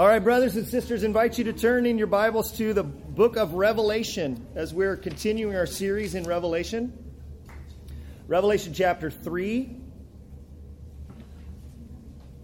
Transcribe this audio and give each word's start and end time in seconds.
All 0.00 0.08
right, 0.08 0.18
brothers 0.18 0.56
and 0.56 0.66
sisters, 0.66 1.04
invite 1.04 1.36
you 1.36 1.44
to 1.44 1.52
turn 1.52 1.84
in 1.84 1.98
your 1.98 2.06
Bibles 2.06 2.52
to 2.52 2.72
the 2.72 2.82
book 2.82 3.36
of 3.36 3.52
Revelation 3.52 4.46
as 4.54 4.72
we're 4.72 4.96
continuing 4.96 5.54
our 5.54 5.66
series 5.66 6.14
in 6.14 6.24
Revelation. 6.24 6.90
Revelation 8.26 8.72
chapter 8.72 9.10
3, 9.10 9.76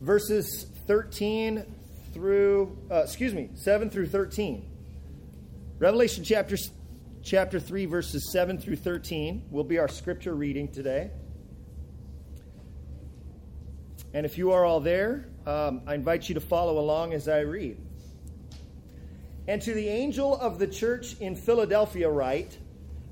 verses 0.03 0.67
13 0.87 1.65
through, 2.13 2.77
uh, 2.91 2.97
excuse 2.97 3.33
me, 3.33 3.49
7 3.55 3.89
through 3.89 4.09
13. 4.09 4.71
Revelation 5.79 6.25
chapter, 6.25 6.59
chapter 7.23 7.59
3, 7.59 7.87
verses 7.87 8.31
7 8.33 8.59
through 8.59 8.77
13 8.77 9.47
will 9.51 9.65
be 9.65 9.79
our 9.79 9.89
scripture 9.89 10.35
reading 10.35 10.69
today. 10.69 11.11
And 14.13 14.27
if 14.27 14.37
you 14.37 14.53
are 14.53 14.63
all 14.63 14.81
there, 14.81 15.31
um, 15.47 15.83
I 15.87 15.95
invite 15.95 16.29
you 16.29 16.35
to 16.35 16.41
follow 16.41 16.79
along 16.79 17.13
as 17.13 17.29
I 17.29 17.41
read. 17.41 17.79
And 19.49 19.63
to 19.63 19.73
the 19.73 19.89
angel 19.89 20.37
of 20.37 20.59
the 20.59 20.67
church 20.67 21.17
in 21.21 21.37
Philadelphia, 21.37 22.11
write 22.11 22.59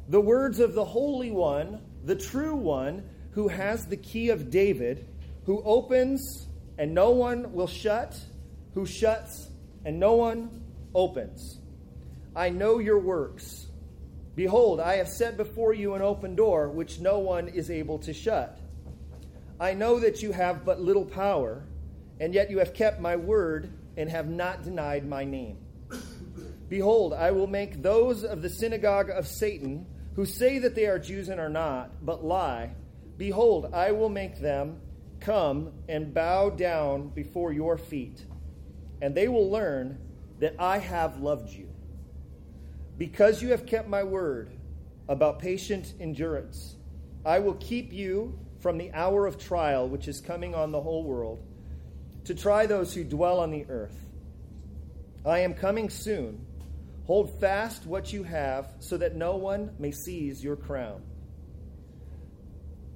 the 0.09 0.21
words 0.21 0.59
of 0.59 0.75
the 0.75 0.85
Holy 0.85 1.31
One, 1.31 1.81
the 2.05 2.17
true 2.17 2.57
One, 2.57 3.09
who 3.31 3.49
has 3.49 3.87
the 3.87 3.97
key 3.97 4.31
of 4.31 4.51
David, 4.51 5.07
who 5.47 5.63
opens 5.65 6.49
and 6.77 6.93
no 6.93 7.11
one 7.11 7.53
will 7.53 7.69
shut, 7.69 8.19
who 8.75 8.85
shuts 8.85 9.49
and 9.85 10.01
no 10.01 10.15
one 10.15 10.65
opens. 10.93 11.61
I 12.35 12.51
know 12.51 12.79
your 12.79 12.99
works. 12.99 13.67
Behold, 14.35 14.81
I 14.81 14.97
have 14.97 15.09
set 15.09 15.37
before 15.37 15.73
you 15.73 15.95
an 15.95 16.03
open 16.03 16.35
door 16.35 16.69
which 16.69 16.99
no 16.99 17.21
one 17.21 17.47
is 17.47 17.71
able 17.71 17.99
to 18.01 18.13
shut. 18.13 18.59
I 19.61 19.75
know 19.75 20.01
that 20.01 20.21
you 20.21 20.33
have 20.33 20.65
but 20.65 20.81
little 20.81 21.05
power 21.05 21.63
and 22.25 22.33
yet 22.33 22.51
you 22.51 22.59
have 22.59 22.73
kept 22.73 23.03
my 23.03 23.17
word 23.17 23.71
and 23.99 24.09
have 24.09 24.31
not 24.31 24.63
denied 24.63 25.07
my 25.07 25.25
name. 25.25 25.59
Behold, 26.71 27.13
I 27.13 27.33
will 27.33 27.47
make 27.47 27.83
those 27.83 28.25
of 28.25 28.41
the 28.41 28.49
synagogue 28.49 29.11
of 29.11 29.29
Satan 29.29 29.85
who 30.17 30.25
say 30.25 30.59
that 30.61 30.75
they 30.75 30.87
are 30.87 30.99
Jews 30.99 31.29
and 31.29 31.39
are 31.39 31.51
not, 31.51 32.03
but 32.03 32.25
lie. 32.25 32.71
Behold, 33.19 33.69
I 33.75 33.93
will 33.93 34.09
make 34.09 34.41
them 34.41 34.81
come 35.21 35.71
and 35.87 36.15
bow 36.15 36.49
down 36.49 37.09
before 37.09 37.53
your 37.53 37.77
feet, 37.77 38.25
and 39.03 39.15
they 39.15 39.29
will 39.29 39.51
learn 39.51 39.99
that 40.39 40.55
I 40.59 40.79
have 40.79 41.21
loved 41.21 41.51
you. 41.51 41.69
Because 42.97 43.43
you 43.43 43.51
have 43.51 43.67
kept 43.67 43.87
my 43.87 44.03
word 44.03 44.51
about 45.09 45.41
patient 45.41 45.93
endurance, 46.01 46.77
I 47.23 47.41
will 47.41 47.57
keep 47.57 47.93
you 47.93 48.39
from 48.61 48.79
the 48.79 48.95
hour 48.95 49.27
of 49.27 49.37
trial 49.37 49.87
which 49.87 50.09
is 50.09 50.23
coming 50.23 50.55
on 50.55 50.73
the 50.73 50.81
whole 50.81 51.05
world 51.05 51.45
to 52.25 52.35
try 52.35 52.67
those 52.67 52.95
who 52.95 53.05
dwell 53.05 53.41
on 53.41 53.51
the 53.51 53.67
earth. 53.69 53.97
I 55.27 55.41
am 55.41 55.55
coming 55.55 55.91
soon. 55.91 56.45
Hold 57.07 57.39
fast 57.39 57.87
what 57.87 58.13
you 58.13 58.23
have, 58.23 58.73
so 58.79 58.97
that 58.97 59.15
no 59.15 59.37
one 59.37 59.75
may 59.79 59.91
seize 59.91 60.43
your 60.43 60.57
crown. 60.57 61.03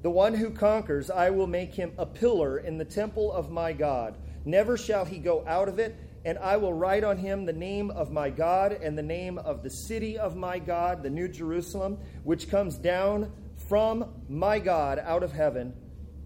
The 0.00 0.10
one 0.10 0.34
who 0.34 0.50
conquers, 0.50 1.10
I 1.10 1.30
will 1.30 1.46
make 1.46 1.74
him 1.74 1.92
a 1.98 2.06
pillar 2.06 2.58
in 2.58 2.78
the 2.78 2.84
temple 2.84 3.32
of 3.32 3.50
my 3.50 3.72
God. 3.72 4.16
Never 4.44 4.78
shall 4.78 5.04
he 5.04 5.18
go 5.18 5.44
out 5.46 5.68
of 5.68 5.78
it, 5.78 5.96
and 6.24 6.38
I 6.38 6.56
will 6.56 6.72
write 6.72 7.04
on 7.04 7.18
him 7.18 7.44
the 7.44 7.52
name 7.52 7.90
of 7.90 8.10
my 8.10 8.30
God 8.30 8.72
and 8.72 8.96
the 8.96 9.02
name 9.02 9.38
of 9.38 9.62
the 9.62 9.70
city 9.70 10.16
of 10.16 10.36
my 10.36 10.58
God, 10.58 11.02
the 11.02 11.10
New 11.10 11.28
Jerusalem, 11.28 11.98
which 12.24 12.48
comes 12.48 12.76
down 12.76 13.32
from 13.68 14.22
my 14.28 14.58
God 14.58 14.98
out 14.98 15.22
of 15.22 15.32
heaven, 15.32 15.74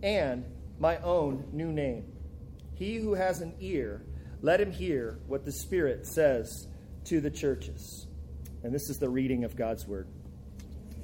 and 0.02 0.44
my 0.78 0.98
own 0.98 1.48
new 1.52 1.72
name. 1.72 2.11
He 2.82 2.96
who 2.96 3.14
has 3.14 3.40
an 3.42 3.54
ear, 3.60 4.02
let 4.40 4.60
him 4.60 4.72
hear 4.72 5.20
what 5.28 5.44
the 5.44 5.52
Spirit 5.52 6.04
says 6.04 6.66
to 7.04 7.20
the 7.20 7.30
churches. 7.30 8.08
And 8.64 8.74
this 8.74 8.90
is 8.90 8.98
the 8.98 9.08
reading 9.08 9.44
of 9.44 9.54
God's 9.54 9.86
word. 9.86 10.08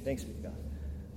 Thanks 0.05 0.25
be 0.25 0.33
to 0.33 0.41
God. 0.41 0.57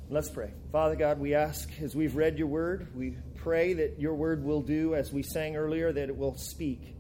Let's 0.08 0.30
pray. 0.30 0.52
Father 0.72 0.96
God, 0.96 1.20
we 1.20 1.34
ask 1.34 1.68
as 1.82 1.96
we've 1.96 2.16
read 2.16 2.38
your 2.38 2.46
word, 2.46 2.96
we 2.96 3.18
pray 3.38 3.74
that 3.74 4.00
your 4.00 4.14
word 4.14 4.44
will 4.44 4.62
do, 4.62 4.94
as 4.94 5.12
we 5.12 5.24
sang 5.24 5.56
earlier, 5.56 5.92
that 5.92 6.10
it 6.10 6.16
will 6.16 6.38
speak, 6.38 6.96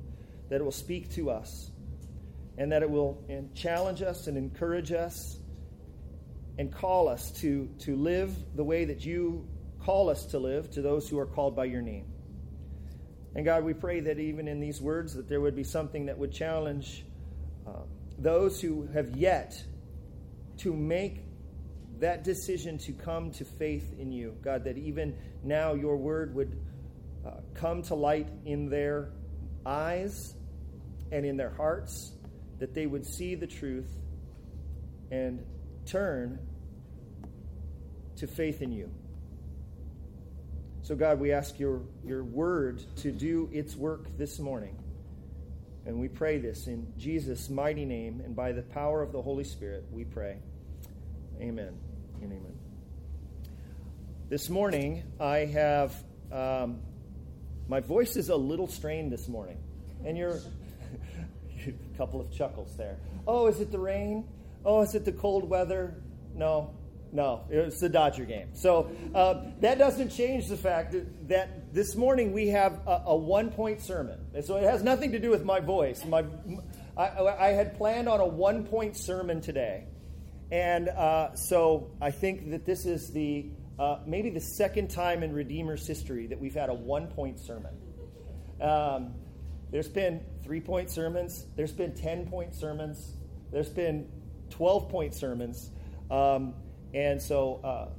that 0.49 0.55
it 0.59 0.63
will 0.63 0.71
speak 0.71 1.13
to 1.13 1.29
us, 1.29 1.69
and 2.57 2.71
that 2.71 2.81
it 2.81 2.89
will 2.89 3.23
challenge 3.53 4.01
us 4.01 4.25
and 4.25 4.39
encourage 4.39 4.91
us 4.91 5.37
and 6.57 6.73
call 6.73 7.07
us 7.07 7.29
to, 7.41 7.69
to 7.81 7.95
live 7.95 8.35
the 8.55 8.63
way 8.63 8.85
that 8.85 9.05
you 9.05 9.47
call 9.83 10.09
us 10.09 10.25
to 10.25 10.39
live 10.39 10.71
to 10.71 10.81
those 10.81 11.07
who 11.07 11.19
are 11.19 11.27
called 11.27 11.55
by 11.55 11.65
your 11.65 11.83
name. 11.83 12.10
And 13.33 13.45
God, 13.45 13.63
we 13.63 13.73
pray 13.73 14.01
that 14.01 14.19
even 14.19 14.47
in 14.47 14.59
these 14.59 14.81
words, 14.81 15.13
that 15.13 15.29
there 15.29 15.39
would 15.39 15.55
be 15.55 15.63
something 15.63 16.07
that 16.07 16.17
would 16.17 16.33
challenge 16.33 17.05
uh, 17.65 17.83
those 18.17 18.59
who 18.59 18.87
have 18.93 19.15
yet 19.15 19.61
to 20.57 20.73
make 20.73 21.23
that 21.99 22.23
decision 22.23 22.77
to 22.79 22.91
come 22.91 23.31
to 23.31 23.45
faith 23.45 23.93
in 23.99 24.11
you. 24.11 24.35
God, 24.41 24.65
that 24.65 24.77
even 24.77 25.15
now 25.43 25.73
your 25.73 25.95
word 25.95 26.35
would 26.35 26.59
uh, 27.25 27.31
come 27.53 27.83
to 27.83 27.95
light 27.95 28.27
in 28.45 28.69
their 28.69 29.11
eyes 29.65 30.35
and 31.11 31.25
in 31.25 31.37
their 31.37 31.51
hearts, 31.51 32.13
that 32.59 32.73
they 32.73 32.85
would 32.85 33.05
see 33.05 33.35
the 33.35 33.47
truth 33.47 33.89
and 35.11 35.43
turn 35.85 36.39
to 38.17 38.27
faith 38.27 38.61
in 38.61 38.71
you. 38.71 38.91
So, 40.91 40.97
God, 40.97 41.21
we 41.21 41.31
ask 41.31 41.57
your, 41.57 41.83
your 42.03 42.21
word 42.21 42.83
to 42.97 43.13
do 43.13 43.49
its 43.53 43.77
work 43.77 44.17
this 44.17 44.39
morning. 44.39 44.77
And 45.85 46.01
we 46.01 46.09
pray 46.09 46.37
this 46.37 46.67
in 46.67 46.85
Jesus' 46.97 47.49
mighty 47.49 47.85
name 47.85 48.21
and 48.25 48.35
by 48.35 48.51
the 48.51 48.61
power 48.61 49.01
of 49.01 49.13
the 49.13 49.21
Holy 49.21 49.45
Spirit, 49.45 49.85
we 49.89 50.03
pray. 50.03 50.39
Amen 51.39 51.77
and 52.21 52.33
amen. 52.33 52.59
This 54.27 54.49
morning, 54.49 55.03
I 55.17 55.45
have, 55.45 55.95
um, 56.29 56.81
my 57.69 57.79
voice 57.79 58.17
is 58.17 58.27
a 58.27 58.35
little 58.35 58.67
strained 58.67 59.13
this 59.13 59.29
morning. 59.29 59.59
And 60.03 60.17
you're, 60.17 60.41
a 61.67 61.97
couple 61.97 62.19
of 62.19 62.33
chuckles 62.33 62.75
there. 62.75 62.97
Oh, 63.25 63.47
is 63.47 63.61
it 63.61 63.71
the 63.71 63.79
rain? 63.79 64.27
Oh, 64.65 64.81
is 64.81 64.93
it 64.93 65.05
the 65.05 65.13
cold 65.13 65.49
weather? 65.49 65.95
No, 66.35 66.75
no, 67.13 67.41
it's 67.49 67.79
the 67.79 67.89
Dodger 67.89 68.25
game. 68.25 68.49
So 68.53 68.91
uh, 69.13 69.43
that 69.59 69.77
doesn't 69.77 70.09
change 70.09 70.47
the 70.47 70.55
fact 70.55 70.93
that, 70.93 71.27
that 71.29 71.73
this 71.73 71.95
morning 71.95 72.31
we 72.31 72.47
have 72.49 72.79
a, 72.87 73.03
a, 73.07 73.15
one 73.15 73.51
point 73.51 73.81
sermon. 73.81 74.19
And 74.33 74.45
so 74.45 74.55
it 74.55 74.63
has 74.63 74.81
nothing 74.81 75.11
to 75.11 75.19
do 75.19 75.29
with 75.29 75.43
my 75.43 75.59
voice. 75.59 76.05
My, 76.05 76.23
I, 76.95 77.27
I 77.27 77.47
had 77.49 77.75
planned 77.75 78.07
on 78.07 78.21
a 78.21 78.25
one 78.25 78.65
point 78.65 78.95
sermon 78.95 79.41
today. 79.41 79.87
And 80.51 80.89
uh, 80.89 81.35
so 81.35 81.91
I 82.01 82.11
think 82.11 82.51
that 82.51 82.65
this 82.65 82.85
is 82.85 83.11
the 83.11 83.49
uh, 83.79 83.99
maybe 84.05 84.29
the 84.29 84.39
second 84.39 84.89
time 84.89 85.23
in 85.23 85.33
Redeemer's 85.33 85.87
history 85.87 86.27
that 86.27 86.39
we've 86.39 86.53
had 86.53 86.69
a 86.69 86.73
one 86.73 87.07
point 87.07 87.39
sermon. 87.39 87.73
Um, 88.61 89.15
there's 89.71 89.87
been 89.87 90.23
three 90.43 90.61
point 90.61 90.89
sermons, 90.89 91.45
there's 91.55 91.71
been 91.71 91.95
10 91.95 92.27
point 92.27 92.53
sermons, 92.53 93.15
there's 93.51 93.69
been 93.69 94.07
12 94.49 94.89
point 94.89 95.13
sermons. 95.13 95.71
Um, 96.09 96.53
and 96.93 97.21
so, 97.21 97.59
uh, 97.63 97.89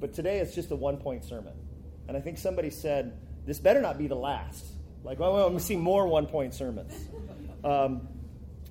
but 0.00 0.14
today 0.14 0.38
it's 0.38 0.54
just 0.54 0.70
a 0.70 0.76
one 0.76 0.98
point 0.98 1.24
sermon. 1.24 1.54
And 2.08 2.16
I 2.16 2.20
think 2.20 2.38
somebody 2.38 2.70
said, 2.70 3.18
this 3.46 3.58
better 3.58 3.80
not 3.80 3.98
be 3.98 4.06
the 4.06 4.16
last. 4.16 4.64
Like, 5.04 5.18
well, 5.18 5.34
well 5.34 5.44
I'm 5.44 5.52
going 5.52 5.60
to 5.60 5.64
see 5.64 5.76
more 5.76 6.06
one 6.06 6.26
point 6.26 6.54
sermons. 6.54 6.92
Um, 7.64 8.08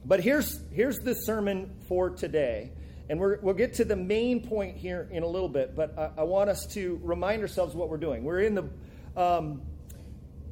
but 0.05 0.21
here's, 0.21 0.59
here's 0.71 0.99
the 0.99 1.13
sermon 1.13 1.75
for 1.87 2.09
today. 2.09 2.71
And 3.09 3.19
we 3.19 3.35
will 3.41 3.53
get 3.53 3.75
to 3.75 3.85
the 3.85 3.95
main 3.95 4.47
point 4.47 4.77
here 4.77 5.07
in 5.11 5.23
a 5.23 5.27
little 5.27 5.49
bit, 5.49 5.75
but 5.75 5.97
I, 5.97 6.21
I, 6.21 6.23
want 6.23 6.49
us 6.49 6.65
to 6.73 6.99
remind 7.03 7.41
ourselves 7.41 7.75
what 7.75 7.89
we're 7.89 7.97
doing. 7.97 8.23
We're 8.23 8.41
in 8.41 8.55
the, 8.55 8.69
um, 9.15 9.61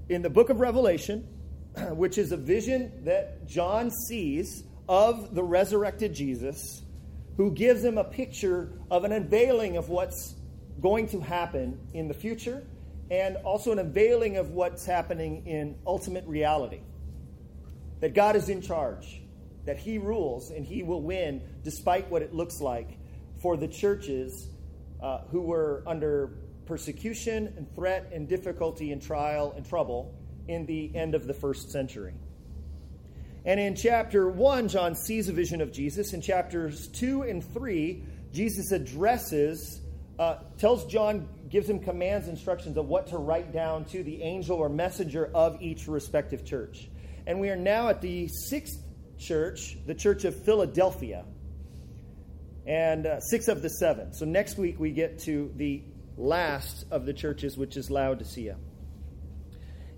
in 0.07 0.21
the 0.21 0.29
book 0.29 0.49
of 0.49 0.59
Revelation, 0.59 1.27
which 1.91 2.19
is 2.19 2.31
a 2.31 2.37
vision 2.37 3.05
that 3.05 3.47
John 3.47 3.89
sees 3.89 4.63
of 4.87 5.33
the 5.33 5.43
resurrected 5.43 6.13
Jesus 6.13 6.83
who 7.37 7.51
gives 7.51 7.83
him 7.83 7.97
a 7.97 8.03
picture 8.03 8.73
of 8.91 9.03
an 9.03 9.11
unveiling 9.11 9.77
of 9.77 9.89
what's 9.89 10.35
going 10.81 11.07
to 11.07 11.19
happen 11.19 11.79
in 11.93 12.07
the 12.07 12.13
future 12.13 12.65
and 13.09 13.37
also 13.37 13.71
an 13.71 13.79
unveiling 13.79 14.37
of 14.37 14.51
what's 14.51 14.85
happening 14.85 15.45
in 15.45 15.75
ultimate 15.85 16.25
reality. 16.25 16.79
That 17.99 18.13
God 18.13 18.35
is 18.35 18.49
in 18.49 18.61
charge, 18.61 19.21
that 19.65 19.77
He 19.77 19.97
rules 19.97 20.51
and 20.51 20.65
He 20.65 20.83
will 20.83 21.01
win 21.01 21.41
despite 21.63 22.09
what 22.09 22.21
it 22.21 22.33
looks 22.33 22.59
like 22.59 22.97
for 23.41 23.57
the 23.57 23.67
churches 23.67 24.49
uh, 25.01 25.19
who 25.29 25.41
were 25.41 25.83
under 25.85 26.37
persecution 26.65 27.53
and 27.57 27.73
threat 27.75 28.09
and 28.13 28.27
difficulty 28.27 28.91
and 28.91 29.01
trial 29.01 29.53
and 29.55 29.67
trouble 29.67 30.15
in 30.47 30.65
the 30.65 30.91
end 30.95 31.13
of 31.15 31.27
the 31.27 31.33
first 31.33 31.71
century. 31.71 32.13
And 33.45 33.59
in 33.59 33.75
chapter 33.75 34.29
1, 34.29 34.69
John 34.69 34.95
sees 34.95 35.27
a 35.27 35.33
vision 35.33 35.59
of 35.59 35.71
Jesus. 35.71 36.13
In 36.13 36.21
chapters 36.21 36.87
2 36.87 37.23
and 37.23 37.43
3, 37.53 38.03
Jesus 38.31 38.71
addresses, 38.71 39.81
uh, 40.17 40.37
tells 40.57 40.85
John, 40.85 41.27
gives 41.49 41.69
him 41.69 41.79
commands, 41.79 42.27
instructions 42.27 42.77
of 42.77 42.87
what 42.87 43.07
to 43.07 43.17
write 43.17 43.51
down 43.51 43.85
to 43.85 44.01
the 44.01 44.21
angel 44.23 44.57
or 44.57 44.69
messenger 44.69 45.29
of 45.33 45.61
each 45.61 45.87
respective 45.87 46.45
church. 46.45 46.89
and 47.25 47.39
we 47.39 47.49
are 47.49 47.55
now 47.55 47.89
at 47.89 48.01
the 48.01 48.27
sixth 48.27 48.83
church, 49.17 49.77
the 49.85 49.95
Church 49.95 50.25
of 50.25 50.35
Philadelphia, 50.43 51.23
and 52.65 53.05
uh, 53.05 53.19
six 53.19 53.47
of 53.47 53.61
the 53.61 53.69
seven. 53.69 54.13
So 54.13 54.25
next 54.25 54.57
week 54.57 54.79
we 54.79 54.91
get 54.91 55.19
to 55.19 55.51
the 55.55 55.83
last 56.17 56.85
of 56.91 57.05
the 57.05 57.13
churches, 57.13 57.57
which 57.57 57.77
is 57.77 57.89
Laodicea. 57.89 58.57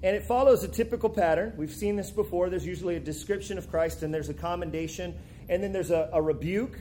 And 0.06 0.16
it 0.16 0.22
follows 0.22 0.64
a 0.64 0.68
typical 0.68 1.10
pattern. 1.10 1.54
We've 1.58 1.74
seen 1.74 1.96
this 1.96 2.12
before. 2.12 2.52
There's 2.52 2.64
usually 2.64 2.96
a 2.96 3.00
description 3.00 3.58
of 3.58 3.72
Christ, 3.72 4.04
and 4.04 4.14
there's 4.14 4.30
a 4.30 4.36
commendation, 4.36 5.16
and 5.50 5.64
then 5.64 5.72
there's 5.74 5.90
a, 5.90 6.12
a 6.14 6.22
rebuke. 6.22 6.78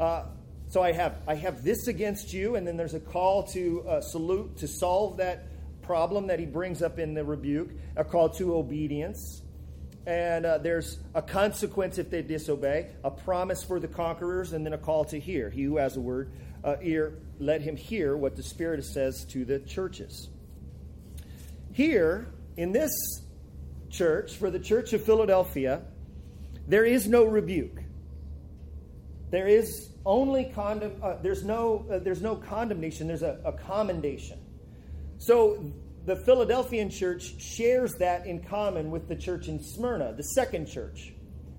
Uh, 0.00 0.24
so 0.70 0.82
I 0.82 0.90
have 0.90 1.16
I 1.28 1.36
have 1.36 1.62
this 1.62 1.86
against 1.86 2.32
you, 2.32 2.56
and 2.56 2.66
then 2.66 2.76
there's 2.76 2.94
a 2.94 2.98
call 2.98 3.44
to 3.52 3.88
uh, 3.88 4.00
salute 4.00 4.56
to 4.56 4.66
solve 4.66 5.18
that 5.18 5.44
problem 5.82 6.26
that 6.26 6.40
he 6.40 6.46
brings 6.46 6.82
up 6.82 6.98
in 6.98 7.14
the 7.14 7.22
rebuke, 7.22 7.70
a 7.94 8.02
call 8.02 8.30
to 8.30 8.56
obedience. 8.56 9.42
And 10.04 10.44
uh, 10.44 10.58
there's 10.58 10.98
a 11.14 11.22
consequence 11.22 11.98
if 11.98 12.10
they 12.10 12.22
disobey, 12.22 12.88
a 13.04 13.10
promise 13.12 13.62
for 13.62 13.78
the 13.78 13.86
conquerors, 13.86 14.52
and 14.52 14.66
then 14.66 14.72
a 14.72 14.78
call 14.78 15.04
to 15.04 15.20
hear. 15.20 15.48
He 15.48 15.62
who 15.62 15.76
has 15.76 15.96
a 15.96 16.00
word, 16.00 16.32
uh, 16.64 16.74
ear, 16.82 17.20
let 17.38 17.60
him 17.60 17.76
hear 17.76 18.16
what 18.16 18.34
the 18.34 18.42
Spirit 18.42 18.84
says 18.84 19.24
to 19.26 19.44
the 19.44 19.60
churches. 19.60 20.28
Here, 21.72 22.34
in 22.56 22.72
this 22.72 22.92
church, 23.90 24.36
for 24.36 24.50
the 24.50 24.58
church 24.58 24.92
of 24.92 25.04
Philadelphia, 25.04 25.82
there 26.66 26.84
is 26.84 27.06
no 27.08 27.24
rebuke. 27.24 27.78
There 29.30 29.48
is 29.48 29.90
only 30.06 30.44
condemn. 30.54 30.92
Uh, 31.02 31.16
there's 31.22 31.44
no. 31.44 31.86
Uh, 31.90 31.98
there's 31.98 32.22
no 32.22 32.36
condemnation. 32.36 33.08
There's 33.08 33.22
a, 33.22 33.40
a 33.44 33.52
commendation. 33.52 34.38
So 35.18 35.72
the 36.04 36.16
Philadelphian 36.16 36.90
church 36.90 37.40
shares 37.40 37.94
that 37.94 38.26
in 38.26 38.44
common 38.44 38.90
with 38.90 39.08
the 39.08 39.16
church 39.16 39.48
in 39.48 39.62
Smyrna, 39.62 40.12
the 40.12 40.22
second 40.22 40.66
church 40.66 41.12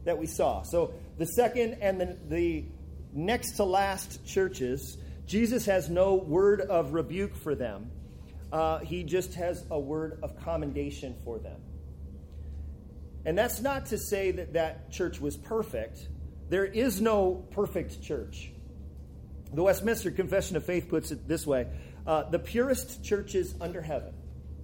that 0.04 0.18
we 0.18 0.28
saw. 0.28 0.62
So 0.62 0.94
the 1.18 1.26
second 1.26 1.80
and 1.82 2.00
the, 2.00 2.18
the 2.30 2.66
next 3.12 3.54
to 3.54 3.64
last 3.64 4.26
churches, 4.26 4.98
Jesus 5.26 5.66
has 5.66 5.90
no 5.90 6.16
word 6.16 6.62
of 6.62 6.94
rebuke 6.94 7.36
for 7.36 7.56
them. 7.56 7.90
Uh, 8.56 8.80
he 8.80 9.04
just 9.04 9.34
has 9.34 9.66
a 9.70 9.78
word 9.78 10.18
of 10.24 10.42
commendation 10.46 11.14
for 11.26 11.38
them. 11.40 11.60
And 13.26 13.38
that's 13.38 13.60
not 13.60 13.88
to 13.88 13.98
say 13.98 14.32
that 14.32 14.54
that 14.54 14.90
church 14.94 15.20
was 15.20 15.36
perfect. 15.36 16.08
There 16.48 16.64
is 16.64 17.02
no 17.02 17.46
perfect 17.52 18.02
church. 18.02 18.54
The 19.54 19.62
Westminster 19.62 20.10
Confession 20.10 20.56
of 20.56 20.64
Faith 20.64 20.88
puts 20.88 21.12
it 21.12 21.28
this 21.28 21.46
way 21.46 21.68
uh, 22.08 22.30
The 22.30 22.40
purest 22.40 23.04
churches 23.04 23.54
under 23.60 23.82
heaven, 23.82 24.14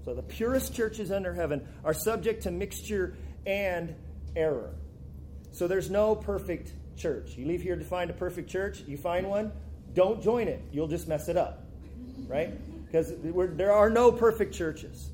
so 0.05 0.13
the 0.13 0.23
purest 0.23 0.73
churches 0.73 1.11
under 1.11 1.33
heaven, 1.33 1.67
are 1.83 1.93
subject 1.93 2.43
to 2.43 2.51
mixture 2.51 3.17
and 3.45 3.93
error. 4.37 4.73
So 5.51 5.67
there's 5.67 5.89
no 5.89 6.15
perfect 6.15 6.71
church. 6.95 7.31
You 7.35 7.45
leave 7.45 7.61
here 7.61 7.75
to 7.75 7.83
find 7.83 8.09
a 8.09 8.13
perfect 8.13 8.49
church, 8.49 8.83
you 8.87 8.95
find 8.95 9.27
one, 9.27 9.51
don't 9.93 10.23
join 10.23 10.47
it. 10.47 10.61
You'll 10.71 10.87
just 10.87 11.09
mess 11.09 11.27
it 11.27 11.35
up, 11.35 11.65
right? 12.29 12.53
Because 12.91 13.13
there 13.21 13.71
are 13.71 13.89
no 13.89 14.11
perfect 14.11 14.53
churches. 14.53 15.09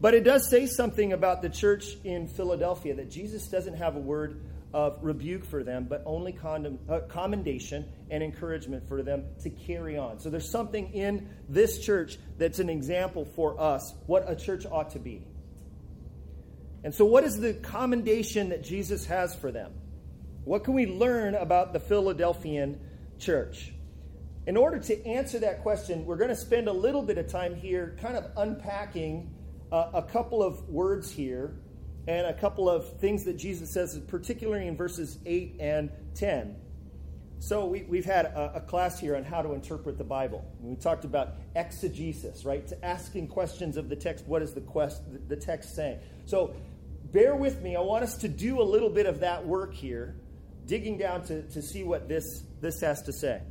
But 0.00 0.14
it 0.14 0.22
does 0.22 0.48
say 0.48 0.66
something 0.66 1.12
about 1.12 1.42
the 1.42 1.48
church 1.48 1.96
in 2.04 2.28
Philadelphia 2.28 2.94
that 2.94 3.10
Jesus 3.10 3.48
doesn't 3.48 3.74
have 3.74 3.96
a 3.96 4.00
word 4.00 4.40
of 4.72 4.98
rebuke 5.02 5.44
for 5.44 5.64
them, 5.64 5.86
but 5.88 6.02
only 6.06 6.32
condom, 6.32 6.78
uh, 6.88 7.00
commendation 7.08 7.86
and 8.10 8.22
encouragement 8.22 8.86
for 8.86 9.02
them 9.02 9.24
to 9.42 9.50
carry 9.50 9.96
on. 9.96 10.20
So 10.20 10.30
there's 10.30 10.48
something 10.48 10.92
in 10.92 11.28
this 11.48 11.84
church 11.84 12.18
that's 12.36 12.58
an 12.58 12.68
example 12.68 13.24
for 13.24 13.60
us 13.60 13.92
what 14.06 14.30
a 14.30 14.36
church 14.36 14.66
ought 14.70 14.90
to 14.90 14.98
be. 14.98 15.26
And 16.84 16.94
so, 16.94 17.04
what 17.04 17.24
is 17.24 17.40
the 17.40 17.54
commendation 17.54 18.50
that 18.50 18.62
Jesus 18.62 19.06
has 19.06 19.34
for 19.34 19.50
them? 19.50 19.72
What 20.44 20.64
can 20.64 20.74
we 20.74 20.86
learn 20.86 21.34
about 21.34 21.72
the 21.72 21.80
Philadelphian 21.80 22.78
church? 23.18 23.72
In 24.48 24.56
order 24.56 24.78
to 24.78 25.06
answer 25.06 25.38
that 25.40 25.60
question, 25.60 26.06
we're 26.06 26.16
going 26.16 26.30
to 26.30 26.34
spend 26.34 26.68
a 26.68 26.72
little 26.72 27.02
bit 27.02 27.18
of 27.18 27.28
time 27.28 27.54
here 27.54 27.98
kind 28.00 28.16
of 28.16 28.30
unpacking 28.34 29.30
uh, 29.70 29.90
a 29.92 30.02
couple 30.02 30.42
of 30.42 30.66
words 30.70 31.10
here 31.10 31.54
and 32.06 32.26
a 32.26 32.32
couple 32.32 32.66
of 32.66 32.98
things 32.98 33.24
that 33.24 33.36
Jesus 33.36 33.70
says, 33.70 34.00
particularly 34.08 34.66
in 34.66 34.74
verses 34.74 35.18
8 35.26 35.56
and 35.60 35.90
10. 36.14 36.56
So, 37.40 37.66
we, 37.66 37.98
have 37.98 38.06
had 38.06 38.24
a, 38.24 38.52
a, 38.54 38.60
class 38.62 38.98
here 38.98 39.16
on 39.16 39.22
how 39.22 39.42
to 39.42 39.52
interpret 39.52 39.98
the 39.98 40.04
Bible. 40.04 40.42
We 40.62 40.76
talked 40.76 41.04
about 41.04 41.34
exegesis, 41.54 42.46
right? 42.46 42.66
To 42.68 42.84
asking 42.84 43.28
questions 43.28 43.76
of 43.76 43.90
the 43.90 43.96
text. 43.96 44.26
What 44.26 44.40
is 44.40 44.54
the, 44.54 44.62
quest, 44.62 45.02
the 45.28 45.36
text 45.36 45.76
saying? 45.76 46.00
So, 46.24 46.54
bear 47.12 47.36
with 47.36 47.60
me. 47.60 47.76
I 47.76 47.80
want 47.80 48.02
us 48.02 48.16
to 48.16 48.28
do 48.28 48.62
a 48.62 48.64
little 48.64 48.90
bit 48.90 49.04
of 49.04 49.20
that 49.20 49.46
work 49.46 49.74
here, 49.74 50.16
digging 50.64 50.96
down 50.96 51.22
to, 51.26 51.42
to 51.50 51.60
see 51.60 51.84
what 51.84 52.08
this, 52.08 52.44
this 52.62 52.80
has 52.80 53.02
to 53.02 53.12
say. 53.12 53.42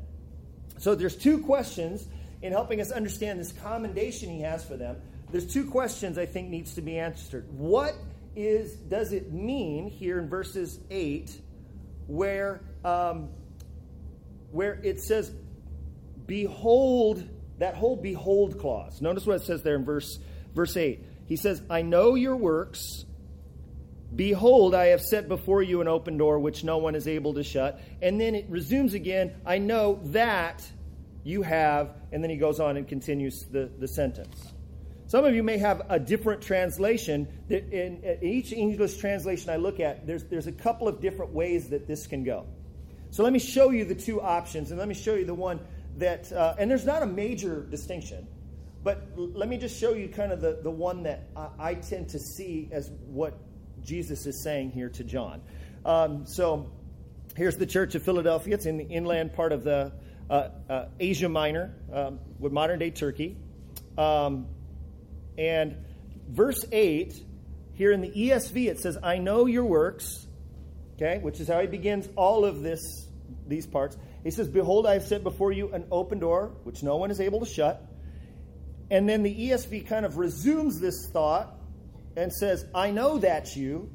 So, 0.78 0.96
there's 0.96 1.16
two 1.16 1.40
questions 1.40 2.08
in 2.42 2.52
helping 2.52 2.82
us 2.82 2.92
understand 2.92 3.40
this 3.40 3.52
commendation 3.52 4.30
he 4.30 4.42
has 4.42 4.64
for 4.64 4.78
them. 4.78 4.98
There's 5.32 5.52
two 5.52 5.70
questions 5.70 6.18
I 6.18 6.26
think 6.26 6.50
needs 6.50 6.76
to 6.76 6.82
be 6.82 6.98
answered. 7.00 7.48
What 7.52 7.96
is 8.38 8.74
does 8.76 9.14
it 9.14 9.34
mean 9.34 9.90
here 9.90 10.20
in 10.20 10.30
verses 10.30 10.80
8 10.92 11.42
where 12.06 12.62
um, 12.86 13.30
where 14.52 14.76
it 14.84 15.02
says 15.02 15.32
behold 16.28 17.28
that 17.58 17.74
whole 17.74 17.96
behold 17.96 18.60
clause 18.60 19.02
notice 19.02 19.26
what 19.26 19.42
it 19.42 19.46
says 19.46 19.64
there 19.64 19.76
in 19.76 19.84
verse 19.84 20.20
verse 20.54 20.78
8 20.78 21.04
he 21.26 21.36
says 21.36 21.64
i 21.68 21.82
know 21.82 22.14
your 22.14 22.36
works 22.36 23.06
behold 24.18 24.76
i 24.76 24.88
have 24.88 25.02
set 25.02 25.30
before 25.30 25.64
you 25.64 25.80
an 25.80 25.88
open 25.88 26.18
door 26.18 26.40
which 26.40 26.64
no 26.64 26.78
one 26.78 26.96
is 26.96 27.08
able 27.08 27.34
to 27.34 27.44
shut 27.44 27.80
and 28.02 28.20
then 28.20 28.36
it 28.36 28.46
resumes 28.50 28.94
again 28.94 29.34
i 29.46 29.58
know 29.58 30.00
that 30.04 30.66
you 31.24 31.42
have 31.42 31.96
and 32.12 32.22
then 32.22 32.30
he 32.30 32.38
goes 32.38 32.60
on 32.60 32.76
and 32.76 32.88
continues 32.88 33.46
the, 33.52 33.70
the 33.80 33.88
sentence 33.88 34.54
some 35.08 35.24
of 35.24 35.34
you 35.34 35.42
may 35.42 35.58
have 35.58 35.84
a 35.88 36.00
different 36.00 36.42
translation. 36.42 37.30
In 37.50 38.20
each 38.22 38.52
English 38.52 38.98
translation 38.98 39.50
I 39.50 39.56
look 39.56 39.80
at, 39.80 40.06
there's, 40.06 40.26
there's 40.26 40.48
a 40.48 40.52
couple 40.52 40.86
of 40.90 41.00
different 41.00 41.32
ways 41.32 41.70
that 41.70 41.88
this 41.88 42.08
can 42.08 42.26
go. 42.26 42.46
So 43.12 43.24
let 43.24 43.32
me 43.32 43.40
show 43.40 43.70
you 43.70 43.86
the 43.86 43.96
two 43.96 44.22
options, 44.22 44.70
and 44.70 44.78
let 44.78 44.90
me 44.90 44.94
show 44.94 45.16
you 45.16 45.24
the 45.24 45.34
one 45.34 45.62
that, 45.96 46.30
uh, 46.34 46.56
and 46.60 46.70
there's 46.70 46.86
not 46.86 47.04
a 47.04 47.06
major 47.06 47.64
distinction, 47.64 48.28
but 48.84 49.08
let 49.16 49.48
me 49.48 49.58
just 49.58 49.80
show 49.80 49.94
you 49.94 50.10
kind 50.10 50.34
of 50.34 50.42
the, 50.42 50.60
the 50.62 50.70
one 50.70 51.04
that 51.04 51.30
I, 51.38 51.48
I 51.58 51.74
tend 51.76 52.10
to 52.10 52.20
see 52.20 52.68
as 52.74 52.92
what 53.08 53.34
Jesus 53.88 54.26
is 54.26 54.44
saying 54.44 54.72
here 54.72 54.90
to 54.90 55.04
John. 55.06 55.42
Um, 55.86 56.26
so 56.26 56.70
here's 57.38 57.56
the 57.56 57.66
Church 57.66 57.96
of 57.96 58.04
Philadelphia. 58.04 58.54
It's 58.54 58.66
in 58.66 58.76
the 58.76 58.84
inland 58.84 59.34
part 59.34 59.54
of 59.54 59.64
the 59.64 59.94
uh, 60.30 60.50
uh, 60.70 60.86
Asia 61.00 61.30
Minor, 61.30 61.74
um, 61.94 62.20
with 62.38 62.52
modern 62.52 62.80
day 62.80 62.92
Turkey. 62.92 63.38
Um, 63.98 64.48
and 65.38 65.78
verse 66.28 66.66
8, 66.70 67.14
here 67.76 67.94
in 67.94 68.02
the 68.02 68.10
ESV, 68.10 68.68
it 68.68 68.82
says, 68.82 68.98
I 69.02 69.20
know 69.20 69.46
your 69.46 69.64
works, 69.64 70.28
okay, 70.96 71.20
which 71.20 71.40
is 71.40 71.48
how 71.48 71.62
he 71.62 71.68
begins 71.68 72.10
all 72.18 72.44
of 72.44 72.62
this, 72.62 73.08
these 73.48 73.66
parts. 73.66 73.96
He 74.22 74.32
says, 74.32 74.50
Behold, 74.50 74.86
I 74.86 74.96
have 74.96 75.04
set 75.04 75.24
before 75.24 75.54
you 75.54 75.72
an 75.72 75.86
open 75.92 76.20
door, 76.20 76.52
which 76.66 76.84
no 76.84 76.98
one 76.98 77.10
is 77.10 77.22
able 77.22 77.40
to 77.40 77.46
shut. 77.46 77.82
And 78.92 79.08
then 79.08 79.24
the 79.24 79.34
ESV 79.34 79.88
kind 79.88 80.06
of 80.06 80.18
resumes 80.18 80.82
this 80.82 81.08
thought 81.14 81.57
and 82.18 82.34
says, 82.34 82.66
I 82.76 82.92
know 82.92 83.18
that's 83.18 83.56
you. 83.56 83.90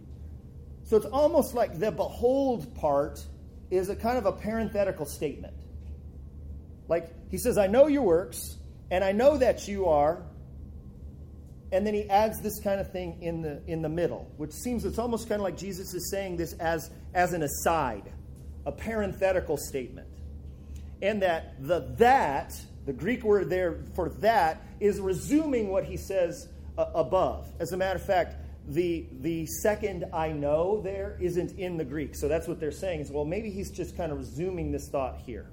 So 0.85 0.97
it's 0.97 1.07
almost 1.07 1.55
like 1.55 1.79
the 1.79 1.91
behold 1.91 2.75
part 2.75 3.25
is 3.71 3.88
a 3.88 3.97
kind 3.97 4.17
of 4.17 4.26
a 4.26 4.33
parenthetical 4.33 5.07
statement. 5.07 5.55
Like 6.88 7.11
he 7.31 7.38
says, 7.38 7.59
I 7.59 7.67
know 7.67 7.87
your 7.87 8.02
works, 8.02 8.57
and 8.91 9.02
I 9.05 9.12
know 9.12 9.37
that 9.38 9.69
you 9.69 9.87
are 9.87 10.23
and 11.73 11.87
then 11.87 11.95
he 11.95 12.09
adds 12.11 12.41
this 12.41 12.61
kind 12.61 12.81
of 12.81 12.93
thing 12.93 13.17
in 13.23 13.41
the 13.41 13.61
in 13.67 13.83
the 13.83 13.88
middle 13.88 14.31
which 14.37 14.52
seems 14.52 14.85
it's 14.85 14.99
almost 14.99 15.29
kind 15.29 15.41
of 15.41 15.45
like 15.45 15.57
jesus 15.57 15.95
is 15.95 16.11
saying 16.11 16.37
this 16.37 16.52
as 16.55 16.91
as 17.14 17.33
an 17.33 17.43
aside 17.43 18.05
a 18.67 18.71
parenthetical 18.71 19.57
statement 19.57 20.07
and 21.00 21.23
that 21.23 21.55
the 21.67 21.81
that 21.97 22.55
the 22.85 22.93
greek 22.93 23.25
word 23.25 23.49
there 23.49 23.79
for 23.95 24.11
that 24.11 24.62
is 24.79 25.00
resuming 25.00 25.69
what 25.69 25.85
he 25.85 25.97
says 25.97 26.49
uh, 26.79 26.87
above 26.95 27.50
as 27.61 27.73
a 27.73 27.76
matter 27.76 27.99
of 27.99 28.05
fact 28.05 28.37
the 28.69 29.07
the 29.21 29.47
second 29.47 30.05
i 30.12 30.31
know 30.31 30.81
there 30.83 31.19
isn't 31.21 31.59
in 31.59 31.76
the 31.76 31.85
greek 31.85 32.14
so 32.14 32.29
that's 32.29 32.47
what 32.47 32.61
they're 32.61 32.71
saying 32.71 33.00
is 33.00 33.11
well 33.11 33.25
maybe 33.25 33.50
he's 33.50 33.71
just 33.71 33.97
kind 33.97 34.12
of 34.12 34.19
resuming 34.19 34.71
this 34.71 34.88
thought 34.88 35.19
here 35.19 35.50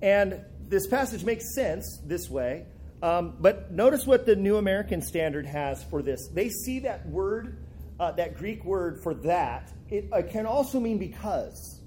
and 0.00 0.40
this 0.68 0.86
passage 0.86 1.24
makes 1.24 1.54
sense 1.54 2.00
this 2.04 2.30
way 2.30 2.64
um, 3.04 3.36
but 3.38 3.70
notice 3.70 4.06
what 4.06 4.24
the 4.24 4.34
New 4.34 4.56
American 4.56 5.02
Standard 5.02 5.44
has 5.44 5.84
for 5.84 6.00
this. 6.00 6.26
They 6.28 6.48
see 6.48 6.78
that 6.80 7.06
word, 7.06 7.58
uh, 8.00 8.12
that 8.12 8.38
Greek 8.38 8.64
word 8.64 9.02
for 9.02 9.12
that, 9.16 9.70
it 9.90 10.08
uh, 10.10 10.22
can 10.22 10.46
also 10.46 10.80
mean 10.80 10.96
because 10.96 11.82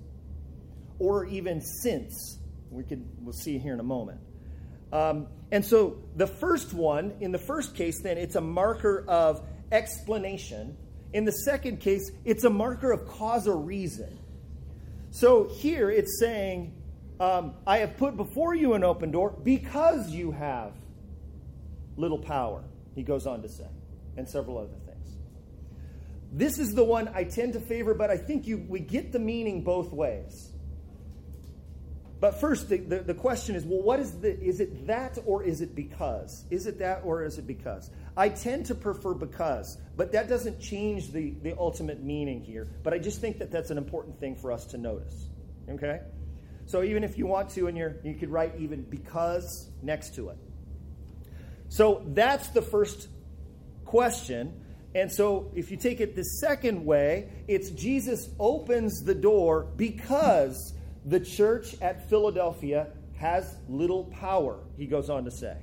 or 0.99 1.25
even 1.25 1.59
since. 1.59 2.37
We 2.69 2.83
could, 2.83 3.03
we'll 3.19 3.33
see 3.33 3.57
here 3.57 3.73
in 3.73 3.79
a 3.79 3.83
moment. 3.83 4.19
Um, 4.91 5.27
and 5.51 5.65
so 5.65 5.97
the 6.15 6.27
first 6.27 6.73
one, 6.73 7.15
in 7.19 7.31
the 7.31 7.37
first 7.39 7.75
case, 7.75 8.01
then, 8.01 8.17
it's 8.17 8.35
a 8.35 8.41
marker 8.41 9.05
of 9.07 9.41
explanation. 9.71 10.77
In 11.13 11.25
the 11.25 11.31
second 11.31 11.79
case, 11.79 12.11
it's 12.25 12.43
a 12.43 12.49
marker 12.49 12.91
of 12.91 13.07
cause 13.07 13.47
or 13.47 13.57
reason. 13.57 14.17
So 15.11 15.45
here 15.45 15.89
it's 15.89 16.19
saying, 16.19 16.73
um, 17.19 17.55
I 17.65 17.79
have 17.79 17.97
put 17.97 18.17
before 18.17 18.53
you 18.55 18.73
an 18.73 18.83
open 18.83 19.11
door 19.11 19.31
because 19.43 20.09
you 20.11 20.31
have 20.31 20.73
little 21.95 22.19
power, 22.19 22.63
he 22.93 23.03
goes 23.03 23.25
on 23.25 23.41
to 23.41 23.49
say, 23.49 23.67
and 24.17 24.27
several 24.27 24.57
other 24.57 24.67
things. 24.85 25.17
This 26.31 26.59
is 26.59 26.75
the 26.75 26.83
one 26.83 27.09
I 27.15 27.23
tend 27.23 27.53
to 27.53 27.59
favor, 27.59 27.93
but 27.93 28.09
I 28.09 28.17
think 28.17 28.45
you, 28.45 28.65
we 28.67 28.79
get 28.79 29.11
the 29.11 29.19
meaning 29.19 29.63
both 29.63 29.91
ways. 29.91 30.51
But 32.19 32.39
first, 32.41 32.69
the, 32.69 32.77
the, 32.77 32.99
the, 32.99 33.13
question 33.13 33.55
is 33.55 33.63
well, 33.63 33.81
what 33.81 33.99
is 33.99 34.19
the, 34.19 34.39
is 34.39 34.59
it 34.59 34.87
that 34.87 35.19
or 35.25 35.43
is 35.43 35.61
it 35.61 35.75
because? 35.75 36.45
Is 36.49 36.65
it 36.65 36.79
that 36.79 37.01
or 37.03 37.23
is 37.23 37.37
it 37.37 37.45
because? 37.45 37.91
I 38.15 38.29
tend 38.29 38.65
to 38.67 38.75
prefer 38.75 39.13
because, 39.13 39.77
but 39.95 40.11
that 40.13 40.27
doesn't 40.27 40.59
change 40.59 41.11
the, 41.11 41.35
the 41.43 41.55
ultimate 41.57 42.03
meaning 42.03 42.41
here. 42.41 42.67
But 42.81 42.93
I 42.93 42.97
just 42.97 43.21
think 43.21 43.37
that 43.37 43.51
that's 43.51 43.69
an 43.69 43.77
important 43.77 44.19
thing 44.19 44.35
for 44.35 44.51
us 44.51 44.65
to 44.67 44.79
notice. 44.79 45.27
Okay? 45.69 45.99
So 46.65 46.81
even 46.81 47.03
if 47.03 47.19
you 47.19 47.27
want 47.27 47.51
to, 47.51 47.67
and 47.67 47.77
you're 47.77 47.97
you 48.03 48.15
could 48.15 48.29
write 48.29 48.53
even 48.57 48.81
because 48.81 49.69
next 49.83 50.15
to 50.15 50.29
it. 50.29 50.37
So 51.69 52.03
that's 52.07 52.47
the 52.49 52.61
first 52.61 53.09
question. 53.85 54.63
And 54.95 55.11
so 55.11 55.51
if 55.53 55.69
you 55.69 55.77
take 55.77 56.01
it 56.01 56.15
the 56.15 56.23
second 56.23 56.83
way, 56.83 57.29
it's 57.47 57.69
Jesus 57.69 58.29
opens 58.39 59.03
the 59.03 59.13
door 59.13 59.67
because 59.75 60.73
the 61.07 61.21
church 61.21 61.79
at 61.81 62.09
Philadelphia 62.09 62.87
has 63.15 63.55
little 63.67 64.03
power, 64.05 64.59
he 64.77 64.85
goes 64.85 65.09
on 65.09 65.25
to 65.25 65.31
say. 65.31 65.57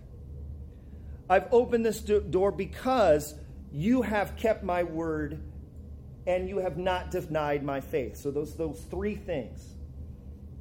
I've 1.29 1.53
opened 1.53 1.85
this 1.85 2.01
door 2.01 2.51
because 2.51 3.35
you 3.71 4.03
have 4.03 4.37
kept 4.37 4.65
my 4.65 4.83
word 4.83 5.41
and 6.27 6.49
you 6.49 6.59
have 6.59 6.79
not 6.79 7.11
denied 7.11 7.63
my 7.63 7.81
faith. 7.81 8.17
So, 8.17 8.31
those, 8.31 8.57
those 8.57 8.81
three 8.91 9.17
things. 9.17 9.63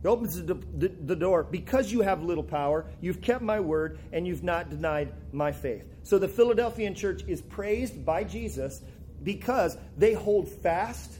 He 0.01 0.07
opens 0.07 0.35
the, 0.41 0.55
the, 0.55 0.89
the, 0.89 1.15
door 1.15 1.43
because 1.43 1.89
you 1.91 2.01
have 2.01 2.21
little 2.21 2.43
power, 2.43 2.85
you've 2.99 3.21
kept 3.21 3.41
my 3.41 3.61
word, 3.61 3.99
and 4.11 4.27
you've 4.27 4.43
not 4.43 4.69
denied 4.69 5.13
my 5.31 5.53
faith. 5.53 5.85
So, 6.03 6.19
the 6.19 6.27
Philadelphian 6.27 6.95
church 6.95 7.23
is 7.27 7.41
praised 7.41 8.05
by 8.05 8.25
Jesus 8.25 8.81
because 9.23 9.77
they 9.97 10.13
hold 10.13 10.49
fast 10.49 11.19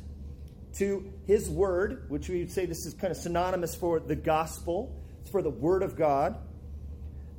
to 0.76 1.12
his 1.26 1.50
word, 1.50 2.06
which 2.10 2.30
we 2.30 2.40
would 2.40 2.52
say 2.52 2.66
this 2.66 2.86
is 2.86 2.94
kind 2.94 3.12
of 3.12 3.18
synonymous 3.18 3.76
for 3.76 4.00
the 4.00 4.16
gospel, 4.16 4.96
it's 5.22 5.30
for 5.30 5.42
the 5.42 5.50
word 5.50 5.84
of 5.84 5.96
God. 5.96 6.38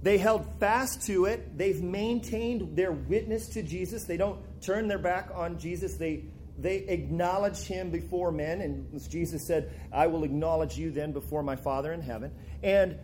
They 0.03 0.19
held 0.19 0.47
fast 0.61 1.07
to 1.07 1.25
it. 1.25 1.57
They've 1.57 1.83
maintained 1.83 2.77
their 2.77 2.93
witness 2.93 3.49
to 3.51 3.63
Jesus. 3.63 4.05
They 4.05 4.19
don't 4.19 4.39
turn 4.61 4.87
their 4.87 4.99
back 4.99 5.31
on 5.35 5.59
Jesus. 5.59 5.97
They 5.97 6.25
they 6.59 6.77
acknowledge 6.77 7.63
him 7.63 7.91
before 7.91 8.31
men 8.31 8.61
and 8.61 9.11
Jesus 9.11 9.47
said, 9.47 9.73
"I 9.91 10.07
will 10.07 10.23
acknowledge 10.23 10.79
you 10.79 10.91
then 10.91 11.13
before 11.13 11.43
my 11.43 11.57
Father 11.57 11.93
in 11.93 12.03
heaven." 12.03 12.33
And 12.63 12.99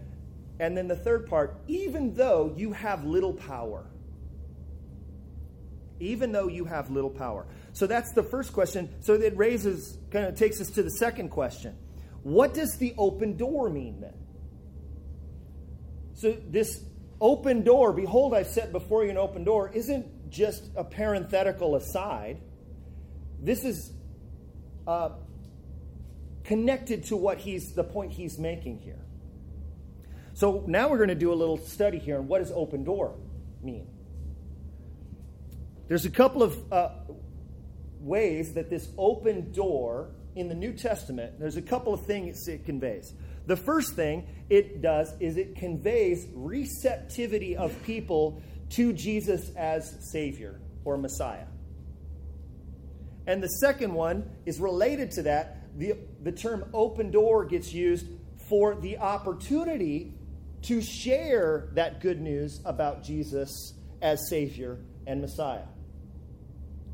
and 0.60 0.76
then 0.76 0.88
the 0.88 0.96
third 0.96 1.26
part, 1.26 1.56
even 1.68 2.14
though 2.14 2.52
you 2.54 2.72
have 2.72 3.04
little 3.04 3.32
power. 3.32 3.86
Even 6.00 6.32
though 6.32 6.48
you 6.48 6.66
have 6.66 6.90
little 6.90 7.10
power. 7.10 7.46
So 7.72 7.86
that's 7.86 8.12
the 8.12 8.22
first 8.22 8.52
question. 8.52 8.88
So 9.00 9.14
it 9.14 9.36
raises, 9.36 9.98
kind 10.10 10.26
of 10.26 10.34
takes 10.34 10.60
us 10.60 10.70
to 10.70 10.82
the 10.82 10.90
second 10.90 11.30
question. 11.30 11.76
What 12.22 12.54
does 12.54 12.76
the 12.78 12.94
open 12.98 13.36
door 13.36 13.70
mean 13.70 14.00
then? 14.00 14.14
So 16.14 16.36
this 16.48 16.82
open 17.20 17.62
door, 17.62 17.92
behold, 17.92 18.34
I've 18.34 18.48
set 18.48 18.72
before 18.72 19.04
you 19.04 19.10
an 19.10 19.16
open 19.16 19.44
door, 19.44 19.70
isn't 19.72 20.30
just 20.30 20.70
a 20.76 20.84
parenthetical 20.84 21.76
aside. 21.76 22.40
This 23.42 23.64
is 23.64 23.92
uh, 24.86 25.10
connected 26.44 27.04
to 27.04 27.16
what 27.16 27.38
he's 27.38 27.72
the 27.72 27.84
point 27.84 28.12
he's 28.12 28.38
making 28.38 28.78
here. 28.80 28.98
So 30.34 30.64
now 30.66 30.88
we're 30.88 30.98
going 30.98 31.08
to 31.08 31.14
do 31.14 31.32
a 31.32 31.34
little 31.34 31.58
study 31.58 31.98
here 31.98 32.18
on 32.18 32.28
what 32.28 32.38
does 32.38 32.52
open 32.52 32.84
door 32.84 33.14
mean. 33.62 33.86
There's 35.88 36.04
a 36.04 36.10
couple 36.10 36.42
of 36.42 36.72
uh, 36.72 36.90
ways 38.00 38.54
that 38.54 38.70
this 38.70 38.88
open 38.98 39.52
door 39.52 40.10
in 40.34 40.48
the 40.48 40.54
New 40.54 40.72
Testament, 40.72 41.38
there's 41.38 41.56
a 41.56 41.62
couple 41.62 41.92
of 41.92 42.06
things 42.06 42.46
it 42.48 42.64
conveys. 42.64 43.12
The 43.46 43.56
first 43.56 43.94
thing 43.94 44.26
it 44.48 44.80
does 44.80 45.12
is 45.20 45.36
it 45.36 45.56
conveys 45.56 46.26
receptivity 46.34 47.56
of 47.56 47.82
people 47.82 48.42
to 48.70 48.92
Jesus 48.92 49.50
as 49.56 49.96
Savior 50.12 50.60
or 50.84 50.96
Messiah. 50.96 51.46
And 53.26 53.42
the 53.42 53.48
second 53.48 53.92
one 53.92 54.30
is 54.46 54.60
related 54.60 55.10
to 55.12 55.22
that. 55.22 55.78
The, 55.78 55.94
the 56.22 56.32
term 56.32 56.64
open 56.72 57.10
door 57.10 57.44
gets 57.44 57.72
used 57.72 58.06
for 58.48 58.74
the 58.74 58.98
opportunity 58.98 60.14
to 60.62 60.82
share 60.82 61.68
that 61.74 62.00
good 62.00 62.20
news 62.20 62.60
about 62.64 63.02
Jesus 63.02 63.74
as 64.02 64.28
Savior 64.28 64.78
and 65.06 65.20
Messiah. 65.20 65.64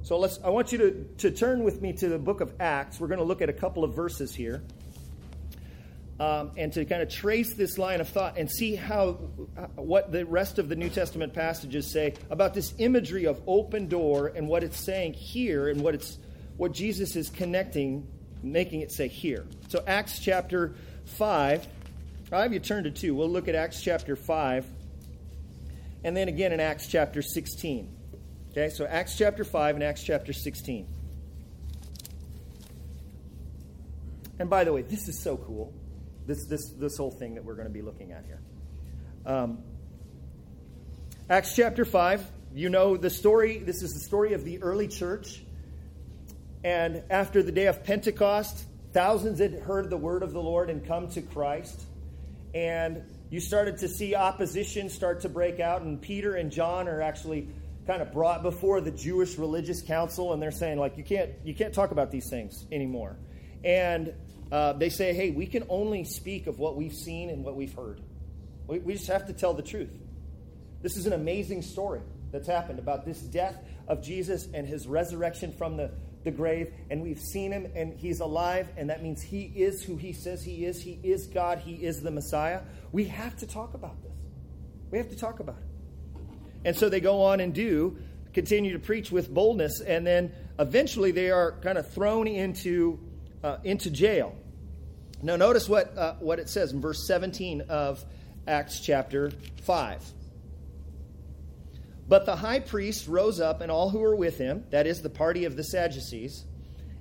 So 0.07 0.21
let's, 0.21 0.39
I 0.45 0.51
want 0.51 0.71
you 0.71 0.79
to, 0.79 1.05
to 1.19 1.31
turn 1.33 1.65
with 1.65 1.83
me 1.83 1.93
to 1.95 2.09
the 2.09 2.17
book 2.17 2.41
of 2.41 2.55
Acts. 2.61 3.01
We're 3.01 3.09
going 3.09 3.19
to 3.19 3.25
look 3.25 3.43
at 3.43 3.49
a 3.49 3.53
couple 3.53 3.83
of 3.83 3.97
verses 3.97 4.33
here. 4.33 4.63
Um, 6.21 6.53
and 6.57 6.73
to 6.75 6.85
kind 6.85 7.03
of 7.03 7.09
trace 7.11 7.55
this 7.55 7.77
line 7.77 8.01
of 8.01 8.09
thought 8.09 8.39
and 8.39 8.49
see 8.49 8.77
how 8.77 9.15
what 9.75 10.13
the 10.13 10.25
rest 10.25 10.61
of 10.61 10.69
the 10.69 10.77
New 10.77 10.91
Testament 10.91 11.35
passages 11.35 11.91
say 11.91 12.15
about 12.31 12.55
this 12.55 12.73
imagery 12.79 13.25
of 13.25 13.43
open 13.49 13.89
door 13.89 14.29
and 14.29 14.47
what 14.47 14.63
it's 14.63 14.79
saying 14.79 15.15
here 15.15 15.69
and 15.69 15.81
what 15.81 15.97
it's 15.97 16.19
what 16.57 16.71
Jesus 16.71 17.17
is 17.17 17.29
connecting, 17.29 18.07
making 18.45 18.83
it 18.83 18.93
say 18.93 19.09
here. 19.09 19.45
So 19.71 19.83
Acts 19.89 20.21
chapter 20.21 20.77
five. 21.05 21.67
I'll 22.31 22.43
have 22.43 22.53
you 22.53 22.61
turn 22.61 22.85
to 22.85 22.93
two. 22.93 23.13
We'll 23.13 23.29
look 23.29 23.49
at 23.49 23.57
Acts 23.57 23.83
chapter 23.83 24.15
five, 24.15 24.71
and 26.05 26.17
then 26.17 26.29
again 26.29 26.53
in 26.53 26.61
Acts 26.61 26.87
chapter 26.87 27.23
sixteen. 27.23 27.96
Okay, 28.57 28.71
so 28.71 28.87
Acts 28.87 29.19
chapter 29.19 29.45
5 29.45 29.75
and 29.75 29.85
Acts 29.85 30.03
chapter 30.03 30.33
16. 30.33 30.87
And 34.39 34.49
by 34.49 34.65
the 34.65 34.73
way, 34.73 34.81
this 34.81 35.09
is 35.09 35.19
so 35.19 35.37
cool. 35.37 35.75
This, 36.27 36.47
this, 36.47 36.71
this 36.71 36.97
whole 36.97 37.11
thing 37.11 37.35
that 37.35 37.45
we're 37.45 37.55
going 37.55 37.69
to 37.69 37.73
be 37.73 37.83
looking 37.83 38.13
at 38.13 38.25
here. 38.25 38.41
Um, 39.27 39.59
Acts 41.29 41.55
chapter 41.55 41.85
5, 41.85 42.25
you 42.55 42.71
know 42.71 42.97
the 42.97 43.11
story. 43.11 43.59
This 43.59 43.83
is 43.83 43.93
the 43.93 44.01
story 44.01 44.33
of 44.33 44.43
the 44.43 44.63
early 44.63 44.89
church. 44.89 45.43
And 46.65 47.03
after 47.11 47.43
the 47.43 47.53
day 47.53 47.67
of 47.67 47.85
Pentecost, 47.85 48.65
thousands 48.95 49.39
had 49.39 49.53
heard 49.53 49.91
the 49.91 49.99
word 49.99 50.23
of 50.23 50.33
the 50.33 50.41
Lord 50.41 50.71
and 50.71 50.83
come 50.83 51.09
to 51.11 51.21
Christ. 51.21 51.83
And 52.55 53.03
you 53.29 53.41
started 53.41 53.77
to 53.79 53.89
see 53.89 54.15
opposition 54.15 54.89
start 54.89 55.21
to 55.21 55.29
break 55.29 55.61
out. 55.61 55.83
And 55.83 56.01
Peter 56.01 56.37
and 56.37 56.51
John 56.51 56.89
are 56.89 57.03
actually 57.03 57.49
kind 57.87 58.03
of 58.03 58.13
brought 58.13 58.43
before 58.43 58.81
the 58.81 58.91
Jewish 58.91 59.39
religious 59.39 59.83
council, 59.83 60.33
and 60.33 60.43
they're 60.43 60.51
saying 60.51 60.79
like 60.79 60.97
you 60.97 61.05
can't 61.05 61.31
you 61.45 61.55
can't 61.55 61.73
talk 61.73 61.91
about 61.91 62.11
these 62.11 62.29
things 62.29 62.65
anymore. 62.73 63.17
And 63.65 64.13
uh, 64.53 64.75
they 64.75 64.91
say, 64.91 65.13
hey, 65.13 65.31
we 65.31 65.47
can 65.47 65.65
only 65.69 66.05
speak 66.05 66.47
of 66.47 66.59
what 66.59 66.77
we've 66.77 66.93
seen 66.93 67.31
and 67.31 67.45
what 67.45 67.57
we've 67.57 67.75
heard. 67.75 68.01
We, 68.67 68.79
we 68.79 68.93
just 68.95 69.09
have 69.09 69.27
to 69.27 69.33
tell 69.33 69.55
the 69.55 69.63
truth. 69.63 69.91
This 70.83 70.97
is 70.97 71.07
an 71.07 71.13
amazing 71.13 71.63
story 71.63 72.01
that's 72.31 72.47
happened 72.47 72.79
about 72.79 73.05
this 73.05 73.21
death 73.21 73.57
of 73.89 74.03
Jesus 74.03 74.49
and 74.53 74.67
his 74.67 74.87
resurrection 74.87 75.53
from 75.53 75.77
the, 75.77 75.91
the 76.23 76.31
grave. 76.31 76.73
And 76.91 77.03
we've 77.03 77.21
seen 77.21 77.51
him 77.51 77.67
and 77.75 77.95
he's 77.99 78.21
alive, 78.21 78.69
and 78.77 78.91
that 78.91 79.03
means 79.03 79.23
he 79.23 79.45
is 79.55 79.83
who 79.83 79.97
he 79.97 80.13
says 80.13 80.45
he 80.45 80.65
is. 80.65 80.81
He 80.81 81.01
is 81.03 81.27
God, 81.27 81.59
he 81.59 81.75
is 81.75 82.03
the 82.03 82.11
Messiah. 82.11 82.61
We 82.93 83.05
have 83.05 83.37
to 83.39 83.47
talk 83.47 83.75
about 83.75 84.01
this. 84.03 84.13
We 84.91 84.99
have 84.99 85.09
to 85.11 85.17
talk 85.17 85.41
about 85.41 85.57
it. 85.59 85.76
And 86.67 86.77
so 86.77 86.89
they 86.89 86.99
go 86.99 87.23
on 87.23 87.39
and 87.39 87.55
do 87.55 87.97
continue 88.35 88.73
to 88.73 88.81
preach 88.81 89.13
with 89.13 89.33
boldness, 89.33 89.81
and 89.81 90.05
then 90.05 90.33
eventually 90.59 91.13
they 91.13 91.31
are 91.31 91.53
kind 91.63 91.79
of 91.79 91.89
thrown 91.93 92.27
into, 92.27 92.99
uh, 93.45 93.59
into 93.63 93.89
jail. 93.89 94.35
Now, 95.23 95.37
notice 95.37 95.69
what, 95.69 95.97
uh, 95.97 96.15
what 96.19 96.41
it 96.41 96.49
says 96.49 96.73
in 96.73 96.81
verse 96.81 97.07
17 97.07 97.63
of 97.63 98.05
Acts 98.49 98.81
chapter 98.81 99.31
5. 99.63 100.03
But 102.09 102.27
the 102.27 102.35
high 102.35 102.61
priest 102.61 103.07
rose 103.07 103.41
up, 103.41 103.61
and 103.61 103.71
all 103.71 103.89
who 103.89 104.01
were 104.01 104.17
with 104.17 104.37
him, 104.37 104.65
that 104.71 104.89
is, 104.89 105.03
the 105.03 105.09
party 105.09 105.45
of 105.45 105.57
the 105.57 105.65
Sadducees, 105.65 106.45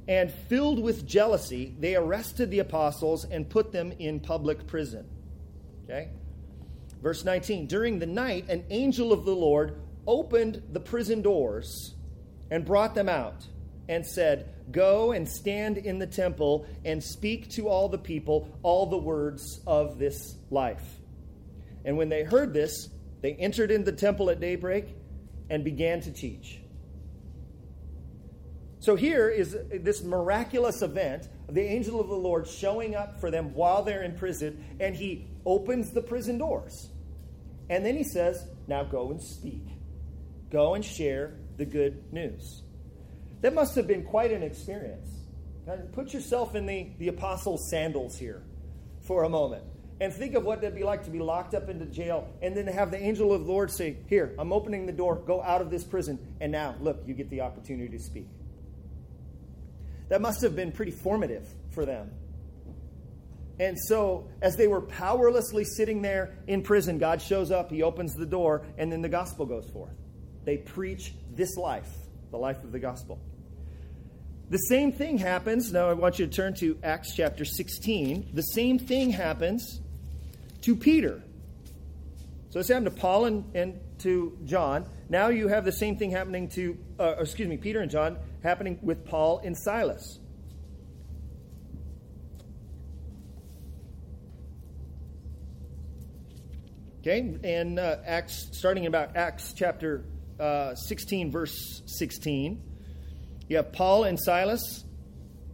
and 0.07 0.31
filled 0.31 0.79
with 0.79 1.07
jealousy, 1.07 1.75
they 1.79 1.95
arrested 1.95 2.51
the 2.51 2.59
apostles 2.59 3.25
and 3.25 3.49
put 3.49 3.71
them 3.71 3.91
in 3.97 4.19
public 4.19 4.67
prison. 4.67 5.07
Okay? 5.83 6.11
Verse 7.01 7.23
19 7.23 7.67
During 7.67 7.99
the 7.99 8.05
night, 8.05 8.49
an 8.49 8.65
angel 8.69 9.13
of 9.13 9.25
the 9.25 9.35
Lord 9.35 9.79
opened 10.07 10.61
the 10.71 10.79
prison 10.79 11.21
doors 11.21 11.95
and 12.51 12.65
brought 12.65 12.95
them 12.95 13.09
out 13.09 13.45
and 13.87 14.05
said, 14.05 14.49
Go 14.71 15.11
and 15.11 15.27
stand 15.29 15.77
in 15.77 15.99
the 15.99 16.07
temple 16.07 16.65
and 16.83 17.03
speak 17.03 17.49
to 17.51 17.67
all 17.67 17.87
the 17.87 17.97
people 17.97 18.49
all 18.63 18.87
the 18.87 18.97
words 18.97 19.61
of 19.67 19.99
this 19.99 20.37
life. 20.49 20.83
And 21.83 21.97
when 21.97 22.09
they 22.09 22.23
heard 22.23 22.53
this, 22.53 22.89
they 23.21 23.33
entered 23.33 23.71
in 23.71 23.83
the 23.83 23.91
temple 23.91 24.29
at 24.29 24.39
daybreak 24.39 24.87
and 25.49 25.63
began 25.63 26.01
to 26.01 26.11
teach. 26.11 26.59
So 28.79 28.95
here 28.95 29.29
is 29.29 29.57
this 29.71 30.03
miraculous 30.03 30.81
event 30.81 31.29
the 31.49 31.61
angel 31.61 31.99
of 31.99 32.07
the 32.07 32.15
Lord 32.15 32.47
showing 32.47 32.95
up 32.95 33.19
for 33.19 33.29
them 33.29 33.53
while 33.53 33.83
they're 33.83 34.03
in 34.03 34.15
prison, 34.15 34.63
and 34.79 34.95
he 34.95 35.27
opens 35.45 35.91
the 35.91 36.01
prison 36.01 36.37
doors. 36.37 36.89
And 37.69 37.85
then 37.85 37.95
he 37.95 38.03
says, 38.03 38.47
Now 38.67 38.83
go 38.83 39.11
and 39.11 39.21
speak. 39.21 39.65
Go 40.51 40.75
and 40.75 40.83
share 40.83 41.35
the 41.57 41.65
good 41.65 42.11
news. 42.13 42.63
That 43.41 43.53
must 43.53 43.75
have 43.75 43.87
been 43.87 44.03
quite 44.03 44.31
an 44.31 44.43
experience. 44.43 45.09
Put 45.93 46.13
yourself 46.13 46.55
in 46.55 46.65
the, 46.65 46.89
the 46.99 47.07
apostles' 47.07 47.69
sandals 47.69 48.17
here 48.17 48.43
for 49.01 49.23
a 49.23 49.29
moment. 49.29 49.63
And 49.99 50.13
think 50.13 50.35
of 50.35 50.43
what 50.43 50.59
it'd 50.59 50.75
be 50.75 50.83
like 50.83 51.05
to 51.05 51.09
be 51.09 51.19
locked 51.19 51.53
up 51.53 51.69
into 51.69 51.85
jail 51.85 52.27
and 52.41 52.55
then 52.55 52.67
have 52.67 52.91
the 52.91 53.01
angel 53.01 53.33
of 53.33 53.45
the 53.45 53.51
Lord 53.51 53.71
say, 53.71 53.97
Here, 54.07 54.35
I'm 54.37 54.51
opening 54.51 54.85
the 54.85 54.91
door, 54.91 55.15
go 55.15 55.41
out 55.41 55.61
of 55.61 55.69
this 55.69 55.83
prison, 55.83 56.19
and 56.41 56.51
now, 56.51 56.75
look, 56.81 57.03
you 57.05 57.13
get 57.13 57.29
the 57.29 57.41
opportunity 57.41 57.97
to 57.97 58.03
speak. 58.03 58.27
That 60.09 60.21
must 60.21 60.41
have 60.41 60.55
been 60.55 60.71
pretty 60.71 60.91
formative 60.91 61.47
for 61.71 61.85
them. 61.85 62.11
And 63.59 63.79
so, 63.79 64.27
as 64.41 64.57
they 64.57 64.67
were 64.67 64.81
powerlessly 64.81 65.63
sitting 65.63 66.01
there 66.01 66.33
in 66.47 66.61
prison, 66.61 66.97
God 66.97 67.21
shows 67.21 67.51
up, 67.51 67.71
He 67.71 67.83
opens 67.83 68.13
the 68.13 68.25
door, 68.25 68.65
and 68.77 68.91
then 68.91 69.01
the 69.01 69.09
gospel 69.09 69.45
goes 69.45 69.69
forth. 69.69 69.93
They 70.43 70.57
preach 70.57 71.13
this 71.33 71.55
life, 71.55 71.89
the 72.31 72.37
life 72.37 72.63
of 72.63 72.71
the 72.71 72.79
gospel. 72.79 73.19
The 74.49 74.57
same 74.57 74.91
thing 74.91 75.17
happens. 75.17 75.71
Now, 75.71 75.89
I 75.89 75.93
want 75.93 76.19
you 76.19 76.27
to 76.27 76.31
turn 76.31 76.53
to 76.55 76.77
Acts 76.83 77.15
chapter 77.15 77.45
16. 77.45 78.29
The 78.33 78.41
same 78.41 78.77
thing 78.77 79.11
happens 79.11 79.79
to 80.61 80.75
Peter. 80.75 81.23
So, 82.49 82.59
this 82.59 82.67
happened 82.67 82.85
to 82.85 83.01
Paul 83.01 83.25
and, 83.25 83.55
and 83.55 83.79
to 83.99 84.37
John. 84.43 84.85
Now, 85.09 85.29
you 85.29 85.47
have 85.47 85.63
the 85.63 85.71
same 85.71 85.97
thing 85.97 86.11
happening 86.11 86.49
to, 86.49 86.77
uh, 86.99 87.15
excuse 87.19 87.47
me, 87.47 87.57
Peter 87.57 87.79
and 87.79 87.89
John 87.89 88.17
happening 88.43 88.79
with 88.81 89.05
Paul 89.05 89.39
and 89.43 89.57
Silas. 89.57 90.19
Okay, 97.07 97.35
and 97.43 97.77
uh, 97.77 97.97
Acts, 98.03 98.47
starting 98.53 98.87
about 98.87 99.15
Acts 99.15 99.53
chapter 99.55 100.03
uh, 100.39 100.73
16, 100.73 101.29
verse 101.31 101.83
16, 101.85 102.59
you 103.47 103.57
have 103.57 103.71
Paul 103.71 104.05
and 104.05 104.19
Silas, 104.19 104.83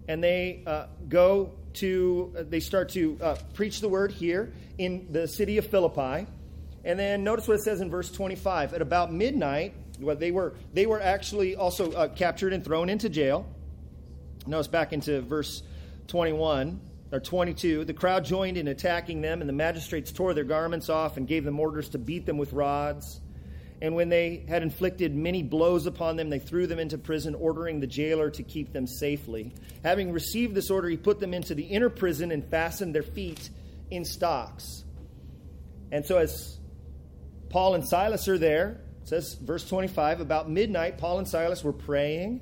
and 0.08 0.24
they 0.24 0.63
uh, 0.65 0.86
go 1.10 1.51
to, 1.74 2.34
uh, 2.38 2.43
they 2.48 2.62
start 2.62 2.88
to 2.91 3.17
uh, 3.22 3.36
preach 3.53 3.81
the 3.81 3.89
word 3.89 4.13
here 4.13 4.53
in 4.77 5.12
the 5.12 5.27
city 5.27 5.58
of 5.58 5.67
Philippi. 5.67 6.25
And 6.86 6.98
then 6.98 7.25
notice 7.25 7.50
what 7.50 7.55
it 7.55 7.63
says 7.63 7.81
in 7.81 7.89
verse 7.89 8.10
25. 8.10 8.74
At 8.74 8.81
about 8.81 9.12
midnight, 9.12 9.74
well, 10.00 10.15
they 10.15 10.31
were 10.31 10.53
they 10.74 10.86
were 10.86 11.01
actually 11.01 11.58
also 11.58 11.91
uh, 11.91 12.08
captured 12.08 12.53
and 12.53 12.63
thrown 12.63 12.88
into 12.88 13.10
jail. 13.10 13.46
Notice 14.48 14.67
back 14.67 14.93
into 14.93 15.20
verse 15.20 15.63
21 16.08 16.79
or 17.12 17.20
22. 17.20 17.86
The 17.86 17.94
crowd 17.94 18.25
joined 18.25 18.58
in 18.58 18.68
attacking 18.68 19.22
them, 19.22 19.41
and 19.41 19.50
the 19.50 19.53
magistrates 19.53 20.12
tore 20.12 20.34
their 20.34 20.44
garments 20.44 20.89
off 20.89 21.18
and 21.18 21.27
gave 21.27 21.44
them 21.44 21.60
orders 21.60 21.89
to 21.89 21.98
beat 21.98 22.25
them 22.25 22.38
with 22.38 22.53
rods. 22.53 23.20
And 23.82 23.96
when 23.96 24.10
they 24.10 24.46
had 24.48 24.62
inflicted 24.62 25.15
many 25.15 25.41
blows 25.41 25.88
upon 25.88 26.15
them, 26.15 26.30
they 26.30 26.39
threw 26.39 26.68
them 26.68 26.77
into 26.77 27.00
prison, 27.00 27.34
ordering 27.34 27.80
the 27.80 27.88
jailer 27.88 28.30
to 28.30 28.44
keep 28.44 28.72
them 28.72 28.86
safely. 28.86 29.53
Having 29.84 30.12
received 30.12 30.53
this 30.53 30.70
order, 30.70 30.88
he 30.88 30.98
put 30.98 31.20
them 31.20 31.34
into 31.34 31.56
the 31.56 31.63
inner 31.63 31.89
prison 31.89 32.32
and 32.32 32.46
fastened 32.46 32.94
their 32.94 33.01
feet 33.01 33.50
in 33.89 34.06
stocks. 34.06 34.84
And 35.91 36.06
so, 36.06 36.18
as 36.18 36.60
Paul 37.50 37.74
and 37.74 37.86
Silas 37.86 38.27
are 38.27 38.38
there, 38.38 38.82
says, 39.03 39.34
verse 39.34 39.68
25, 39.68 40.22
about 40.22 40.50
midnight, 40.50 41.00
Paul 41.00 41.18
and 41.18 41.27
Silas 41.27 41.63
were 41.63 41.74
praying 41.74 42.39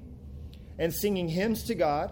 and 0.77 0.93
singing 0.93 1.29
hymns 1.29 1.63
to 1.63 1.75
God, 1.75 2.11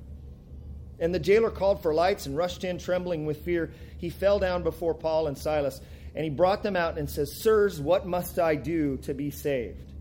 And 1.01 1.13
the 1.13 1.19
jailer 1.19 1.51
called 1.51 1.81
for 1.81 1.93
lights 1.93 2.25
and 2.25 2.37
rushed 2.37 2.63
in, 2.63 2.77
trembling 2.77 3.25
with 3.25 3.43
fear. 3.43 3.73
He 3.97 4.09
fell 4.09 4.39
down 4.39 4.63
before 4.63 4.93
Paul 4.93 5.27
and 5.27 5.37
Silas, 5.37 5.81
and 6.15 6.23
he 6.23 6.29
brought 6.29 6.63
them 6.63 6.77
out 6.77 6.97
and 6.97 7.09
says, 7.09 7.41
Sirs, 7.41 7.81
what 7.81 8.07
must 8.07 8.39
I 8.39 8.55
do 8.55 8.97
to 8.99 9.13
be 9.13 9.31
saved? 9.31 9.91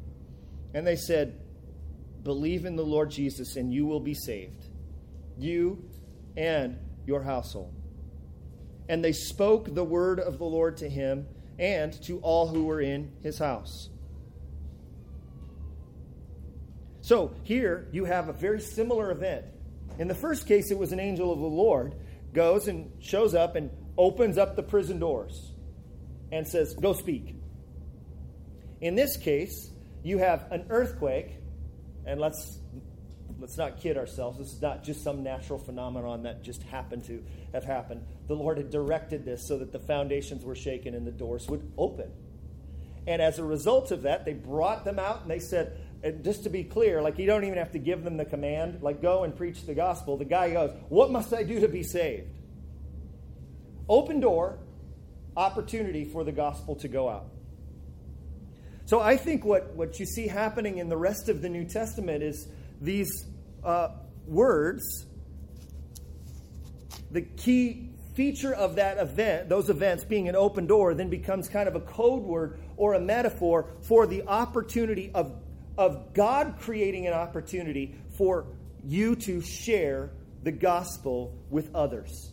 And 0.74 0.86
they 0.86 0.96
said, 0.96 1.40
Believe 2.22 2.66
in 2.66 2.76
the 2.76 2.84
Lord 2.84 3.10
Jesus, 3.10 3.56
and 3.56 3.72
you 3.72 3.86
will 3.86 3.98
be 3.98 4.14
saved, 4.14 4.66
you 5.38 5.82
and 6.36 6.78
your 7.06 7.22
household 7.22 7.74
and 8.90 9.04
they 9.04 9.12
spoke 9.12 9.72
the 9.72 9.84
word 9.84 10.18
of 10.18 10.38
the 10.38 10.44
Lord 10.44 10.78
to 10.78 10.88
him 10.88 11.28
and 11.60 11.92
to 12.02 12.18
all 12.22 12.48
who 12.48 12.64
were 12.64 12.80
in 12.80 13.12
his 13.22 13.38
house. 13.38 13.88
So 17.00 17.32
here 17.44 17.86
you 17.92 18.04
have 18.04 18.28
a 18.28 18.32
very 18.32 18.60
similar 18.60 19.12
event. 19.12 19.44
In 20.00 20.08
the 20.08 20.14
first 20.14 20.46
case, 20.46 20.70
it 20.70 20.78
was 20.78 20.92
an 20.92 20.98
angel 20.98 21.30
of 21.30 21.40
the 21.40 21.46
Lord 21.46 21.94
goes 22.32 22.68
and 22.68 22.90
shows 23.00 23.34
up 23.34 23.54
and 23.54 23.70
opens 23.98 24.38
up 24.38 24.56
the 24.56 24.62
prison 24.62 24.98
doors 24.98 25.52
and 26.32 26.48
says, 26.48 26.72
Go 26.72 26.94
speak. 26.94 27.34
In 28.80 28.94
this 28.94 29.18
case, 29.18 29.70
you 30.02 30.16
have 30.16 30.50
an 30.50 30.64
earthquake, 30.70 31.36
and 32.06 32.18
let's 32.18 32.60
let's 33.38 33.58
not 33.58 33.78
kid 33.78 33.98
ourselves. 33.98 34.38
This 34.38 34.54
is 34.54 34.62
not 34.62 34.82
just 34.82 35.04
some 35.04 35.22
natural 35.22 35.58
phenomenon 35.58 36.22
that 36.22 36.42
just 36.42 36.62
happened 36.62 37.04
to 37.04 37.22
have 37.52 37.64
happened. 37.64 38.02
The 38.26 38.34
Lord 38.34 38.56
had 38.56 38.70
directed 38.70 39.26
this 39.26 39.46
so 39.46 39.58
that 39.58 39.70
the 39.70 39.80
foundations 39.80 40.46
were 40.46 40.54
shaken 40.54 40.94
and 40.94 41.06
the 41.06 41.12
doors 41.12 41.46
would 41.48 41.70
open. 41.76 42.10
And 43.06 43.20
as 43.20 43.38
a 43.38 43.44
result 43.44 43.90
of 43.90 44.02
that, 44.02 44.24
they 44.24 44.32
brought 44.32 44.86
them 44.86 44.98
out 44.98 45.22
and 45.22 45.30
they 45.30 45.40
said, 45.40 45.78
and 46.02 46.24
just 46.24 46.44
to 46.44 46.50
be 46.50 46.64
clear, 46.64 47.02
like 47.02 47.18
you 47.18 47.26
don't 47.26 47.44
even 47.44 47.58
have 47.58 47.72
to 47.72 47.78
give 47.78 48.04
them 48.04 48.16
the 48.16 48.24
command, 48.24 48.82
like 48.82 49.02
go 49.02 49.24
and 49.24 49.36
preach 49.36 49.66
the 49.66 49.74
gospel. 49.74 50.16
The 50.16 50.24
guy 50.24 50.50
goes, 50.50 50.70
What 50.88 51.10
must 51.10 51.32
I 51.34 51.42
do 51.42 51.60
to 51.60 51.68
be 51.68 51.82
saved? 51.82 52.28
Open 53.88 54.20
door, 54.20 54.58
opportunity 55.36 56.04
for 56.04 56.24
the 56.24 56.32
gospel 56.32 56.76
to 56.76 56.88
go 56.88 57.08
out. 57.08 57.26
So 58.86 59.00
I 59.00 59.16
think 59.16 59.44
what, 59.44 59.74
what 59.74 60.00
you 60.00 60.06
see 60.06 60.26
happening 60.26 60.78
in 60.78 60.88
the 60.88 60.96
rest 60.96 61.28
of 61.28 61.42
the 61.42 61.48
New 61.48 61.64
Testament 61.64 62.22
is 62.22 62.48
these 62.80 63.26
uh, 63.62 63.90
words, 64.26 65.06
the 67.10 67.22
key 67.22 67.90
feature 68.14 68.52
of 68.52 68.76
that 68.76 68.98
event, 68.98 69.48
those 69.48 69.70
events 69.70 70.04
being 70.04 70.28
an 70.28 70.34
open 70.34 70.66
door, 70.66 70.94
then 70.94 71.08
becomes 71.08 71.48
kind 71.48 71.68
of 71.68 71.76
a 71.76 71.80
code 71.80 72.22
word 72.22 72.58
or 72.76 72.94
a 72.94 73.00
metaphor 73.00 73.68
for 73.82 74.06
the 74.06 74.22
opportunity 74.26 75.10
of, 75.14 75.32
of 75.78 76.14
God 76.14 76.56
creating 76.61 77.06
an 77.06 77.12
opportunity 77.12 77.94
for 78.16 78.46
you 78.85 79.16
to 79.16 79.40
share 79.40 80.11
the 80.42 80.52
gospel 80.52 81.38
with 81.50 81.74
others. 81.74 82.33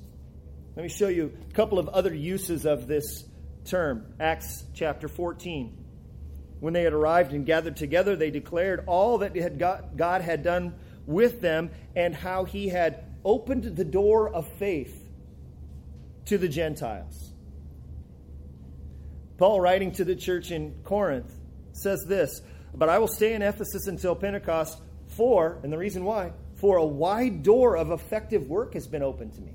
Let 0.76 0.84
me 0.84 0.89
show 0.89 1.08
you 1.08 1.36
a 1.50 1.54
couple 1.54 1.80
of 1.80 1.89
other 1.89 2.13
uses 2.13 2.65
of 2.65 2.88
this 2.88 3.26
term. 3.65 4.06
Acts 4.19 4.63
chapter 4.73 5.08
14. 5.08 5.86
When 6.60 6.73
they 6.73 6.84
had 6.84 6.93
arrived 6.93 7.34
and 7.34 7.45
gathered 7.45 7.78
together, 7.78 8.15
they 8.15 8.32
declared 8.32 8.84
all 8.88 9.19
that 9.19 9.36
had 9.36 9.60
God 9.60 10.21
had 10.21 10.43
done 10.43 10.76
with 11.06 11.41
them 11.41 11.71
and 11.95 12.15
how 12.15 12.45
he 12.45 12.67
had 12.67 13.04
opened 13.23 13.63
the 13.76 13.86
door 13.86 14.30
of 14.34 14.47
faith 14.54 15.08
to 16.26 16.38
the 16.38 16.47
Gentiles. 16.47 17.34
Paul, 19.38 19.62
writing 19.62 19.91
to 19.93 20.06
the 20.06 20.15
church 20.15 20.52
in 20.52 20.76
Corinth, 20.84 21.32
says 21.71 22.06
this 22.06 22.41
But 22.78 22.90
I 22.90 23.00
will 23.00 23.08
stay 23.08 23.34
in 23.34 23.42
Ephesus 23.42 23.88
until 23.88 24.16
Pentecost, 24.16 24.80
for, 25.08 25.60
and 25.63 25.74
the 25.74 25.78
reason 25.78 26.04
why, 26.06 26.34
for 26.56 26.78
a 26.78 26.86
wide 26.86 27.42
door 27.42 27.76
of 27.76 27.92
effective 27.92 28.48
work 28.48 28.76
has 28.76 28.88
been 28.88 29.02
opened 29.02 29.34
to 29.34 29.42
me. 29.42 29.54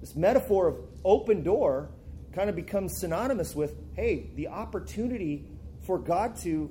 This 0.00 0.16
metaphor 0.16 0.68
of 0.68 0.78
open 1.04 1.42
door 1.42 1.90
kind 2.32 2.48
of 2.48 2.56
becomes 2.56 2.98
synonymous 2.98 3.54
with 3.54 3.76
hey, 3.94 4.30
the 4.34 4.48
opportunity 4.48 5.44
for 5.82 5.98
God 5.98 6.36
to 6.38 6.70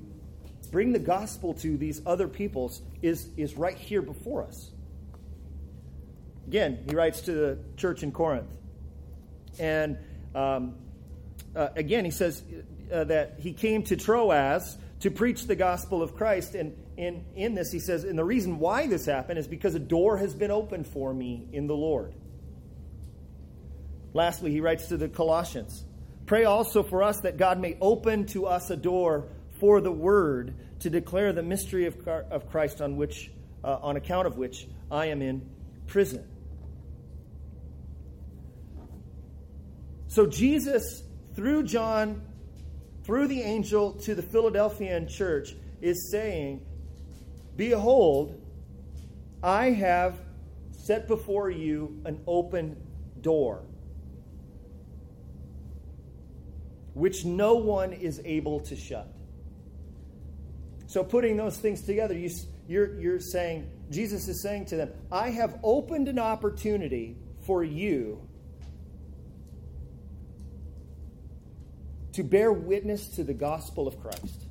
bring 0.72 0.92
the 0.92 1.00
gospel 1.00 1.54
to 1.56 1.78
these 1.78 2.02
other 2.06 2.28
peoples 2.28 2.82
is, 3.02 3.30
is 3.38 3.56
right 3.56 3.78
here 3.78 4.02
before 4.02 4.44
us. 4.44 4.72
Again, 6.48 6.84
he 6.90 6.96
writes 6.96 7.22
to 7.22 7.34
the 7.34 7.60
church 7.78 8.04
in 8.04 8.12
Corinth. 8.12 8.50
And 9.60 9.98
um, 10.34 10.76
uh, 11.56 11.70
again, 11.76 12.06
he 12.06 12.12
says 12.12 12.42
uh, 12.92 13.06
that 13.06 13.36
he 13.40 13.54
came 13.54 13.84
to 13.84 13.96
Troas 13.96 14.78
to 15.02 15.12
preach 15.12 15.48
the 15.48 15.56
gospel 15.56 16.02
of 16.02 16.16
Christ. 16.16 16.56
And, 16.56 16.76
in, 16.98 17.26
in 17.36 17.56
this, 17.56 17.72
he 17.72 17.80
says, 17.80 18.04
and 18.04 18.18
the 18.18 18.24
reason 18.24 18.60
why 18.60 18.88
this 18.88 19.06
happened 19.06 19.40
is 19.40 19.48
because 19.48 19.74
a 19.74 19.80
door 19.80 20.18
has 20.18 20.34
been 20.36 20.52
opened 20.52 20.88
for 20.88 21.14
me 21.14 21.48
in 21.52 21.68
the 21.68 21.76
Lord. 21.76 22.14
Lastly, 24.14 24.52
he 24.52 24.62
writes 24.62 24.88
to 24.88 24.98
the 24.98 25.10
Colossians 25.10 25.86
Pray 26.26 26.46
also 26.46 26.84
for 26.84 27.04
us 27.04 27.22
that 27.22 27.38
God 27.38 27.60
may 27.60 27.78
open 27.82 28.26
to 28.28 28.46
us 28.46 28.70
a 28.70 28.78
door 28.78 29.28
for 29.60 29.82
the 29.82 29.92
word 29.92 30.54
to 30.80 30.90
declare 30.90 31.34
the 31.34 31.44
mystery 31.44 31.88
of, 31.88 32.08
of 32.08 32.50
Christ 32.50 32.82
on, 32.82 32.96
which, 32.96 33.32
uh, 33.64 33.80
on 33.82 33.96
account 33.96 34.28
of 34.28 34.38
which 34.38 34.68
I 34.90 35.08
am 35.08 35.22
in 35.22 35.50
prison. 35.88 36.28
So, 40.08 40.26
Jesus, 40.26 41.04
through 41.36 41.64
John, 41.64 42.22
through 43.04 43.28
the 43.28 43.42
angel 43.42 43.94
to 43.94 44.16
the 44.16 44.22
Philadelphian 44.22 45.08
church, 45.08 45.56
is 45.82 46.12
saying, 46.12 46.62
Behold, 47.56 48.40
I 49.44 49.72
have 49.72 50.20
set 50.72 51.08
before 51.08 51.50
you 51.50 52.00
an 52.06 52.22
open 52.28 52.76
door, 53.22 53.64
which 56.94 57.26
no 57.26 57.56
one 57.56 57.94
is 57.94 58.22
able 58.24 58.60
to 58.62 58.76
shut. 58.76 59.08
So, 60.88 61.04
putting 61.04 61.38
those 61.38 61.58
things 61.58 61.82
together, 61.82 62.14
you, 62.14 62.30
you're, 62.68 63.00
you're 63.00 63.20
saying, 63.20 63.70
Jesus 63.90 64.28
is 64.28 64.42
saying 64.42 64.66
to 64.66 64.76
them, 64.76 64.92
I 65.12 65.30
have 65.30 65.60
opened 65.64 66.08
an 66.08 66.20
opportunity 66.20 67.16
for 67.46 67.64
you 67.64 68.22
to 72.14 72.24
bear 72.24 72.52
witness 72.52 73.08
to 73.16 73.24
the 73.24 73.34
gospel 73.34 73.88
of 73.88 74.00
Christ. 74.02 74.46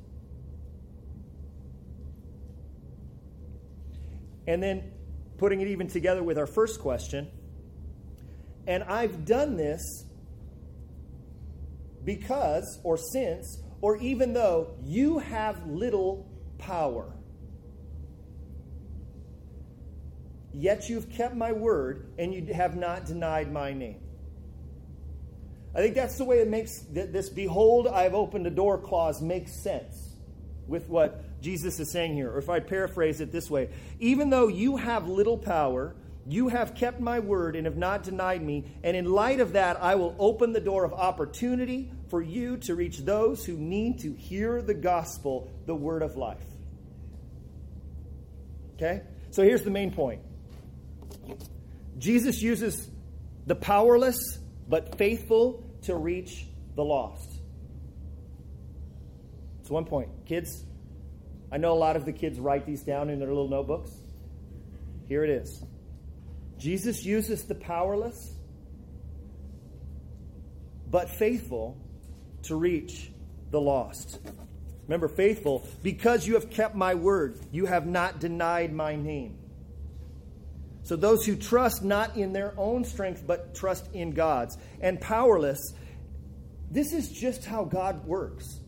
And 4.47 4.61
then 4.61 4.91
putting 5.37 5.61
it 5.61 5.67
even 5.67 5.87
together 5.87 6.23
with 6.23 6.37
our 6.37 6.47
first 6.47 6.79
question. 6.79 7.27
And 8.67 8.83
I've 8.83 9.25
done 9.25 9.57
this 9.57 10.05
because, 12.03 12.79
or 12.83 12.97
since, 12.97 13.61
or 13.81 13.97
even 13.97 14.33
though 14.33 14.75
you 14.83 15.19
have 15.19 15.65
little 15.67 16.29
power. 16.57 17.13
Yet 20.53 20.89
you've 20.89 21.09
kept 21.09 21.35
my 21.35 21.51
word 21.51 22.13
and 22.19 22.33
you 22.33 22.53
have 22.53 22.75
not 22.75 23.05
denied 23.05 23.51
my 23.51 23.73
name. 23.73 24.00
I 25.73 25.79
think 25.79 25.95
that's 25.95 26.17
the 26.17 26.25
way 26.25 26.39
it 26.39 26.49
makes 26.49 26.79
this 26.91 27.29
behold, 27.29 27.87
I've 27.87 28.13
opened 28.13 28.45
a 28.45 28.49
door 28.49 28.77
clause 28.77 29.21
makes 29.21 29.53
sense 29.53 30.15
with 30.67 30.87
what 30.89 31.41
Jesus 31.41 31.79
is 31.79 31.91
saying 31.91 32.13
here. 32.13 32.31
Or 32.31 32.37
if 32.37 32.49
I 32.49 32.59
paraphrase 32.59 33.21
it 33.21 33.31
this 33.31 33.49
way 33.49 33.69
even 33.99 34.29
though 34.29 34.47
you 34.47 34.77
have 34.77 35.07
little 35.07 35.37
power, 35.37 35.95
you 36.27 36.49
have 36.49 36.75
kept 36.75 36.99
my 36.99 37.19
word 37.19 37.55
and 37.55 37.65
have 37.65 37.77
not 37.77 38.03
denied 38.03 38.41
me. 38.41 38.65
And 38.83 38.95
in 38.95 39.05
light 39.05 39.39
of 39.39 39.53
that, 39.53 39.81
I 39.81 39.95
will 39.95 40.15
open 40.19 40.53
the 40.53 40.59
door 40.59 40.83
of 40.83 40.93
opportunity 40.93 41.91
for 42.09 42.21
you 42.21 42.57
to 42.57 42.75
reach 42.75 42.99
those 42.99 43.45
who 43.45 43.57
need 43.57 43.99
to 43.99 44.13
hear 44.13 44.61
the 44.61 44.73
gospel, 44.73 45.49
the 45.65 45.75
word 45.75 46.01
of 46.01 46.17
life. 46.17 46.37
Okay? 48.75 49.01
So 49.31 49.43
here's 49.43 49.63
the 49.63 49.71
main 49.71 49.91
point 49.91 50.21
Jesus 51.97 52.41
uses 52.41 52.89
the 53.47 53.55
powerless 53.55 54.37
but 54.67 54.97
faithful 54.97 55.63
to 55.83 55.95
reach 55.95 56.45
the 56.75 56.83
lost. 56.83 57.29
It's 59.61 59.69
one 59.69 59.85
point. 59.85 60.09
Kids, 60.25 60.63
I 61.51 61.57
know 61.57 61.73
a 61.73 61.79
lot 61.79 61.95
of 61.95 62.05
the 62.05 62.13
kids 62.13 62.39
write 62.39 62.65
these 62.65 62.83
down 62.83 63.09
in 63.09 63.19
their 63.19 63.27
little 63.27 63.49
notebooks. 63.49 63.91
Here 65.07 65.23
it 65.23 65.29
is 65.29 65.63
Jesus 66.57 67.03
uses 67.03 67.43
the 67.43 67.55
powerless 67.55 68.35
but 70.89 71.09
faithful 71.09 71.77
to 72.43 72.55
reach 72.55 73.11
the 73.49 73.59
lost. 73.59 74.19
Remember, 74.87 75.07
faithful, 75.07 75.65
because 75.83 76.27
you 76.27 76.33
have 76.33 76.49
kept 76.49 76.75
my 76.75 76.95
word, 76.95 77.39
you 77.51 77.65
have 77.65 77.87
not 77.87 78.19
denied 78.19 78.73
my 78.73 78.95
name. 78.95 79.37
So 80.91 80.97
those 80.97 81.25
who 81.25 81.37
trust 81.37 81.85
not 81.85 82.17
in 82.17 82.33
their 82.33 82.53
own 82.57 82.83
strength, 82.83 83.23
but 83.25 83.55
trust 83.55 83.87
in 83.93 84.11
God's. 84.11 84.57
And 84.81 84.99
powerless, 84.99 85.73
this 86.69 86.91
is 86.91 87.09
just 87.09 87.45
how 87.45 87.63
God 87.63 88.05
works, 88.05 88.59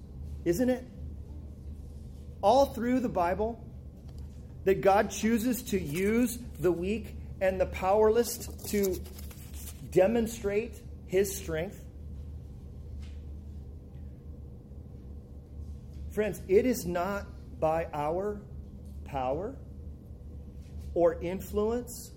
isn't 0.45 0.69
it? 0.69 0.87
All 2.41 2.67
through 2.67 3.01
the 3.01 3.09
Bible, 3.09 3.61
that 4.63 4.79
God 4.79 5.11
chooses 5.11 5.63
to 5.63 5.77
use 5.77 6.39
the 6.61 6.71
weak 6.71 7.13
and 7.41 7.59
the 7.59 7.65
powerless 7.65 8.47
to 8.67 8.95
demonstrate 9.91 10.75
his 11.07 11.35
strength. 11.35 11.83
Friends, 16.11 16.41
it 16.47 16.65
is 16.65 16.85
not 16.85 17.25
by 17.59 17.87
our 17.93 18.39
power 19.03 19.57
or 20.93 21.21
influence 21.21 22.11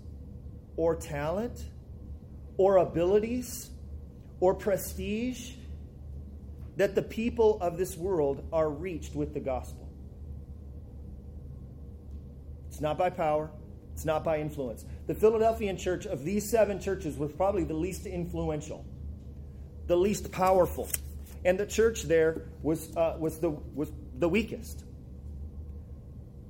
or 0.76 0.96
talent 0.96 1.64
or 2.56 2.78
abilities 2.78 3.70
or 4.40 4.54
prestige 4.54 5.52
that 6.76 6.94
the 6.94 7.02
people 7.02 7.58
of 7.60 7.78
this 7.78 7.96
world 7.96 8.46
are 8.52 8.70
reached 8.70 9.14
with 9.14 9.32
the 9.32 9.40
gospel. 9.40 9.88
It's 12.68 12.80
not 12.80 12.98
by 12.98 13.08
power, 13.08 13.50
it's 13.94 14.04
not 14.04 14.22
by 14.22 14.40
influence. 14.40 14.84
The 15.06 15.14
Philadelphian 15.14 15.78
church 15.78 16.04
of 16.04 16.24
these 16.24 16.50
seven 16.50 16.78
churches 16.78 17.16
was 17.16 17.32
probably 17.32 17.64
the 17.64 17.74
least 17.74 18.04
influential, 18.04 18.84
the 19.86 19.96
least 19.96 20.30
powerful. 20.30 20.88
And 21.46 21.58
the 21.58 21.64
church 21.64 22.02
there 22.02 22.42
was, 22.62 22.94
uh, 22.94 23.16
was, 23.18 23.38
the, 23.38 23.50
was 23.50 23.90
the 24.18 24.28
weakest. 24.28 24.84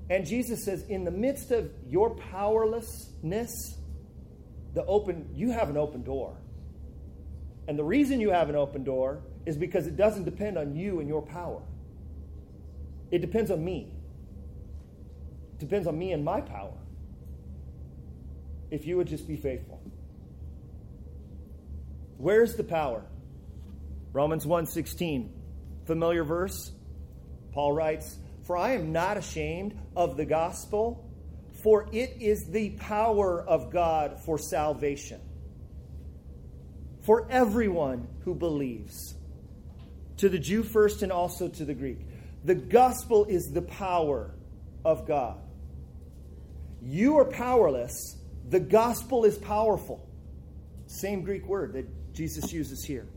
And 0.09 0.25
Jesus 0.25 0.65
says, 0.65 0.85
in 0.89 1.05
the 1.05 1.11
midst 1.11 1.51
of 1.51 1.71
your 1.89 2.11
powerlessness, 2.11 3.77
the 4.75 4.85
open, 4.85 5.31
you 5.35 5.51
have 5.51 5.69
an 5.69 5.77
open 5.77 6.03
door. 6.03 6.37
And 7.67 7.79
the 7.79 7.85
reason 7.85 8.21
you 8.21 8.31
have 8.31 8.49
an 8.49 8.55
open 8.55 8.85
door 8.85 9.23
is 9.45 9.57
because 9.57 9.87
it 9.87 9.97
doesn't 9.97 10.25
depend 10.25 10.59
on 10.59 10.77
you 10.77 11.01
and 11.01 11.09
your 11.09 11.23
power. 11.23 11.63
It 13.11 13.21
depends 13.21 13.51
on 13.51 13.65
me. 13.65 13.93
It 15.55 15.59
depends 15.59 15.89
on 15.89 15.99
me 15.99 16.13
and 16.13 16.25
my 16.25 16.41
power. 16.41 16.75
If 18.71 18.87
you 18.87 18.97
would 18.97 19.09
just 19.09 19.27
be 19.27 19.37
faithful. 19.37 19.81
Where's 22.19 22.57
the 22.57 22.65
power? 22.65 23.05
Romans 24.13 24.45
1:16. 24.47 25.31
Familiar 25.85 26.25
verse? 26.25 26.73
Paul 27.53 27.73
writes, 27.73 28.19
for 28.47 28.57
I 28.57 28.73
am 28.73 28.93
not 28.93 29.17
ashamed 29.17 29.79
of 29.97 30.17
the 30.17 30.25
gospel, 30.25 31.05
for 31.63 31.89
it 31.93 32.17
is 32.21 32.47
the 32.47 32.71
power 32.71 33.43
of 33.43 33.73
God 33.73 34.21
for 34.25 34.39
salvation. 34.39 35.21
For 37.03 37.29
everyone 37.31 38.09
who 38.25 38.35
believes, 38.35 39.17
to 40.19 40.29
the 40.29 40.39
Jew 40.39 40.63
first 40.63 41.03
and 41.03 41.13
also 41.13 41.49
to 41.49 41.65
the 41.65 41.75
Greek. 41.75 41.99
The 42.45 42.55
gospel 42.55 43.25
is 43.27 43.51
the 43.53 43.63
power 43.63 44.35
of 44.85 45.07
God. 45.07 45.39
You 46.83 47.19
are 47.19 47.25
powerless, 47.25 48.17
the 48.49 48.61
gospel 48.61 49.25
is 49.25 49.37
powerful. 49.39 50.09
Same 50.87 51.23
Greek 51.23 51.47
word 51.47 51.73
that 51.73 52.15
Jesus 52.15 52.53
uses 52.53 52.85
here. 52.85 53.09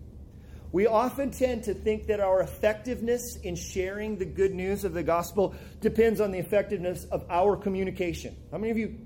We 0.71 0.85
often 0.85 1.31
tend 1.31 1.63
to 1.63 1.73
think 1.73 2.07
that 2.07 2.19
our 2.19 2.41
effectiveness 2.41 3.37
in 3.37 3.55
sharing 3.55 4.17
the 4.17 4.25
good 4.25 4.53
news 4.53 4.83
of 4.83 4.93
the 4.93 5.01
gospel 5.01 5.55
depends 5.81 6.21
on 6.21 6.31
the 6.31 6.37
effectiveness 6.37 7.05
of 7.05 7.25
our 7.29 7.55
communication. 7.55 8.35
How 8.51 8.59
many 8.59 8.71
of 8.71 8.77
you 8.77 8.99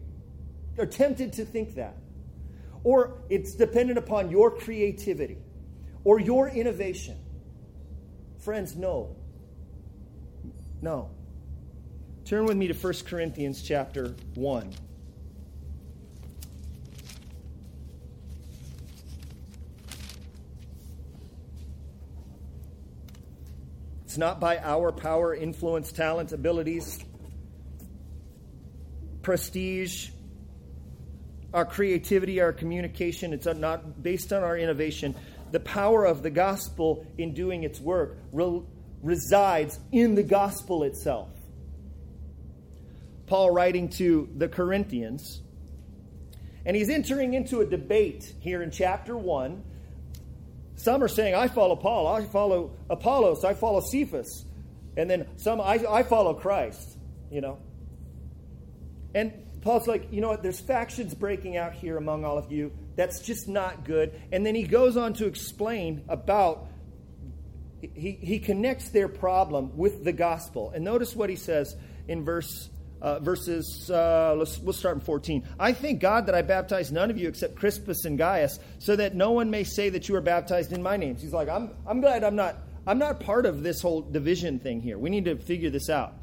are 0.78 0.86
tempted 0.86 1.34
to 1.34 1.46
think 1.46 1.76
that? 1.76 1.96
Or 2.84 3.22
it's 3.30 3.56
dependent 3.56 3.98
upon 3.98 4.30
your 4.30 4.52
creativity 4.52 5.38
or 6.04 6.20
your 6.20 6.50
innovation. 6.50 7.18
Friends, 8.40 8.76
no. 8.76 9.16
No. 10.82 11.12
Turn 12.26 12.46
with 12.46 12.58
me 12.58 12.68
to 12.68 12.74
1 12.74 12.94
Corinthians 13.06 13.62
chapter 13.62 14.16
1. 14.36 14.74
It's 24.14 24.18
not 24.20 24.40
by 24.40 24.60
our 24.60 24.92
power, 24.92 25.34
influence, 25.34 25.92
talent, 25.92 26.34
abilities, 26.34 27.04
prestige, 29.24 30.10
our 31.52 31.66
creativity, 31.66 32.40
our 32.40 32.54
communication. 32.54 33.34
It's 33.34 33.48
not 33.48 34.04
based 34.04 34.32
on 34.32 34.44
our 34.44 34.56
innovation. 34.56 35.16
The 35.52 35.62
power 35.62 36.06
of 36.06 36.22
the 36.22 36.30
gospel 36.30 37.08
in 37.18 37.34
doing 37.34 37.64
its 37.64 37.80
work 37.80 38.20
re- 38.32 38.62
resides 39.02 39.80
in 39.92 40.14
the 40.14 40.22
gospel 40.22 40.84
itself. 40.84 41.30
Paul 43.26 43.50
writing 43.50 43.90
to 43.98 44.30
the 44.38 44.48
Corinthians. 44.48 45.42
And 46.68 46.78
he's 46.78 46.92
entering 46.92 47.34
into 47.34 47.62
a 47.62 47.66
debate 47.66 48.32
here 48.42 48.62
in 48.62 48.70
chapter 48.70 49.18
1. 49.18 49.64
Some 50.84 51.02
are 51.02 51.08
saying, 51.08 51.34
I 51.34 51.48
follow 51.48 51.78
Paul, 51.78 52.08
I 52.08 52.26
follow 52.26 52.72
Apollos, 52.90 53.46
I 53.46 53.54
follow 53.54 53.80
Cephas. 53.80 54.44
And 54.98 55.10
then 55.10 55.28
some, 55.38 55.62
I, 55.62 55.82
I 55.90 56.04
follow 56.04 56.34
Christ, 56.34 56.98
you 57.32 57.40
know. 57.40 57.60
And 59.16 59.32
Paul's 59.62 59.88
like, 59.88 60.12
you 60.12 60.20
know 60.20 60.28
what, 60.28 60.44
there's 60.44 60.60
factions 60.60 61.14
breaking 61.16 61.56
out 61.56 61.72
here 61.72 61.96
among 61.96 62.26
all 62.26 62.38
of 62.38 62.52
you. 62.52 62.74
That's 62.98 63.22
just 63.22 63.48
not 63.48 63.86
good. 63.86 64.20
And 64.34 64.46
then 64.46 64.56
he 64.56 64.64
goes 64.64 64.98
on 64.98 65.14
to 65.14 65.26
explain 65.26 66.04
about, 66.10 66.68
he, 67.80 68.12
he 68.22 68.40
connects 68.40 68.90
their 68.90 69.08
problem 69.08 69.78
with 69.78 70.04
the 70.04 70.12
gospel. 70.12 70.72
And 70.76 70.84
notice 70.84 71.16
what 71.16 71.30
he 71.30 71.38
says 71.38 71.78
in 72.10 72.26
verse 72.26 72.70
uh, 73.04 73.20
verses, 73.20 73.92
uh, 73.92 74.34
let's, 74.38 74.58
we'll 74.60 74.72
start 74.72 74.96
in 74.96 75.02
14. 75.02 75.46
I 75.60 75.74
thank 75.74 76.00
God 76.00 76.28
that 76.28 76.36
I 76.36 76.42
baptized 76.42 76.94
none 76.94 77.12
of 77.12 77.18
you 77.18 77.28
except 77.28 77.56
Crispus 77.56 78.06
and 78.06 78.18
Gaius, 78.18 78.60
so 78.80 78.96
that 78.96 79.14
no 79.14 79.32
one 79.32 79.52
may 79.52 79.66
say 79.66 79.90
that 79.90 80.08
you 80.08 80.16
are 80.16 80.22
baptized 80.22 80.72
in 80.72 80.82
my 80.82 80.96
name. 80.96 81.18
He's 81.18 81.34
like, 81.34 81.50
I'm, 81.50 81.72
I'm 81.86 82.00
glad 82.00 82.24
I'm 82.24 82.38
not, 82.38 82.56
I'm 82.88 82.98
not 82.98 83.20
part 83.20 83.46
of 83.46 83.62
this 83.62 83.82
whole 83.82 84.02
division 84.02 84.58
thing 84.58 84.80
here. 84.80 84.98
We 84.98 85.10
need 85.10 85.26
to 85.26 85.36
figure 85.36 85.70
this 85.70 85.90
out. 85.90 86.14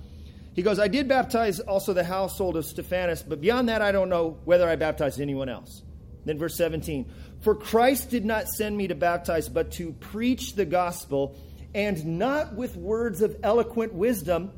He 0.54 0.62
goes, 0.62 0.78
I 0.78 0.88
did 0.88 1.06
baptize 1.06 1.60
also 1.60 1.92
the 1.92 2.02
household 2.02 2.56
of 2.56 2.64
Stephanas, 2.64 3.22
but 3.22 3.42
beyond 3.42 3.68
that, 3.68 3.82
I 3.82 3.92
don't 3.92 4.08
know 4.08 4.38
whether 4.46 4.66
I 4.66 4.76
baptized 4.76 5.20
anyone 5.20 5.50
else. 5.50 5.82
Then 6.24 6.38
verse 6.38 6.56
17 6.56 7.10
For 7.42 7.54
Christ 7.54 8.08
did 8.08 8.24
not 8.24 8.48
send 8.48 8.74
me 8.74 8.88
to 8.88 8.94
baptize, 8.94 9.50
but 9.50 9.72
to 9.72 9.92
preach 9.92 10.54
the 10.54 10.64
gospel, 10.64 11.36
and 11.74 12.18
not 12.18 12.54
with 12.54 12.74
words 12.76 13.20
of 13.20 13.36
eloquent 13.42 13.92
wisdom 13.92 14.52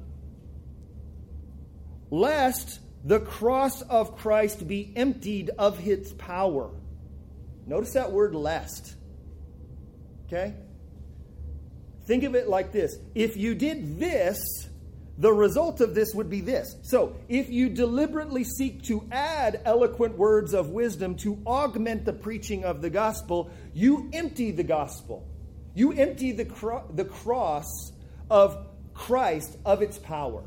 lest 2.13 2.79
the 3.05 3.19
cross 3.19 3.83
of 3.83 4.19
Christ 4.19 4.69
be 4.69 4.93
emptied 4.95 5.51
of 5.59 5.85
its 5.89 6.13
power. 6.13 6.71
Notice 7.67 7.95
that 7.95 8.13
word 8.13 8.35
lest. 8.35 8.95
Okay? 10.27 10.55
Think 12.05 12.23
of 12.25 12.35
it 12.35 12.49
like 12.49 12.71
this 12.71 12.97
if 13.15 13.37
you 13.37 13.55
did 13.55 13.99
this, 13.99 14.39
the 15.19 15.33
result 15.33 15.81
of 15.81 15.95
this 15.95 16.15
would 16.15 16.29
be 16.29 16.43
this. 16.43 16.77
So, 16.83 17.17
if 17.29 17.49
you 17.49 17.71
deliberately 17.71 18.45
seek 18.45 18.83
to 18.85 19.09
add 19.11 19.63
eloquent 19.65 20.19
words 20.19 20.53
of 20.53 20.69
wisdom 20.69 21.17
to 21.17 21.41
augment 21.47 22.05
the 22.05 22.13
preaching 22.13 22.65
of 22.65 22.83
the 22.83 22.91
gospel, 22.91 23.51
you 23.73 24.11
empty 24.13 24.51
the 24.51 24.65
gospel. 24.65 25.27
You 25.75 25.93
empty 25.93 26.33
the, 26.33 26.45
cro- 26.45 26.87
the 26.93 27.07
cross 27.07 27.93
of 28.31 28.67
Christ 28.93 29.57
of 29.65 29.81
its 29.81 29.99
power. 29.99 30.45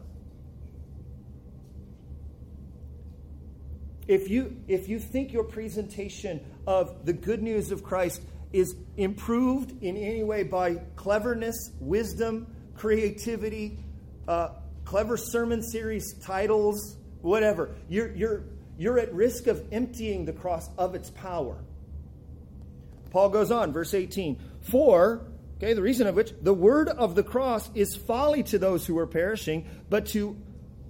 If 4.07 4.29
you, 4.29 4.57
if 4.67 4.87
you 4.87 4.99
think 4.99 5.33
your 5.33 5.43
presentation 5.43 6.39
of 6.67 7.05
the 7.05 7.13
good 7.13 7.41
news 7.41 7.71
of 7.71 7.83
Christ 7.83 8.21
is 8.53 8.75
improved 8.97 9.83
in 9.83 9.97
any 9.97 10.23
way 10.23 10.43
by 10.43 10.75
cleverness, 10.95 11.71
wisdom, 11.79 12.47
creativity, 12.75 13.79
uh, 14.27 14.49
clever 14.83 15.17
sermon 15.17 15.63
series 15.63 16.13
titles, 16.21 16.97
whatever, 17.21 17.75
you're, 17.89 18.15
you're, 18.15 18.43
you're 18.77 18.99
at 18.99 19.13
risk 19.13 19.47
of 19.47 19.61
emptying 19.71 20.25
the 20.25 20.33
cross 20.33 20.69
of 20.77 20.93
its 20.93 21.09
power. 21.09 21.57
Paul 23.09 23.29
goes 23.29 23.49
on, 23.49 23.73
verse 23.73 23.93
18. 23.93 24.39
For, 24.61 25.25
okay, 25.57 25.73
the 25.73 25.81
reason 25.81 26.05
of 26.05 26.15
which, 26.15 26.33
the 26.41 26.53
word 26.53 26.89
of 26.89 27.15
the 27.15 27.23
cross 27.23 27.69
is 27.73 27.95
folly 27.95 28.43
to 28.43 28.59
those 28.59 28.85
who 28.85 28.97
are 28.99 29.07
perishing, 29.07 29.67
but 29.89 30.07
to 30.07 30.37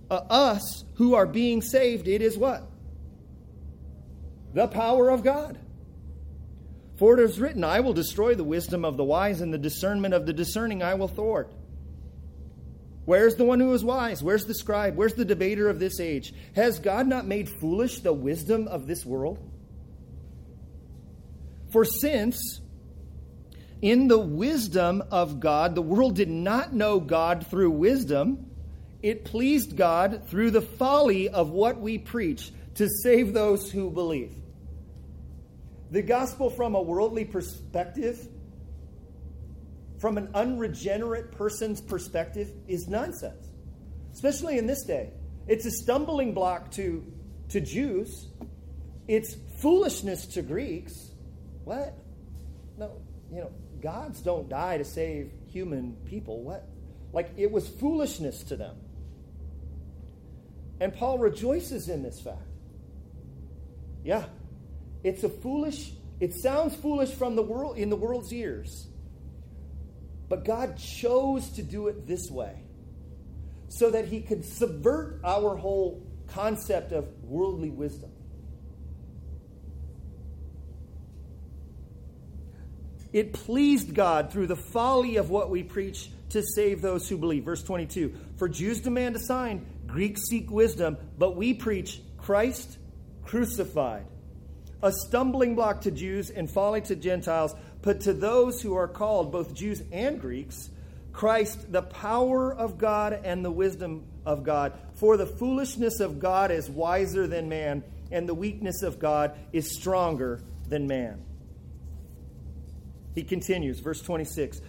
uh, 0.09 0.15
us 0.29 0.83
who 0.95 1.15
are 1.15 1.25
being 1.25 1.61
saved, 1.61 2.07
it 2.07 2.21
is 2.21 2.37
what? 2.37 2.67
The 4.55 4.67
power 4.67 5.09
of 5.09 5.21
God. 5.21 5.59
For 6.95 7.19
it 7.19 7.23
is 7.29 7.39
written, 7.41 7.65
I 7.65 7.81
will 7.81 7.91
destroy 7.91 8.35
the 8.35 8.43
wisdom 8.45 8.85
of 8.85 8.95
the 8.95 9.03
wise, 9.03 9.41
and 9.41 9.53
the 9.53 9.57
discernment 9.57 10.13
of 10.13 10.25
the 10.25 10.31
discerning 10.31 10.81
I 10.81 10.93
will 10.93 11.09
thwart. 11.09 11.51
Where's 13.03 13.35
the 13.35 13.43
one 13.43 13.59
who 13.59 13.73
is 13.73 13.83
wise? 13.83 14.23
Where's 14.23 14.45
the 14.45 14.55
scribe? 14.55 14.95
Where's 14.95 15.13
the 15.13 15.25
debater 15.25 15.69
of 15.69 15.79
this 15.79 15.99
age? 15.99 16.33
Has 16.55 16.79
God 16.79 17.05
not 17.05 17.27
made 17.27 17.49
foolish 17.49 17.99
the 17.99 18.13
wisdom 18.13 18.69
of 18.69 18.87
this 18.87 19.05
world? 19.05 19.39
For 21.69 21.83
since 21.83 22.61
in 23.81 24.07
the 24.07 24.17
wisdom 24.17 25.03
of 25.11 25.41
God, 25.41 25.75
the 25.75 25.81
world 25.81 26.15
did 26.15 26.29
not 26.29 26.73
know 26.73 27.01
God 27.01 27.45
through 27.47 27.71
wisdom, 27.71 28.49
it 29.03 29.25
pleased 29.25 29.75
God 29.75 30.29
through 30.29 30.51
the 30.51 30.61
folly 30.61 31.27
of 31.27 31.49
what 31.49 31.81
we 31.81 31.97
preach 31.97 32.53
to 32.75 32.87
save 33.03 33.33
those 33.33 33.69
who 33.69 33.91
believe. 33.91 34.31
The 35.91 36.01
gospel 36.01 36.49
from 36.49 36.75
a 36.75 36.81
worldly 36.81 37.25
perspective, 37.25 38.27
from 39.99 40.17
an 40.17 40.29
unregenerate 40.33 41.31
person's 41.31 41.79
perspective, 41.79 42.51
is 42.67 42.87
nonsense, 42.87 43.47
especially 44.13 44.57
in 44.57 44.67
this 44.67 44.83
day. 44.83 45.11
It's 45.47 45.65
a 45.65 45.71
stumbling 45.71 46.33
block 46.33 46.71
to, 46.71 47.05
to 47.49 47.61
Jews, 47.61 48.27
it's 49.07 49.35
foolishness 49.59 50.25
to 50.27 50.41
Greeks. 50.41 51.11
What? 51.63 51.93
No, 52.77 52.91
you 53.31 53.41
know, 53.41 53.51
gods 53.81 54.21
don't 54.21 54.49
die 54.49 54.77
to 54.79 54.85
save 54.85 55.31
human 55.51 55.95
people. 56.05 56.41
What? 56.41 56.67
Like 57.13 57.31
it 57.37 57.51
was 57.51 57.67
foolishness 57.67 58.43
to 58.45 58.55
them. 58.55 58.75
And 60.79 60.93
Paul 60.93 61.19
rejoices 61.19 61.87
in 61.87 62.03
this 62.03 62.19
fact. 62.19 62.41
Yeah, 64.03 64.25
it's 65.05 65.23
a 65.23 65.29
foolish, 65.29 65.91
it 66.19 66.33
sounds 66.33 66.75
foolish 66.75 67.11
from 67.11 67.35
the 67.35 67.43
world 67.43 67.77
in 67.77 67.91
the 67.91 67.95
world's 67.95 68.33
ears. 68.33 68.87
But 70.27 70.43
God 70.43 70.79
chose 70.79 71.47
to 71.51 71.61
do 71.61 71.89
it 71.89 72.07
this 72.07 72.31
way 72.31 72.63
so 73.69 73.91
that 73.91 74.07
he 74.07 74.21
could 74.21 74.43
subvert 74.43 75.19
our 75.23 75.55
whole 75.55 76.03
concept 76.29 76.91
of 76.91 77.07
worldly 77.23 77.69
wisdom. 77.69 78.09
It 83.13 83.31
pleased 83.31 83.93
God 83.93 84.31
through 84.31 84.47
the 84.47 84.55
folly 84.55 85.17
of 85.17 85.29
what 85.29 85.51
we 85.51 85.61
preach 85.61 86.09
to 86.29 86.41
save 86.41 86.81
those 86.81 87.07
who 87.07 87.19
believe. 87.19 87.43
Verse 87.43 87.61
22 87.61 88.11
For 88.37 88.49
Jews 88.49 88.81
demand 88.81 89.15
a 89.15 89.19
sign, 89.19 89.67
Greeks 89.85 90.23
seek 90.27 90.49
wisdom, 90.49 90.97
but 91.15 91.35
we 91.35 91.53
preach 91.53 92.01
Christ 92.17 92.79
crucified 93.23 94.07
a 94.85 94.91
stumbling 94.91 95.55
block 95.55 95.81
to 95.81 95.91
Jews 95.91 96.29
and 96.29 96.47
folly 96.49 96.79
to 96.81 96.95
Gentiles, 96.95 97.55
but 97.81 98.01
to 98.01 98.13
those 98.13 98.61
who 98.61 98.75
are 98.75 98.87
called, 98.87 99.31
both 99.31 99.55
Jews 99.55 99.81
and 99.91 100.21
Greeks, 100.21 100.69
Christ, 101.11 101.71
the 101.71 101.81
power 101.81 102.53
of 102.53 102.77
God 102.77 103.19
and 103.23 103.43
the 103.43 103.49
wisdom 103.49 104.05
of 104.27 104.43
God. 104.43 104.77
For 104.93 105.17
the 105.17 105.25
foolishness 105.25 105.99
of 105.99 106.19
God 106.19 106.51
is 106.51 106.69
wiser 106.69 107.25
than 107.25 107.49
man, 107.49 107.83
and 108.11 108.29
the 108.29 108.35
weakness 108.35 108.83
of 108.83 108.99
God 108.99 109.35
is 109.51 109.75
stronger 109.75 110.43
than 110.69 110.85
man. 110.85 111.19
He 113.15 113.23
continues, 113.23 113.79
verse 113.79 114.03
26, 114.03 114.61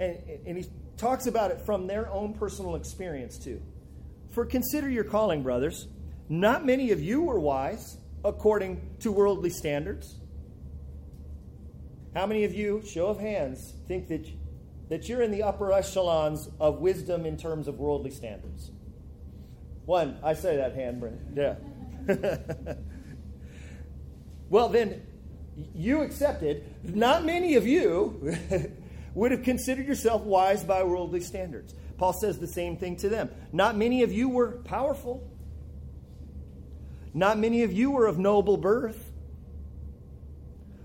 and, 0.00 0.16
and 0.46 0.56
he 0.56 0.64
talks 0.96 1.26
about 1.26 1.50
it 1.50 1.60
from 1.60 1.86
their 1.86 2.10
own 2.10 2.32
personal 2.32 2.74
experience, 2.74 3.36
too. 3.36 3.60
For 4.30 4.46
consider 4.46 4.88
your 4.88 5.04
calling, 5.04 5.42
brothers. 5.42 5.88
Not 6.30 6.64
many 6.64 6.92
of 6.92 7.02
you 7.02 7.20
were 7.20 7.38
wise 7.38 7.98
according 8.24 8.80
to 9.00 9.12
worldly 9.12 9.50
standards? 9.50 10.16
How 12.14 12.26
many 12.26 12.44
of 12.44 12.54
you, 12.54 12.82
show 12.84 13.06
of 13.06 13.18
hands, 13.18 13.72
think 13.88 14.08
that, 14.08 14.26
that 14.88 15.08
you're 15.08 15.22
in 15.22 15.30
the 15.30 15.42
upper 15.42 15.72
echelons 15.72 16.48
of 16.60 16.80
wisdom 16.80 17.24
in 17.24 17.36
terms 17.36 17.68
of 17.68 17.78
worldly 17.78 18.10
standards? 18.10 18.70
One, 19.86 20.18
I 20.22 20.34
say 20.34 20.56
that 20.56 20.74
hand, 20.74 21.00
Brent. 21.00 21.20
Yeah. 21.34 21.56
well, 24.50 24.68
then, 24.68 25.02
you 25.74 26.02
accepted. 26.02 26.64
Not 26.82 27.24
many 27.24 27.56
of 27.56 27.66
you 27.66 28.36
would 29.14 29.30
have 29.32 29.42
considered 29.42 29.86
yourself 29.86 30.22
wise 30.22 30.64
by 30.64 30.82
worldly 30.82 31.20
standards. 31.20 31.74
Paul 31.98 32.12
says 32.12 32.38
the 32.38 32.46
same 32.46 32.76
thing 32.76 32.96
to 32.96 33.08
them. 33.08 33.30
Not 33.52 33.76
many 33.76 34.02
of 34.02 34.12
you 34.12 34.28
were 34.28 34.52
powerful. 34.64 35.28
Not 37.14 37.38
many 37.38 37.62
of 37.62 37.72
you 37.72 37.90
were 37.90 38.06
of 38.06 38.18
noble 38.18 38.56
birth. 38.56 39.10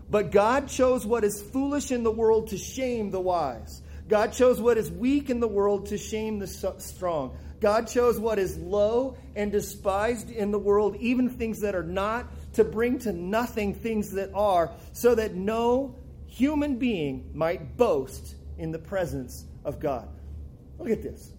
But 0.09 0.31
God 0.31 0.67
chose 0.67 1.05
what 1.05 1.23
is 1.23 1.41
foolish 1.41 1.91
in 1.91 2.03
the 2.03 2.11
world 2.11 2.49
to 2.49 2.57
shame 2.57 3.11
the 3.11 3.19
wise. 3.19 3.81
God 4.07 4.31
chose 4.31 4.61
what 4.61 4.77
is 4.77 4.89
weak 4.89 5.29
in 5.29 5.39
the 5.39 5.47
world 5.47 5.87
to 5.87 5.97
shame 5.97 6.39
the 6.39 6.47
strong. 6.47 7.37
God 7.59 7.87
chose 7.87 8.19
what 8.19 8.39
is 8.39 8.57
low 8.57 9.17
and 9.35 9.51
despised 9.51 10.29
in 10.29 10.51
the 10.51 10.59
world, 10.59 10.95
even 10.97 11.29
things 11.29 11.61
that 11.61 11.75
are 11.75 11.83
not, 11.83 12.27
to 12.53 12.63
bring 12.63 12.99
to 12.99 13.11
nothing 13.11 13.73
things 13.73 14.11
that 14.11 14.31
are, 14.33 14.71
so 14.93 15.15
that 15.15 15.35
no 15.35 15.95
human 16.27 16.77
being 16.77 17.31
might 17.33 17.75
boast 17.75 18.35
in 18.57 18.71
the 18.71 18.79
presence 18.79 19.45
of 19.65 19.79
God. 19.79 20.07
Look 20.77 20.89
at 20.89 21.01
this. 21.01 21.31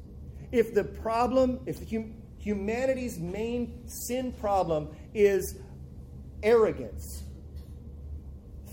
If 0.51 0.75
the 0.75 0.85
problem, 0.85 1.61
if 1.67 1.81
the 1.81 1.97
hum, 1.97 2.15
humanity's 2.39 3.19
main 3.19 3.87
sin 3.89 4.33
problem 4.33 4.89
is 5.15 5.59
arrogance. 6.43 7.25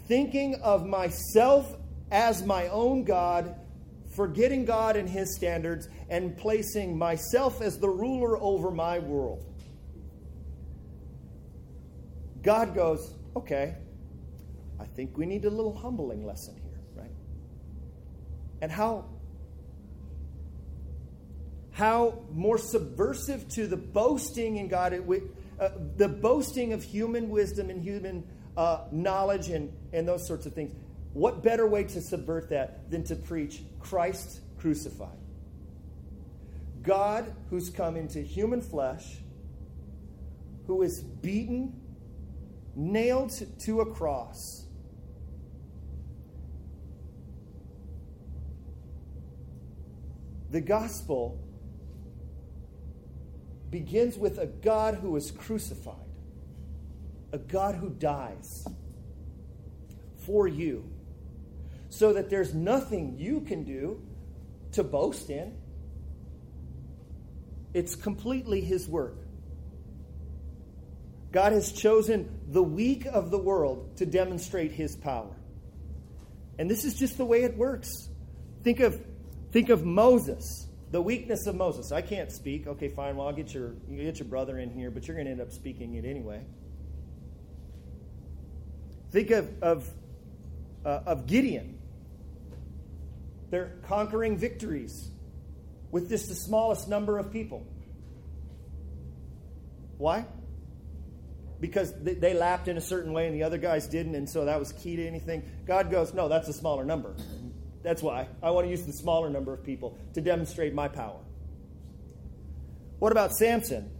Thinking 0.08 0.56
of 0.62 0.86
myself 0.86 1.75
as 2.12 2.45
my 2.45 2.67
own 2.67 3.04
God, 3.04 3.56
forgetting 4.15 4.65
God 4.65 4.95
and 4.95 5.10
his 5.10 5.36
standards, 5.36 5.89
and 6.10 6.38
placing 6.38 6.97
myself 6.97 7.62
as 7.62 7.80
the 7.80 7.89
ruler 7.89 8.38
over 8.38 8.71
my 8.71 8.99
world. 8.99 9.43
God 12.43 12.75
goes, 12.75 13.15
okay, 13.36 13.75
I 14.80 14.86
think 14.86 15.17
we 15.17 15.25
need 15.25 15.45
a 15.45 15.49
little 15.49 15.75
humbling 15.75 16.25
lesson 16.25 16.56
here, 16.62 16.80
right? 16.93 17.12
And 18.62 18.71
how 18.71 19.06
how 21.76 22.18
more 22.32 22.58
subversive 22.58 23.50
to 23.50 23.68
the 23.68 23.76
boasting 23.76 24.56
in 24.56 24.70
God, 24.70 24.94
uh, 25.60 25.70
the 25.98 26.08
boasting 26.08 26.72
of 26.72 26.82
human 26.82 27.30
wisdom 27.30 27.70
and 27.70 27.84
human 27.84 28.24
uh, 28.56 28.86
knowledge 28.94 29.50
and, 29.50 29.74
and 29.92 30.08
those 30.08 30.26
sorts 30.26 30.46
of 30.46 30.54
things. 30.54 30.74
What 31.12 31.44
better 31.44 31.68
way 31.68 31.84
to 31.84 32.00
subvert 32.00 32.50
that 32.52 32.90
than 32.90 33.04
to 33.04 33.18
preach 33.18 33.62
Christ 33.82 34.40
crucified? 34.58 35.18
God 36.82 37.36
who's 37.50 37.70
come 37.70 37.98
into 37.98 38.22
human 38.22 38.62
flesh, 38.62 39.18
who 40.68 40.82
is 40.82 41.02
beaten, 41.02 41.78
nailed 42.74 43.34
to 43.66 43.82
a 43.82 43.86
cross. 43.86 44.64
The 50.52 50.62
gospel 50.62 51.42
begins 53.69 54.17
with 54.17 54.38
a 54.38 54.45
God 54.45 54.95
who 54.95 55.15
is 55.15 55.32
crucified, 55.32 55.95
a 57.32 57.38
God 57.38 57.75
who 57.75 57.89
dies 57.89 58.65
for 60.25 60.47
you, 60.47 60.89
so 61.89 62.13
that 62.13 62.30
there's 62.30 62.54
nothing 62.54 63.15
you 63.17 63.41
can 63.41 63.63
do 63.63 64.01
to 64.73 64.84
boast 64.84 65.30
in. 65.30 65.58
It's 67.73 67.95
completely 67.95 68.62
His 68.62 68.88
work. 68.88 69.17
God 71.32 71.51
has 71.51 71.73
chosen 71.73 72.39
the 72.47 72.63
weak 72.63 73.06
of 73.06 73.30
the 73.30 73.38
world 73.38 73.97
to 73.97 74.06
demonstrate 74.06 74.71
His 74.71 74.95
power. 74.95 75.36
And 76.58 76.69
this 76.69 76.86
is 76.86 76.95
just 76.95 77.17
the 77.17 77.25
way 77.25 77.43
it 77.43 77.58
works. 77.58 78.10
Think 78.63 78.80
of, 78.80 79.01
think 79.51 79.69
of 79.69 79.86
Moses 79.86 80.64
the 80.91 81.02
weakness 81.02 81.48
of 81.48 81.56
Moses. 81.56 81.91
I 81.91 82.02
can't 82.02 82.32
speak. 82.32 82.67
Okay, 82.67 82.88
fine. 82.88 83.17
Well, 83.17 83.28
I'll 83.28 83.34
get 83.34 83.54
your 83.54 83.69
get 83.89 84.19
your 84.19 84.28
brother 84.28 84.60
in 84.60 84.71
here, 84.71 84.91
but 84.91 85.08
you're 85.08 85.15
going 85.15 85.26
to 85.26 85.32
end 85.32 85.41
up 85.41 85.52
speaking 85.52 85.95
it 85.95 86.06
anyway. 86.06 86.41
Think 89.12 89.32
of 89.32 89.63
of 89.63 89.89
uh, 90.86 91.02
of 91.06 91.28
Gideon. 91.28 91.80
They're 93.50 93.78
conquering 93.88 94.38
victories 94.38 95.10
with 95.91 96.10
just 96.10 96.30
the 96.30 96.36
smallest 96.36 96.88
number 96.89 97.17
of 97.17 97.32
people. 97.32 97.65
Why? 99.98 100.26
Because 101.60 101.93
they, 102.02 102.15
they 102.15 102.34
lapped 102.34 102.67
in 102.67 102.78
a 102.78 102.82
certain 102.82 103.13
way 103.13 103.28
and 103.28 103.36
the 103.36 103.43
other 103.43 103.58
guys 103.58 103.88
didn't, 103.88 104.15
and 104.15 104.30
so 104.30 104.45
that 104.45 104.60
was 104.60 104.74
key 104.74 104.98
to 104.98 105.08
anything. 105.08 105.43
God 105.65 105.89
goes, 105.89 106.13
no, 106.13 106.28
that's 106.28 106.50
a 106.50 106.54
smaller 106.54 106.84
number. 106.84 107.15
That's 107.86 108.02
why. 108.02 108.28
I 108.41 108.50
want 108.50 108.65
to 108.65 108.71
use 108.71 108.84
the 108.84 108.93
smaller 108.93 109.30
number 109.30 109.54
of 109.54 109.63
people 109.63 109.95
to 110.15 110.21
demonstrate 110.21 110.74
my 110.74 110.88
power. 110.88 111.19
What 112.98 113.12
about 113.12 113.32
Samson 113.34 113.91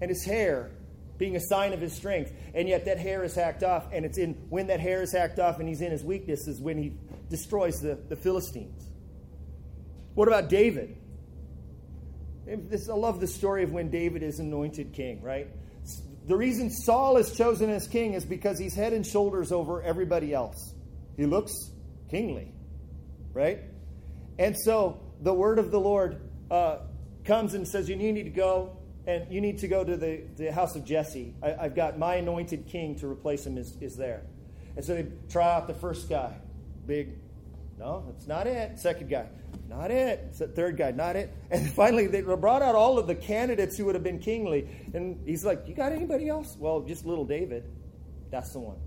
and 0.00 0.08
his 0.08 0.24
hair 0.24 0.70
being 1.18 1.36
a 1.36 1.40
sign 1.40 1.74
of 1.74 1.80
his 1.82 1.92
strength? 1.92 2.32
And 2.54 2.66
yet 2.66 2.86
that 2.86 2.98
hair 2.98 3.22
is 3.22 3.34
hacked 3.34 3.64
off, 3.64 3.86
and 3.92 4.06
it's 4.06 4.16
in 4.16 4.32
when 4.48 4.68
that 4.68 4.80
hair 4.80 5.02
is 5.02 5.12
hacked 5.12 5.38
off 5.38 5.60
and 5.60 5.68
he's 5.68 5.82
in 5.82 5.90
his 5.90 6.02
weakness 6.02 6.48
is 6.48 6.58
when 6.58 6.78
he 6.78 6.94
destroys 7.28 7.80
the, 7.80 7.98
the 8.08 8.16
Philistines. 8.16 8.82
What 10.14 10.26
about 10.26 10.48
David? 10.48 10.96
This, 12.46 12.88
I 12.88 12.94
love 12.94 13.20
the 13.20 13.26
story 13.26 13.62
of 13.62 13.72
when 13.72 13.90
David 13.90 14.22
is 14.22 14.38
anointed 14.38 14.94
king, 14.94 15.20
right? 15.20 15.48
The 16.28 16.36
reason 16.36 16.70
Saul 16.70 17.18
is 17.18 17.36
chosen 17.36 17.68
as 17.68 17.86
king 17.86 18.14
is 18.14 18.24
because 18.24 18.58
he's 18.58 18.74
head 18.74 18.94
and 18.94 19.06
shoulders 19.06 19.52
over 19.52 19.82
everybody 19.82 20.32
else. 20.32 20.72
He 21.18 21.26
looks 21.26 21.52
kingly 22.08 22.54
right? 23.34 23.60
And 24.38 24.56
so 24.58 25.00
the 25.20 25.32
word 25.32 25.58
of 25.58 25.70
the 25.70 25.80
Lord 25.80 26.20
uh, 26.50 26.78
comes 27.24 27.54
and 27.54 27.66
says, 27.66 27.88
You 27.88 27.96
need 27.96 28.22
to 28.24 28.30
go, 28.30 28.76
and 29.06 29.32
you 29.32 29.40
need 29.40 29.58
to 29.58 29.68
go 29.68 29.84
to 29.84 29.96
the, 29.96 30.22
the 30.36 30.52
house 30.52 30.76
of 30.76 30.84
Jesse. 30.84 31.34
I, 31.42 31.62
have 31.62 31.74
got 31.74 31.98
my 31.98 32.16
anointed 32.16 32.66
king 32.66 32.96
to 32.96 33.06
replace 33.06 33.46
him, 33.46 33.58
is, 33.58 33.76
is 33.80 33.96
there. 33.96 34.22
And 34.76 34.84
so 34.84 34.94
they 34.94 35.06
try 35.28 35.54
out 35.54 35.66
the 35.66 35.74
first 35.74 36.08
guy. 36.08 36.34
Big, 36.86 37.18
no, 37.78 38.04
that's 38.06 38.26
not 38.26 38.46
it. 38.46 38.78
Second 38.78 39.08
guy, 39.08 39.26
not 39.68 39.90
it. 39.90 40.34
Third 40.34 40.76
guy, 40.76 40.90
not 40.92 41.16
it. 41.16 41.32
And 41.50 41.68
finally, 41.74 42.06
they 42.06 42.22
brought 42.22 42.62
out 42.62 42.74
all 42.74 42.98
of 42.98 43.06
the 43.06 43.14
candidates 43.14 43.76
who 43.76 43.84
would 43.86 43.94
have 43.94 44.04
been 44.04 44.18
kingly. 44.18 44.68
And 44.94 45.20
he's 45.26 45.44
like, 45.44 45.68
You 45.68 45.74
got 45.74 45.92
anybody 45.92 46.28
else? 46.28 46.56
Well, 46.58 46.80
just 46.80 47.04
little 47.04 47.24
David. 47.24 47.64
That's 48.30 48.52
the 48.52 48.60
one. 48.60 48.78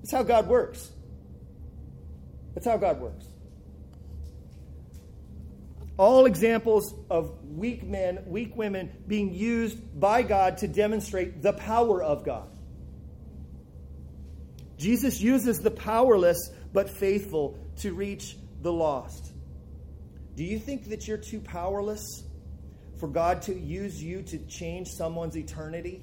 That's 0.00 0.12
how 0.12 0.22
God 0.22 0.46
works. 0.46 0.92
That's 2.56 2.66
how 2.66 2.78
God 2.78 3.02
works. 3.02 3.26
All 5.98 6.24
examples 6.24 6.94
of 7.10 7.36
weak 7.44 7.84
men, 7.84 8.24
weak 8.26 8.56
women 8.56 8.90
being 9.06 9.34
used 9.34 9.78
by 10.00 10.22
God 10.22 10.56
to 10.58 10.68
demonstrate 10.68 11.42
the 11.42 11.52
power 11.52 12.02
of 12.02 12.24
God. 12.24 12.48
Jesus 14.78 15.20
uses 15.20 15.60
the 15.60 15.70
powerless 15.70 16.50
but 16.72 16.88
faithful 16.88 17.58
to 17.80 17.92
reach 17.92 18.38
the 18.62 18.72
lost. 18.72 19.34
Do 20.34 20.42
you 20.42 20.58
think 20.58 20.88
that 20.88 21.06
you're 21.06 21.18
too 21.18 21.40
powerless 21.40 22.24
for 22.98 23.06
God 23.06 23.42
to 23.42 23.54
use 23.54 24.02
you 24.02 24.22
to 24.22 24.38
change 24.46 24.88
someone's 24.88 25.36
eternity? 25.36 26.02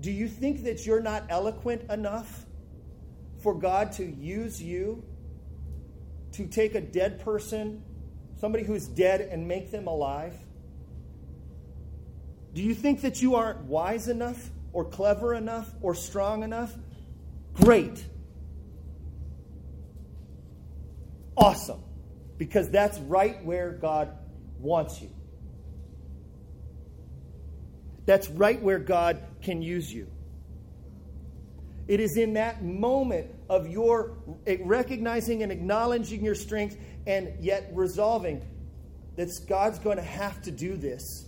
Do 0.00 0.12
you 0.12 0.28
think 0.28 0.62
that 0.62 0.86
you're 0.86 1.02
not 1.02 1.24
eloquent 1.28 1.90
enough 1.90 2.46
for 3.40 3.54
God 3.54 3.92
to 3.92 4.04
use 4.04 4.62
you 4.62 5.02
to 6.32 6.46
take 6.46 6.74
a 6.74 6.80
dead 6.80 7.20
person, 7.20 7.82
somebody 8.38 8.64
who's 8.64 8.86
dead, 8.86 9.20
and 9.20 9.48
make 9.48 9.70
them 9.70 9.86
alive? 9.86 10.34
Do 12.52 12.62
you 12.62 12.74
think 12.74 13.02
that 13.02 13.22
you 13.22 13.34
aren't 13.36 13.62
wise 13.62 14.08
enough, 14.08 14.50
or 14.72 14.84
clever 14.84 15.34
enough, 15.34 15.72
or 15.80 15.94
strong 15.94 16.42
enough? 16.42 16.74
Great. 17.54 18.04
Awesome. 21.36 21.82
Because 22.38 22.70
that's 22.70 22.98
right 22.98 23.44
where 23.44 23.72
God 23.72 24.16
wants 24.58 25.00
you. 25.00 25.10
That's 28.06 28.28
right 28.28 28.60
where 28.60 28.78
God 28.78 29.22
can 29.42 29.62
use 29.62 29.92
you. 29.92 30.08
It 31.90 31.98
is 31.98 32.16
in 32.16 32.34
that 32.34 32.62
moment 32.62 33.34
of 33.48 33.66
your 33.66 34.16
recognizing 34.60 35.42
and 35.42 35.50
acknowledging 35.50 36.24
your 36.24 36.36
strength 36.36 36.76
and 37.04 37.34
yet 37.40 37.72
resolving 37.74 38.46
that 39.16 39.28
God's 39.48 39.80
going 39.80 39.96
to 39.96 40.04
have 40.04 40.40
to 40.42 40.52
do 40.52 40.76
this. 40.76 41.26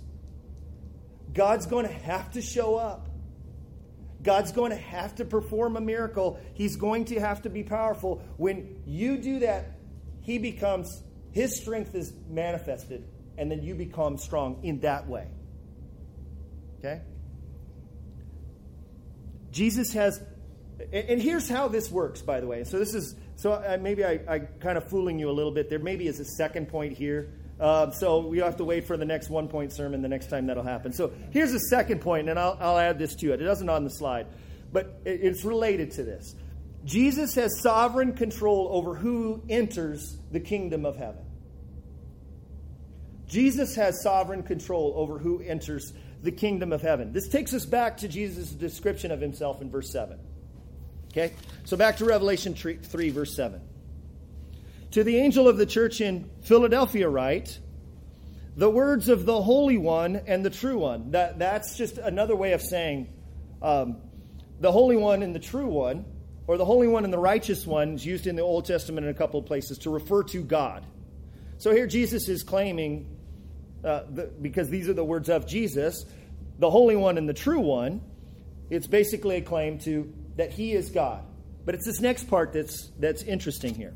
God's 1.34 1.66
going 1.66 1.84
to 1.84 1.92
have 1.92 2.30
to 2.34 2.40
show 2.40 2.76
up. 2.76 3.08
God's 4.22 4.52
going 4.52 4.70
to 4.70 4.76
have 4.76 5.16
to 5.16 5.24
perform 5.24 5.76
a 5.76 5.80
miracle. 5.80 6.38
He's 6.54 6.76
going 6.76 7.06
to 7.06 7.18
have 7.18 7.42
to 7.42 7.50
be 7.50 7.64
powerful. 7.64 8.22
When 8.36 8.84
you 8.86 9.16
do 9.16 9.40
that, 9.40 9.80
He 10.20 10.38
becomes, 10.38 11.02
His 11.32 11.56
strength 11.56 11.96
is 11.96 12.12
manifested, 12.28 13.04
and 13.36 13.50
then 13.50 13.64
you 13.64 13.74
become 13.74 14.16
strong 14.16 14.60
in 14.62 14.78
that 14.82 15.08
way. 15.08 15.26
Okay? 16.78 17.00
Jesus 19.50 19.92
has 19.94 20.22
and 20.92 21.20
here's 21.20 21.48
how 21.48 21.68
this 21.68 21.90
works, 21.90 22.22
by 22.22 22.40
the 22.40 22.46
way. 22.46 22.64
So 22.64 22.78
this 22.78 22.94
is 22.94 23.14
so 23.36 23.78
maybe 23.80 24.04
I, 24.04 24.20
I 24.28 24.38
kind 24.38 24.78
of 24.78 24.88
fooling 24.88 25.18
you 25.18 25.30
a 25.30 25.32
little 25.32 25.52
bit. 25.52 25.68
There 25.68 25.78
maybe 25.78 26.06
is 26.06 26.20
a 26.20 26.24
second 26.24 26.68
point 26.68 26.96
here. 26.96 27.32
Uh, 27.60 27.90
so 27.92 28.26
we 28.26 28.38
have 28.38 28.56
to 28.56 28.64
wait 28.64 28.86
for 28.86 28.96
the 28.96 29.04
next 29.04 29.30
one 29.30 29.46
point 29.48 29.72
sermon 29.72 30.02
the 30.02 30.08
next 30.08 30.26
time 30.26 30.46
that'll 30.46 30.62
happen. 30.62 30.92
So 30.92 31.12
here's 31.30 31.52
the 31.52 31.60
second 31.60 32.00
point, 32.00 32.28
and 32.28 32.38
I'll, 32.38 32.56
I'll 32.60 32.78
add 32.78 32.98
this 32.98 33.14
to 33.16 33.32
it. 33.32 33.40
It 33.40 33.44
doesn't 33.44 33.68
on 33.68 33.84
the 33.84 33.90
slide, 33.90 34.26
but 34.72 35.00
it, 35.04 35.20
it's 35.22 35.44
related 35.44 35.92
to 35.92 36.02
this. 36.02 36.34
Jesus 36.84 37.36
has 37.36 37.60
sovereign 37.60 38.14
control 38.14 38.68
over 38.72 38.94
who 38.94 39.42
enters 39.48 40.16
the 40.32 40.40
kingdom 40.40 40.84
of 40.84 40.96
heaven. 40.96 41.24
Jesus 43.28 43.76
has 43.76 44.02
sovereign 44.02 44.42
control 44.42 44.94
over 44.96 45.18
who 45.18 45.40
enters 45.40 45.92
the 46.22 46.32
kingdom 46.32 46.72
of 46.72 46.82
heaven. 46.82 47.12
This 47.12 47.28
takes 47.28 47.54
us 47.54 47.64
back 47.64 47.98
to 47.98 48.08
Jesus' 48.08 48.50
description 48.50 49.10
of 49.10 49.20
himself 49.20 49.62
in 49.62 49.70
verse 49.70 49.90
7. 49.90 50.18
Okay? 51.12 51.34
So 51.64 51.76
back 51.76 51.98
to 51.98 52.04
Revelation 52.06 52.54
3, 52.54 53.10
verse 53.10 53.36
7. 53.36 53.60
To 54.92 55.04
the 55.04 55.16
angel 55.16 55.46
of 55.46 55.58
the 55.58 55.66
church 55.66 56.00
in 56.00 56.28
Philadelphia, 56.42 57.08
write 57.08 57.58
the 58.56 58.68
words 58.68 59.08
of 59.08 59.24
the 59.24 59.40
Holy 59.40 59.78
One 59.78 60.16
and 60.26 60.44
the 60.44 60.50
True 60.50 60.78
One. 60.78 61.12
That, 61.12 61.38
that's 61.38 61.76
just 61.76 61.98
another 61.98 62.36
way 62.36 62.52
of 62.52 62.62
saying 62.62 63.08
um, 63.60 63.98
the 64.60 64.72
Holy 64.72 64.96
One 64.96 65.22
and 65.22 65.34
the 65.34 65.38
True 65.38 65.66
One, 65.66 66.04
or 66.46 66.56
the 66.56 66.64
Holy 66.64 66.88
One 66.88 67.04
and 67.04 67.12
the 67.12 67.18
Righteous 67.18 67.66
One, 67.66 67.94
is 67.94 68.04
used 68.04 68.26
in 68.26 68.36
the 68.36 68.42
Old 68.42 68.64
Testament 68.64 69.06
in 69.06 69.10
a 69.10 69.14
couple 69.14 69.40
of 69.40 69.46
places 69.46 69.78
to 69.78 69.90
refer 69.90 70.22
to 70.24 70.42
God. 70.42 70.84
So 71.58 71.72
here 71.72 71.86
Jesus 71.86 72.28
is 72.28 72.42
claiming, 72.42 73.16
uh, 73.84 74.02
the, 74.10 74.32
because 74.40 74.68
these 74.68 74.88
are 74.88 74.94
the 74.94 75.04
words 75.04 75.28
of 75.28 75.46
Jesus, 75.46 76.04
the 76.58 76.70
Holy 76.70 76.96
One 76.96 77.18
and 77.18 77.28
the 77.28 77.34
True 77.34 77.60
One, 77.60 78.00
it's 78.68 78.86
basically 78.86 79.36
a 79.36 79.42
claim 79.42 79.78
to 79.80 80.12
that 80.36 80.52
He 80.52 80.72
is 80.72 80.90
God. 80.90 81.24
But 81.64 81.74
it's 81.74 81.86
this 81.86 82.00
next 82.00 82.24
part 82.24 82.52
that's, 82.52 82.90
that's 82.98 83.22
interesting 83.22 83.74
here. 83.74 83.94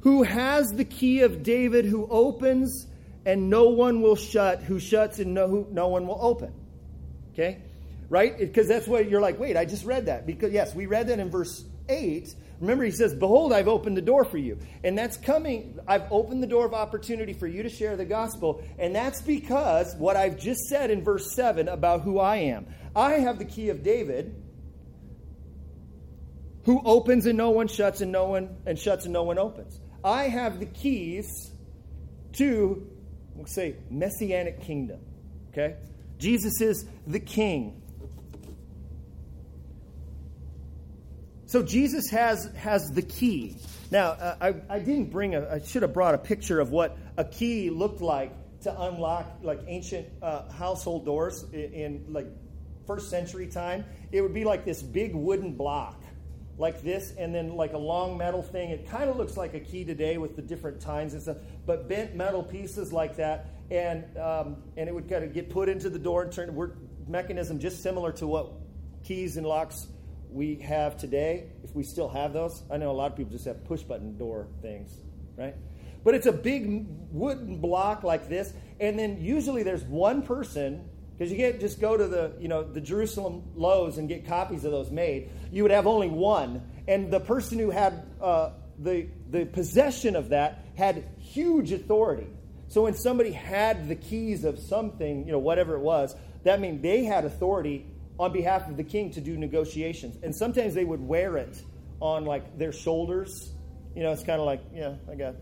Who 0.00 0.22
has 0.22 0.68
the 0.68 0.84
key 0.84 1.20
of 1.20 1.42
David, 1.42 1.84
who 1.84 2.06
opens 2.08 2.86
and 3.24 3.48
no 3.50 3.68
one 3.68 4.02
will 4.02 4.16
shut, 4.16 4.62
who 4.62 4.80
shuts 4.80 5.18
and 5.18 5.34
no, 5.34 5.48
who, 5.48 5.66
no 5.70 5.88
one 5.88 6.06
will 6.06 6.18
open. 6.20 6.52
Okay? 7.32 7.62
Right? 8.08 8.36
Because 8.36 8.68
that's 8.68 8.86
what 8.86 9.08
you're 9.08 9.20
like, 9.20 9.38
wait, 9.38 9.56
I 9.56 9.64
just 9.64 9.84
read 9.84 10.06
that. 10.06 10.26
Because, 10.26 10.52
yes, 10.52 10.74
we 10.74 10.86
read 10.86 11.06
that 11.08 11.18
in 11.18 11.30
verse 11.30 11.64
8. 11.88 12.34
Remember, 12.60 12.84
he 12.84 12.90
says, 12.90 13.14
Behold, 13.14 13.52
I've 13.52 13.68
opened 13.68 13.96
the 13.96 14.02
door 14.02 14.24
for 14.24 14.38
you. 14.38 14.58
And 14.84 14.96
that's 14.96 15.16
coming, 15.16 15.78
I've 15.86 16.10
opened 16.12 16.42
the 16.42 16.46
door 16.46 16.66
of 16.66 16.74
opportunity 16.74 17.32
for 17.32 17.46
you 17.46 17.62
to 17.62 17.68
share 17.68 17.96
the 17.96 18.04
gospel. 18.04 18.62
And 18.78 18.94
that's 18.94 19.20
because 19.20 19.94
what 19.96 20.16
I've 20.16 20.38
just 20.38 20.62
said 20.68 20.90
in 20.90 21.02
verse 21.02 21.34
7 21.34 21.68
about 21.68 22.02
who 22.02 22.18
I 22.18 22.36
am. 22.36 22.66
I 22.94 23.14
have 23.14 23.38
the 23.38 23.44
key 23.44 23.70
of 23.70 23.82
David, 23.82 24.41
who 26.64 26.80
opens 26.84 27.26
and 27.26 27.36
no 27.36 27.50
one 27.50 27.68
shuts 27.68 28.00
and 28.00 28.12
no 28.12 28.26
one 28.26 28.56
and 28.66 28.78
shuts 28.78 29.04
and 29.04 29.12
no 29.12 29.22
one 29.22 29.38
opens. 29.38 29.80
I 30.04 30.24
have 30.24 30.60
the 30.60 30.66
keys 30.66 31.52
to 32.34 32.86
we'll 33.34 33.46
say 33.46 33.76
messianic 33.90 34.60
kingdom. 34.62 35.00
Okay? 35.50 35.76
Jesus 36.18 36.60
is 36.60 36.86
the 37.06 37.20
king. 37.20 37.82
So 41.46 41.62
Jesus 41.62 42.08
has 42.10 42.50
has 42.56 42.90
the 42.92 43.02
key. 43.02 43.56
Now, 43.90 44.12
uh, 44.12 44.36
I, 44.40 44.76
I 44.76 44.78
didn't 44.78 45.10
bring 45.10 45.34
a, 45.34 45.46
I 45.46 45.60
should 45.60 45.82
have 45.82 45.92
brought 45.92 46.14
a 46.14 46.18
picture 46.18 46.60
of 46.60 46.70
what 46.70 46.96
a 47.18 47.24
key 47.24 47.68
looked 47.68 48.00
like 48.00 48.32
to 48.62 48.82
unlock 48.82 49.40
like 49.42 49.60
ancient 49.66 50.08
uh, 50.22 50.50
household 50.50 51.04
doors 51.04 51.44
in, 51.52 51.72
in 51.74 52.04
like 52.08 52.26
first 52.86 53.10
century 53.10 53.46
time. 53.48 53.84
It 54.10 54.22
would 54.22 54.32
be 54.32 54.44
like 54.44 54.64
this 54.64 54.82
big 54.82 55.14
wooden 55.14 55.52
block 55.52 56.01
like 56.58 56.82
this, 56.82 57.14
and 57.18 57.34
then 57.34 57.56
like 57.56 57.72
a 57.72 57.78
long 57.78 58.18
metal 58.18 58.42
thing. 58.42 58.70
It 58.70 58.88
kind 58.88 59.08
of 59.08 59.16
looks 59.16 59.36
like 59.36 59.54
a 59.54 59.60
key 59.60 59.84
today 59.84 60.18
with 60.18 60.36
the 60.36 60.42
different 60.42 60.80
tines 60.80 61.14
and 61.14 61.22
stuff, 61.22 61.38
but 61.66 61.88
bent 61.88 62.14
metal 62.14 62.42
pieces 62.42 62.92
like 62.92 63.16
that, 63.16 63.46
and 63.70 64.04
um, 64.18 64.56
and 64.76 64.88
it 64.88 64.94
would 64.94 65.08
kind 65.08 65.24
of 65.24 65.32
get 65.32 65.50
put 65.50 65.68
into 65.68 65.90
the 65.90 65.98
door 65.98 66.22
and 66.22 66.32
turn. 66.32 66.54
Work 66.54 66.76
mechanism 67.08 67.58
just 67.58 67.82
similar 67.82 68.12
to 68.12 68.26
what 68.26 68.52
keys 69.02 69.36
and 69.36 69.46
locks 69.46 69.88
we 70.30 70.56
have 70.56 70.96
today. 70.96 71.48
If 71.64 71.74
we 71.74 71.82
still 71.82 72.08
have 72.08 72.32
those, 72.32 72.62
I 72.70 72.76
know 72.76 72.90
a 72.90 72.92
lot 72.92 73.10
of 73.10 73.16
people 73.16 73.32
just 73.32 73.44
have 73.46 73.64
push 73.64 73.82
button 73.82 74.16
door 74.16 74.48
things, 74.60 74.94
right? 75.36 75.54
But 76.04 76.14
it's 76.14 76.26
a 76.26 76.32
big 76.32 76.86
wooden 77.10 77.60
block 77.60 78.02
like 78.02 78.28
this, 78.28 78.52
and 78.80 78.98
then 78.98 79.20
usually 79.20 79.62
there's 79.62 79.84
one 79.84 80.22
person 80.22 80.88
because 81.16 81.30
you 81.30 81.38
can't 81.38 81.60
just 81.60 81.80
go 81.80 81.96
to 81.96 82.06
the 82.06 82.32
you 82.40 82.48
know 82.48 82.62
the 82.62 82.80
Jerusalem 82.80 83.42
Lowe's 83.54 83.98
and 83.98 84.08
get 84.08 84.26
copies 84.26 84.64
of 84.64 84.72
those 84.72 84.90
made. 84.90 85.30
You 85.50 85.62
would 85.62 85.70
have 85.70 85.86
only 85.86 86.08
one, 86.08 86.62
and 86.88 87.12
the 87.12 87.20
person 87.20 87.58
who 87.58 87.70
had 87.70 88.06
uh, 88.20 88.50
the 88.78 89.06
the 89.30 89.44
possession 89.46 90.16
of 90.16 90.30
that 90.30 90.64
had 90.76 91.04
huge 91.18 91.72
authority. 91.72 92.26
So 92.68 92.82
when 92.82 92.94
somebody 92.94 93.32
had 93.32 93.88
the 93.88 93.96
keys 93.96 94.44
of 94.44 94.58
something, 94.58 95.26
you 95.26 95.32
know 95.32 95.38
whatever 95.38 95.74
it 95.74 95.80
was, 95.80 96.16
that 96.44 96.60
means 96.60 96.82
they 96.82 97.04
had 97.04 97.24
authority 97.24 97.86
on 98.18 98.32
behalf 98.32 98.68
of 98.68 98.76
the 98.76 98.84
king 98.84 99.10
to 99.12 99.20
do 99.20 99.36
negotiations, 99.36 100.16
and 100.22 100.34
sometimes 100.34 100.74
they 100.74 100.84
would 100.84 101.00
wear 101.00 101.36
it 101.36 101.60
on 102.00 102.24
like 102.24 102.58
their 102.58 102.72
shoulders. 102.72 103.52
You 103.94 104.02
know, 104.02 104.12
it's 104.12 104.24
kind 104.24 104.40
of 104.40 104.46
like 104.46 104.62
yeah, 104.74 104.94
I 105.10 105.14
got 105.14 105.36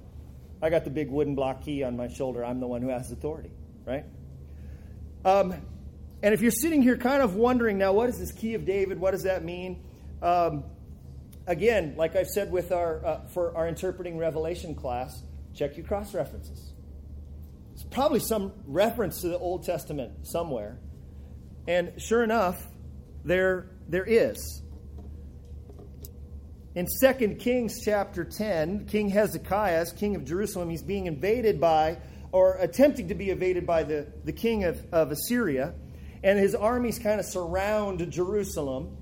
I 0.62 0.70
got 0.70 0.84
the 0.84 0.90
big 0.90 1.10
wooden 1.10 1.34
block 1.34 1.62
key 1.62 1.82
on 1.84 1.96
my 1.96 2.08
shoulder. 2.08 2.44
I'm 2.44 2.60
the 2.60 2.66
one 2.66 2.82
who 2.82 2.88
has 2.88 3.10
authority, 3.10 3.50
right? 3.86 4.04
Um, 5.24 5.54
and 6.22 6.34
if 6.34 6.40
you're 6.40 6.50
sitting 6.50 6.82
here 6.82 6.96
kind 6.96 7.22
of 7.22 7.34
wondering 7.34 7.78
now, 7.78 7.92
what 7.92 8.08
is 8.08 8.18
this 8.18 8.32
key 8.32 8.54
of 8.54 8.64
David? 8.64 8.98
What 8.98 9.12
does 9.12 9.22
that 9.24 9.44
mean? 9.44 9.82
Um, 10.22 10.64
again, 11.46 11.94
like 11.96 12.16
I've 12.16 12.28
said 12.28 12.50
with 12.52 12.72
our 12.72 13.04
uh, 13.04 13.20
for 13.28 13.56
our 13.56 13.68
interpreting 13.68 14.18
Revelation 14.18 14.74
class, 14.74 15.22
check 15.54 15.76
your 15.76 15.86
cross 15.86 16.14
references. 16.14 16.72
It's 17.72 17.84
probably 17.84 18.20
some 18.20 18.52
reference 18.66 19.22
to 19.22 19.28
the 19.28 19.38
Old 19.38 19.64
Testament 19.64 20.26
somewhere, 20.26 20.78
and 21.66 21.92
sure 22.00 22.22
enough, 22.22 22.66
there 23.24 23.70
there 23.88 24.04
is. 24.04 24.62
In 26.76 26.86
2 27.02 27.34
Kings 27.40 27.82
chapter 27.84 28.24
10, 28.24 28.86
King 28.86 29.08
Hezekiah, 29.08 29.86
king 29.96 30.14
of 30.14 30.24
Jerusalem, 30.24 30.70
he's 30.70 30.84
being 30.84 31.06
invaded 31.06 31.60
by 31.60 31.98
or 32.32 32.54
attempting 32.54 33.08
to 33.08 33.14
be 33.14 33.30
evaded 33.30 33.66
by 33.66 33.82
the, 33.82 34.06
the 34.24 34.32
king 34.32 34.64
of, 34.64 34.80
of 34.92 35.10
Assyria. 35.10 35.74
And 36.22 36.38
his 36.38 36.54
armies 36.54 36.98
kind 36.98 37.18
of 37.18 37.26
surround 37.26 38.10
Jerusalem. 38.12 38.96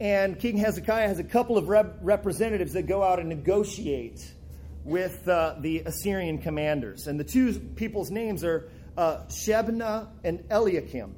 And 0.00 0.38
King 0.38 0.56
Hezekiah 0.56 1.06
has 1.06 1.18
a 1.18 1.24
couple 1.24 1.56
of 1.56 1.68
rep- 1.68 1.98
representatives 2.02 2.72
that 2.72 2.82
go 2.82 3.02
out 3.02 3.20
and 3.20 3.28
negotiate 3.28 4.20
with 4.84 5.28
uh, 5.28 5.54
the 5.60 5.80
Assyrian 5.80 6.38
commanders. 6.38 7.06
And 7.06 7.20
the 7.20 7.24
two 7.24 7.58
people's 7.60 8.10
names 8.10 8.42
are 8.42 8.68
uh, 8.96 9.18
Shebna 9.28 10.08
and 10.24 10.44
Eliakim. 10.50 11.14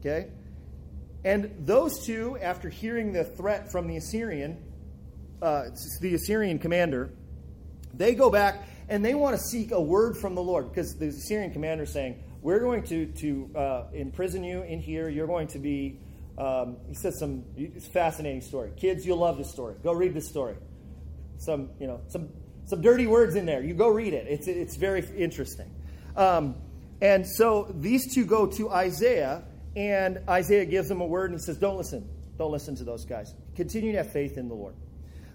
Okay? 0.00 0.30
And 1.24 1.54
those 1.60 2.04
two, 2.04 2.38
after 2.40 2.68
hearing 2.68 3.12
the 3.12 3.24
threat 3.24 3.70
from 3.70 3.86
the 3.86 3.96
Assyrian, 3.96 4.58
uh, 5.40 5.66
the 6.00 6.14
Assyrian 6.14 6.58
commander, 6.58 7.10
they 7.94 8.14
go 8.14 8.30
back 8.30 8.66
and 8.88 9.04
they 9.04 9.14
want 9.14 9.36
to 9.36 9.42
seek 9.42 9.70
a 9.72 9.80
word 9.80 10.16
from 10.16 10.34
the 10.34 10.42
Lord 10.42 10.68
because 10.68 10.96
the 10.96 11.08
Assyrian 11.08 11.52
commander 11.52 11.84
is 11.84 11.92
saying, 11.92 12.22
We're 12.40 12.60
going 12.60 12.82
to, 12.84 13.06
to 13.06 13.50
uh, 13.54 13.84
imprison 13.92 14.42
you 14.44 14.62
in 14.62 14.80
here. 14.80 15.08
You're 15.08 15.26
going 15.26 15.48
to 15.48 15.58
be, 15.58 16.00
um, 16.38 16.78
he 16.86 16.94
says 16.94 17.18
some 17.18 17.44
fascinating 17.92 18.40
story. 18.40 18.72
Kids, 18.76 19.04
you'll 19.06 19.18
love 19.18 19.36
this 19.36 19.50
story. 19.50 19.74
Go 19.82 19.92
read 19.92 20.14
this 20.14 20.28
story. 20.28 20.56
Some, 21.38 21.70
you 21.78 21.86
know, 21.86 22.00
some, 22.08 22.30
some 22.66 22.80
dirty 22.80 23.06
words 23.06 23.34
in 23.34 23.46
there. 23.46 23.62
You 23.62 23.74
go 23.74 23.88
read 23.88 24.14
it. 24.14 24.26
It's, 24.28 24.48
it's 24.48 24.76
very 24.76 25.04
interesting. 25.16 25.70
Um, 26.16 26.56
and 27.00 27.26
so 27.26 27.72
these 27.78 28.12
two 28.12 28.24
go 28.24 28.46
to 28.46 28.70
Isaiah, 28.70 29.44
and 29.76 30.20
Isaiah 30.28 30.64
gives 30.64 30.88
them 30.88 31.00
a 31.00 31.06
word, 31.06 31.30
and 31.30 31.38
he 31.38 31.44
says, 31.44 31.58
Don't 31.58 31.76
listen. 31.76 32.08
Don't 32.38 32.52
listen 32.52 32.74
to 32.76 32.84
those 32.84 33.04
guys. 33.04 33.34
Continue 33.56 33.92
to 33.92 33.98
have 33.98 34.12
faith 34.12 34.38
in 34.38 34.48
the 34.48 34.54
Lord. 34.54 34.74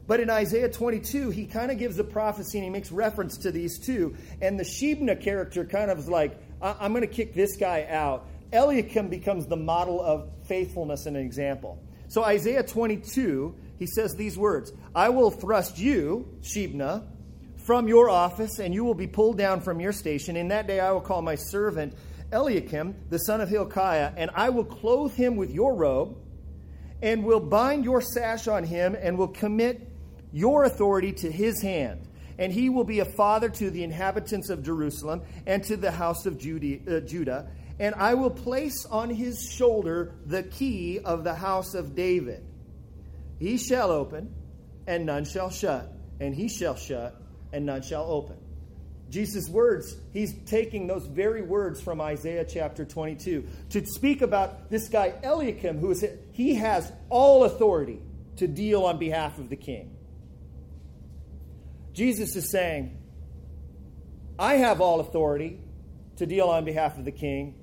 But 0.05 0.19
in 0.19 0.29
Isaiah 0.29 0.69
22, 0.69 1.29
he 1.29 1.45
kind 1.45 1.71
of 1.71 1.77
gives 1.77 1.97
a 1.97 2.03
prophecy 2.03 2.57
and 2.57 2.65
he 2.65 2.69
makes 2.69 2.91
reference 2.91 3.37
to 3.39 3.51
these 3.51 3.79
two. 3.79 4.15
And 4.41 4.59
the 4.59 4.63
Shebna 4.63 5.21
character 5.21 5.63
kind 5.65 5.89
of 5.89 5.97
is 5.97 6.09
like, 6.09 6.37
I'm 6.61 6.91
going 6.91 7.07
to 7.07 7.13
kick 7.13 7.33
this 7.33 7.55
guy 7.55 7.87
out. 7.89 8.27
Eliakim 8.51 9.09
becomes 9.09 9.47
the 9.47 9.55
model 9.55 10.01
of 10.01 10.29
faithfulness 10.43 11.05
and 11.05 11.17
an 11.17 11.25
example. 11.25 11.81
So 12.09 12.23
Isaiah 12.23 12.63
22, 12.63 13.55
he 13.79 13.87
says 13.87 14.13
these 14.13 14.37
words 14.37 14.71
I 14.93 15.09
will 15.09 15.31
thrust 15.31 15.79
you, 15.79 16.27
Shebna, 16.41 17.07
from 17.57 17.87
your 17.87 18.09
office, 18.09 18.59
and 18.59 18.73
you 18.73 18.83
will 18.83 18.93
be 18.93 19.07
pulled 19.07 19.37
down 19.37 19.61
from 19.61 19.79
your 19.79 19.93
station. 19.93 20.35
In 20.35 20.49
that 20.49 20.67
day 20.67 20.79
I 20.79 20.91
will 20.91 21.01
call 21.01 21.21
my 21.21 21.35
servant 21.35 21.95
Eliakim, 22.31 22.95
the 23.09 23.19
son 23.19 23.41
of 23.41 23.49
Hilkiah, 23.49 24.11
and 24.17 24.29
I 24.35 24.49
will 24.49 24.65
clothe 24.65 25.13
him 25.15 25.37
with 25.37 25.51
your 25.51 25.73
robe, 25.75 26.17
and 27.01 27.23
will 27.23 27.39
bind 27.39 27.85
your 27.85 28.01
sash 28.01 28.47
on 28.47 28.63
him, 28.63 28.95
and 28.99 29.17
will 29.17 29.29
commit 29.29 29.92
your 30.33 30.65
authority 30.65 31.13
to 31.13 31.31
his 31.31 31.61
hand. 31.61 32.09
And 32.37 32.51
he 32.51 32.67
will 32.69 32.83
be 32.83 32.99
a 32.99 33.05
father 33.05 33.47
to 33.47 33.69
the 33.69 33.83
inhabitants 33.83 34.49
of 34.49 34.63
Jerusalem 34.63 35.21
and 35.45 35.63
to 35.65 35.77
the 35.77 35.91
house 35.91 36.25
of 36.25 36.35
uh, 36.35 36.99
Judah. 37.01 37.47
And 37.79 37.95
I 37.95 38.15
will 38.15 38.31
place 38.31 38.85
on 38.89 39.11
his 39.11 39.49
shoulder 39.49 40.15
the 40.25 40.43
key 40.43 40.99
of 40.99 41.23
the 41.23 41.35
house 41.35 41.75
of 41.75 41.95
David. 41.95 42.43
He 43.39 43.57
shall 43.57 43.91
open, 43.91 44.33
and 44.87 45.05
none 45.05 45.25
shall 45.25 45.51
shut. 45.51 45.91
And 46.19 46.33
he 46.33 46.47
shall 46.49 46.75
shut, 46.75 47.15
and 47.51 47.65
none 47.65 47.83
shall 47.83 48.05
open. 48.09 48.37
Jesus' 49.09 49.47
words, 49.47 49.95
he's 50.11 50.33
taking 50.45 50.87
those 50.87 51.05
very 51.05 51.43
words 51.43 51.79
from 51.79 52.01
Isaiah 52.01 52.45
chapter 52.45 52.83
22 52.83 53.47
to 53.69 53.85
speak 53.85 54.23
about 54.23 54.71
this 54.71 54.89
guy 54.89 55.13
Eliakim, 55.23 55.77
who 55.77 55.91
is 55.91 56.03
he 56.31 56.55
has 56.55 56.91
all 57.09 57.43
authority 57.43 58.01
to 58.37 58.47
deal 58.47 58.85
on 58.85 58.97
behalf 58.97 59.37
of 59.37 59.49
the 59.49 59.55
king. 59.55 59.92
Jesus 61.93 62.35
is 62.35 62.49
saying, 62.51 62.97
I 64.37 64.55
have 64.55 64.81
all 64.81 64.99
authority 64.99 65.59
to 66.17 66.25
deal 66.25 66.47
on 66.47 66.65
behalf 66.65 66.97
of 66.97 67.05
the 67.05 67.11
king 67.11 67.55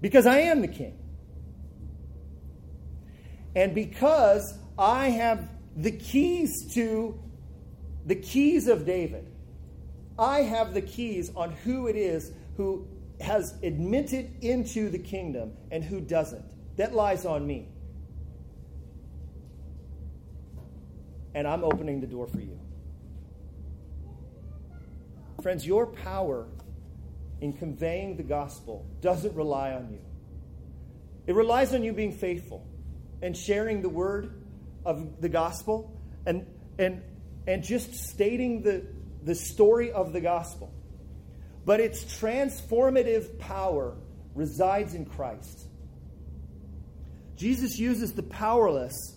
because 0.00 0.26
I 0.26 0.38
am 0.40 0.60
the 0.60 0.68
king. 0.68 0.98
And 3.54 3.74
because 3.74 4.56
I 4.78 5.08
have 5.08 5.48
the 5.76 5.90
keys 5.90 6.52
to 6.74 7.18
the 8.04 8.14
keys 8.14 8.68
of 8.68 8.86
David, 8.86 9.26
I 10.18 10.42
have 10.42 10.74
the 10.74 10.82
keys 10.82 11.32
on 11.34 11.52
who 11.52 11.88
it 11.88 11.96
is 11.96 12.32
who 12.56 12.86
has 13.20 13.54
admitted 13.62 14.30
into 14.42 14.88
the 14.90 14.98
kingdom 14.98 15.52
and 15.70 15.82
who 15.82 16.00
doesn't. 16.00 16.44
That 16.76 16.94
lies 16.94 17.24
on 17.24 17.46
me. 17.46 17.68
And 21.34 21.46
I'm 21.46 21.64
opening 21.64 22.00
the 22.00 22.06
door 22.06 22.26
for 22.26 22.40
you. 22.40 22.58
Friends, 25.46 25.64
your 25.64 25.86
power 25.86 26.48
in 27.40 27.52
conveying 27.52 28.16
the 28.16 28.24
gospel 28.24 28.84
doesn't 29.00 29.36
rely 29.36 29.74
on 29.74 29.92
you. 29.92 30.00
It 31.28 31.36
relies 31.36 31.72
on 31.72 31.84
you 31.84 31.92
being 31.92 32.10
faithful 32.10 32.66
and 33.22 33.36
sharing 33.36 33.80
the 33.80 33.88
word 33.88 34.42
of 34.84 35.20
the 35.20 35.28
gospel 35.28 35.96
and, 36.26 36.48
and, 36.80 37.00
and 37.46 37.62
just 37.62 37.94
stating 37.94 38.62
the, 38.62 38.88
the 39.22 39.36
story 39.36 39.92
of 39.92 40.12
the 40.12 40.20
gospel. 40.20 40.74
But 41.64 41.78
its 41.78 42.02
transformative 42.02 43.38
power 43.38 43.96
resides 44.34 44.94
in 44.94 45.06
Christ. 45.06 45.68
Jesus 47.36 47.78
uses 47.78 48.14
the 48.14 48.24
powerless 48.24 49.14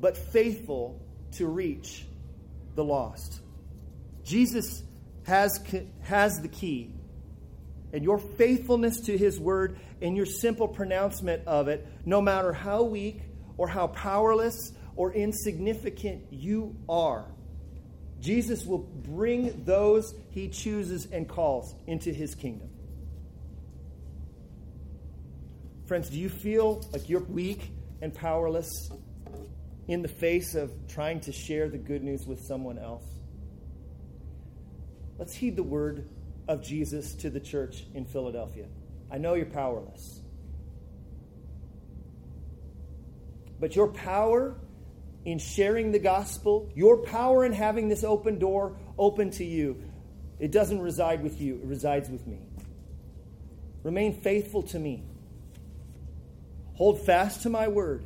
but 0.00 0.16
faithful 0.16 1.00
to 1.36 1.46
reach 1.46 2.04
the 2.74 2.82
lost. 2.82 3.42
Jesus 4.24 4.82
has, 5.28 5.60
has 6.02 6.40
the 6.40 6.48
key. 6.48 6.90
And 7.92 8.02
your 8.02 8.18
faithfulness 8.18 9.00
to 9.02 9.16
his 9.16 9.38
word 9.38 9.78
and 10.02 10.16
your 10.16 10.26
simple 10.26 10.68
pronouncement 10.68 11.46
of 11.46 11.68
it, 11.68 11.86
no 12.04 12.20
matter 12.20 12.52
how 12.52 12.82
weak 12.82 13.20
or 13.56 13.68
how 13.68 13.86
powerless 13.88 14.72
or 14.96 15.12
insignificant 15.12 16.24
you 16.30 16.76
are, 16.88 17.26
Jesus 18.20 18.64
will 18.64 18.78
bring 18.78 19.64
those 19.64 20.14
he 20.30 20.48
chooses 20.48 21.06
and 21.06 21.28
calls 21.28 21.74
into 21.86 22.12
his 22.12 22.34
kingdom. 22.34 22.70
Friends, 25.86 26.10
do 26.10 26.18
you 26.18 26.28
feel 26.28 26.82
like 26.92 27.08
you're 27.08 27.20
weak 27.20 27.70
and 28.02 28.12
powerless 28.12 28.90
in 29.86 30.02
the 30.02 30.08
face 30.08 30.54
of 30.54 30.70
trying 30.88 31.20
to 31.20 31.32
share 31.32 31.68
the 31.68 31.78
good 31.78 32.02
news 32.02 32.26
with 32.26 32.40
someone 32.44 32.78
else? 32.78 33.04
Let's 35.18 35.34
heed 35.34 35.56
the 35.56 35.62
word 35.62 36.08
of 36.46 36.62
Jesus 36.62 37.14
to 37.16 37.30
the 37.30 37.40
church 37.40 37.84
in 37.94 38.04
Philadelphia. 38.04 38.66
I 39.10 39.18
know 39.18 39.34
you're 39.34 39.46
powerless. 39.46 40.20
But 43.60 43.74
your 43.74 43.88
power 43.88 44.56
in 45.24 45.38
sharing 45.38 45.90
the 45.92 45.98
gospel, 45.98 46.70
your 46.74 46.98
power 46.98 47.44
in 47.44 47.52
having 47.52 47.88
this 47.88 48.04
open 48.04 48.38
door 48.38 48.76
open 48.96 49.30
to 49.32 49.44
you, 49.44 49.82
it 50.38 50.52
doesn't 50.52 50.80
reside 50.80 51.22
with 51.22 51.40
you, 51.40 51.56
it 51.56 51.64
resides 51.64 52.08
with 52.08 52.26
me. 52.26 52.38
Remain 53.82 54.20
faithful 54.20 54.62
to 54.64 54.78
me. 54.78 55.02
Hold 56.74 57.04
fast 57.04 57.42
to 57.42 57.50
my 57.50 57.66
word. 57.66 58.04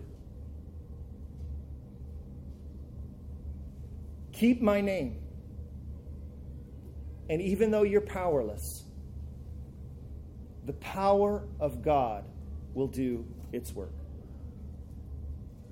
Keep 4.33 4.63
my 4.63 4.81
name. 4.81 5.22
And 7.33 7.41
even 7.41 7.71
though 7.71 7.83
you're 7.83 8.03
powerless, 8.03 8.85
the 10.67 10.75
power 10.75 11.43
of 11.59 11.81
God 11.81 12.27
will 12.75 12.89
do 12.89 13.25
its 13.53 13.73
work. 13.73 13.95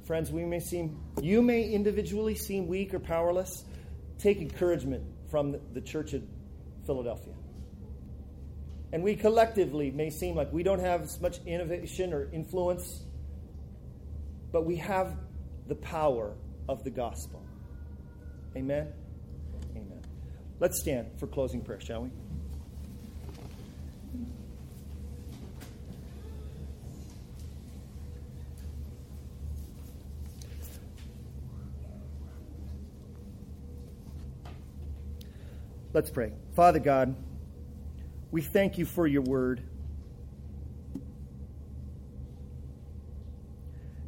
Friends, 0.06 0.32
we 0.32 0.46
may 0.46 0.61
seem, 0.61 0.98
you 1.20 1.42
may 1.42 1.70
individually 1.70 2.34
seem 2.34 2.66
weak 2.66 2.94
or 2.94 2.98
powerless. 2.98 3.62
Take 4.18 4.38
encouragement 4.38 5.04
from 5.30 5.54
the 5.74 5.82
church 5.82 6.14
of 6.14 6.22
Philadelphia. 6.86 7.34
And 8.94 9.02
we 9.02 9.14
collectively 9.14 9.90
may 9.90 10.08
seem 10.08 10.36
like 10.36 10.50
we 10.54 10.62
don't 10.62 10.80
have 10.80 11.02
as 11.02 11.20
much 11.20 11.40
innovation 11.44 12.14
or 12.14 12.30
influence, 12.32 13.02
but 14.50 14.64
we 14.64 14.76
have 14.76 15.14
the 15.68 15.74
power 15.74 16.32
of 16.70 16.84
the 16.84 16.90
gospel. 16.90 17.44
Amen. 18.56 18.94
Let's 20.61 20.78
stand 20.78 21.18
for 21.18 21.26
closing 21.26 21.62
prayer, 21.62 21.80
shall 21.80 22.02
we? 22.02 22.11
Let's 35.94 36.11
pray. 36.11 36.32
Father 36.54 36.78
God, 36.78 37.16
we 38.30 38.42
thank 38.42 38.76
you 38.76 38.84
for 38.84 39.06
your 39.06 39.22
word. 39.22 39.62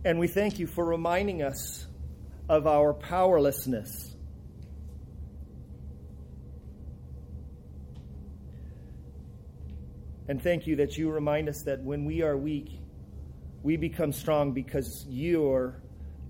And 0.04 0.18
we 0.18 0.28
thank 0.28 0.58
you 0.58 0.66
for 0.66 0.84
reminding 0.84 1.42
us 1.42 1.86
of 2.48 2.66
our 2.66 2.92
powerlessness. 2.92 4.11
And 10.32 10.42
thank 10.42 10.66
you 10.66 10.76
that 10.76 10.96
you 10.96 11.10
remind 11.10 11.50
us 11.50 11.60
that 11.64 11.82
when 11.82 12.06
we 12.06 12.22
are 12.22 12.34
weak, 12.34 12.80
we 13.62 13.76
become 13.76 14.12
strong 14.12 14.52
because 14.52 15.04
your, 15.06 15.82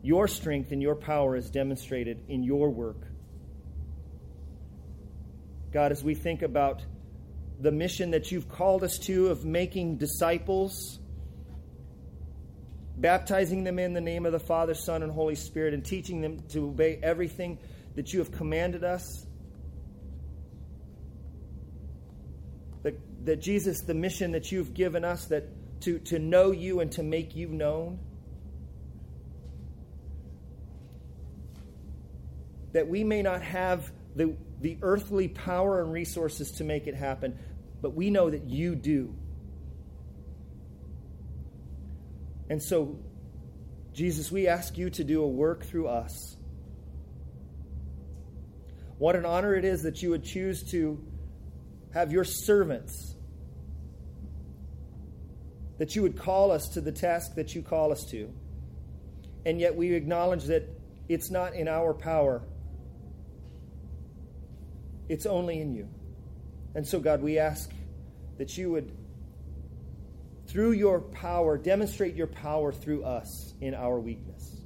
your 0.02 0.26
strength 0.26 0.72
and 0.72 0.82
your 0.82 0.96
power 0.96 1.36
is 1.36 1.48
demonstrated 1.50 2.18
in 2.26 2.42
your 2.42 2.68
work. 2.68 3.06
God, 5.72 5.92
as 5.92 6.02
we 6.02 6.16
think 6.16 6.42
about 6.42 6.82
the 7.60 7.70
mission 7.70 8.10
that 8.10 8.32
you've 8.32 8.48
called 8.48 8.82
us 8.82 8.98
to 8.98 9.28
of 9.28 9.44
making 9.44 9.98
disciples, 9.98 10.98
baptizing 12.96 13.62
them 13.62 13.78
in 13.78 13.92
the 13.92 14.00
name 14.00 14.26
of 14.26 14.32
the 14.32 14.40
Father, 14.40 14.74
Son, 14.74 15.04
and 15.04 15.12
Holy 15.12 15.36
Spirit, 15.36 15.74
and 15.74 15.84
teaching 15.84 16.20
them 16.20 16.40
to 16.48 16.70
obey 16.70 16.98
everything 17.04 17.56
that 17.94 18.12
you 18.12 18.18
have 18.18 18.32
commanded 18.32 18.82
us. 18.82 19.28
That, 23.24 23.40
Jesus, 23.40 23.82
the 23.82 23.94
mission 23.94 24.32
that 24.32 24.50
you've 24.50 24.74
given 24.74 25.04
us, 25.04 25.26
that 25.26 25.44
to, 25.82 25.98
to 26.00 26.18
know 26.18 26.50
you 26.50 26.80
and 26.80 26.90
to 26.92 27.02
make 27.02 27.36
you 27.36 27.48
known. 27.48 27.98
That 32.72 32.88
we 32.88 33.04
may 33.04 33.22
not 33.22 33.42
have 33.42 33.92
the 34.16 34.36
the 34.62 34.78
earthly 34.80 35.28
power 35.28 35.82
and 35.82 35.92
resources 35.92 36.52
to 36.52 36.64
make 36.64 36.86
it 36.86 36.94
happen, 36.94 37.36
but 37.82 37.94
we 37.94 38.10
know 38.10 38.30
that 38.30 38.44
you 38.44 38.76
do. 38.76 39.14
And 42.48 42.62
so, 42.62 42.98
Jesus, 43.92 44.30
we 44.30 44.46
ask 44.46 44.78
you 44.78 44.88
to 44.90 45.04
do 45.04 45.22
a 45.22 45.26
work 45.26 45.64
through 45.64 45.88
us. 45.88 46.36
What 48.98 49.16
an 49.16 49.26
honor 49.26 49.56
it 49.56 49.64
is 49.64 49.82
that 49.82 50.00
you 50.00 50.10
would 50.10 50.22
choose 50.22 50.62
to 50.70 51.02
have 51.94 52.12
your 52.12 52.24
servants, 52.24 53.14
that 55.78 55.94
you 55.96 56.02
would 56.02 56.16
call 56.16 56.50
us 56.50 56.68
to 56.70 56.80
the 56.80 56.92
task 56.92 57.34
that 57.34 57.54
you 57.54 57.62
call 57.62 57.92
us 57.92 58.04
to. 58.10 58.32
And 59.44 59.60
yet 59.60 59.74
we 59.74 59.92
acknowledge 59.94 60.44
that 60.44 60.68
it's 61.08 61.30
not 61.30 61.54
in 61.54 61.68
our 61.68 61.92
power 61.92 62.42
it's 65.12 65.26
only 65.26 65.60
in 65.60 65.74
you. 65.74 65.88
And 66.74 66.86
so, 66.86 66.98
God, 66.98 67.20
we 67.20 67.38
ask 67.38 67.70
that 68.38 68.56
you 68.56 68.70
would, 68.70 68.96
through 70.46 70.72
your 70.72 71.00
power, 71.00 71.58
demonstrate 71.58 72.14
your 72.14 72.28
power 72.28 72.72
through 72.72 73.04
us 73.04 73.52
in 73.60 73.74
our 73.74 74.00
weakness. 74.00 74.56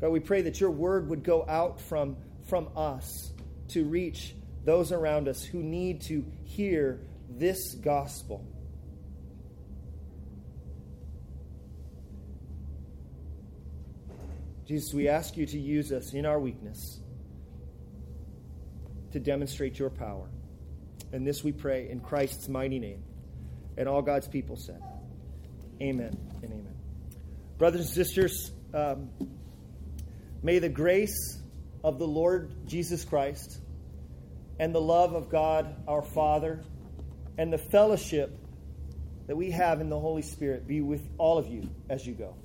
God, 0.00 0.08
we 0.10 0.18
pray 0.18 0.42
that 0.42 0.60
your 0.60 0.72
word 0.72 1.08
would 1.10 1.22
go 1.22 1.46
out 1.48 1.80
from, 1.80 2.16
from 2.48 2.70
us 2.76 3.32
to 3.68 3.84
reach 3.84 4.34
those 4.64 4.92
around 4.92 5.28
us 5.28 5.42
who 5.42 5.62
need 5.62 6.02
to 6.02 6.24
hear 6.44 7.00
this 7.30 7.74
gospel. 7.74 8.46
Jesus, 14.66 14.94
we 14.94 15.08
ask 15.08 15.36
you 15.36 15.44
to 15.46 15.58
use 15.58 15.92
us 15.92 16.14
in 16.14 16.24
our 16.24 16.38
weakness 16.38 17.00
to 19.12 19.20
demonstrate 19.20 19.78
your 19.78 19.90
power. 19.90 20.28
And 21.12 21.26
this 21.26 21.44
we 21.44 21.52
pray 21.52 21.90
in 21.90 22.00
Christ's 22.00 22.48
mighty 22.48 22.78
name. 22.78 23.02
And 23.76 23.88
all 23.88 24.02
God's 24.02 24.28
people 24.28 24.56
said, 24.56 24.80
Amen 25.80 26.16
and 26.42 26.52
amen. 26.52 26.74
Brothers 27.58 27.82
and 27.82 27.90
sisters, 27.90 28.52
um, 28.72 29.10
may 30.42 30.58
the 30.58 30.68
grace 30.68 31.38
of 31.84 31.98
the 31.98 32.06
Lord 32.06 32.54
Jesus 32.66 33.04
Christ 33.04 33.58
and 34.62 34.72
the 34.72 34.80
love 34.80 35.12
of 35.12 35.28
God 35.28 35.74
our 35.88 36.02
Father 36.02 36.62
and 37.36 37.52
the 37.52 37.58
fellowship 37.58 38.38
that 39.26 39.34
we 39.34 39.50
have 39.50 39.80
in 39.80 39.88
the 39.88 39.98
Holy 39.98 40.22
Spirit 40.22 40.68
be 40.68 40.80
with 40.80 41.04
all 41.18 41.36
of 41.36 41.48
you 41.48 41.68
as 41.90 42.06
you 42.06 42.14
go. 42.14 42.36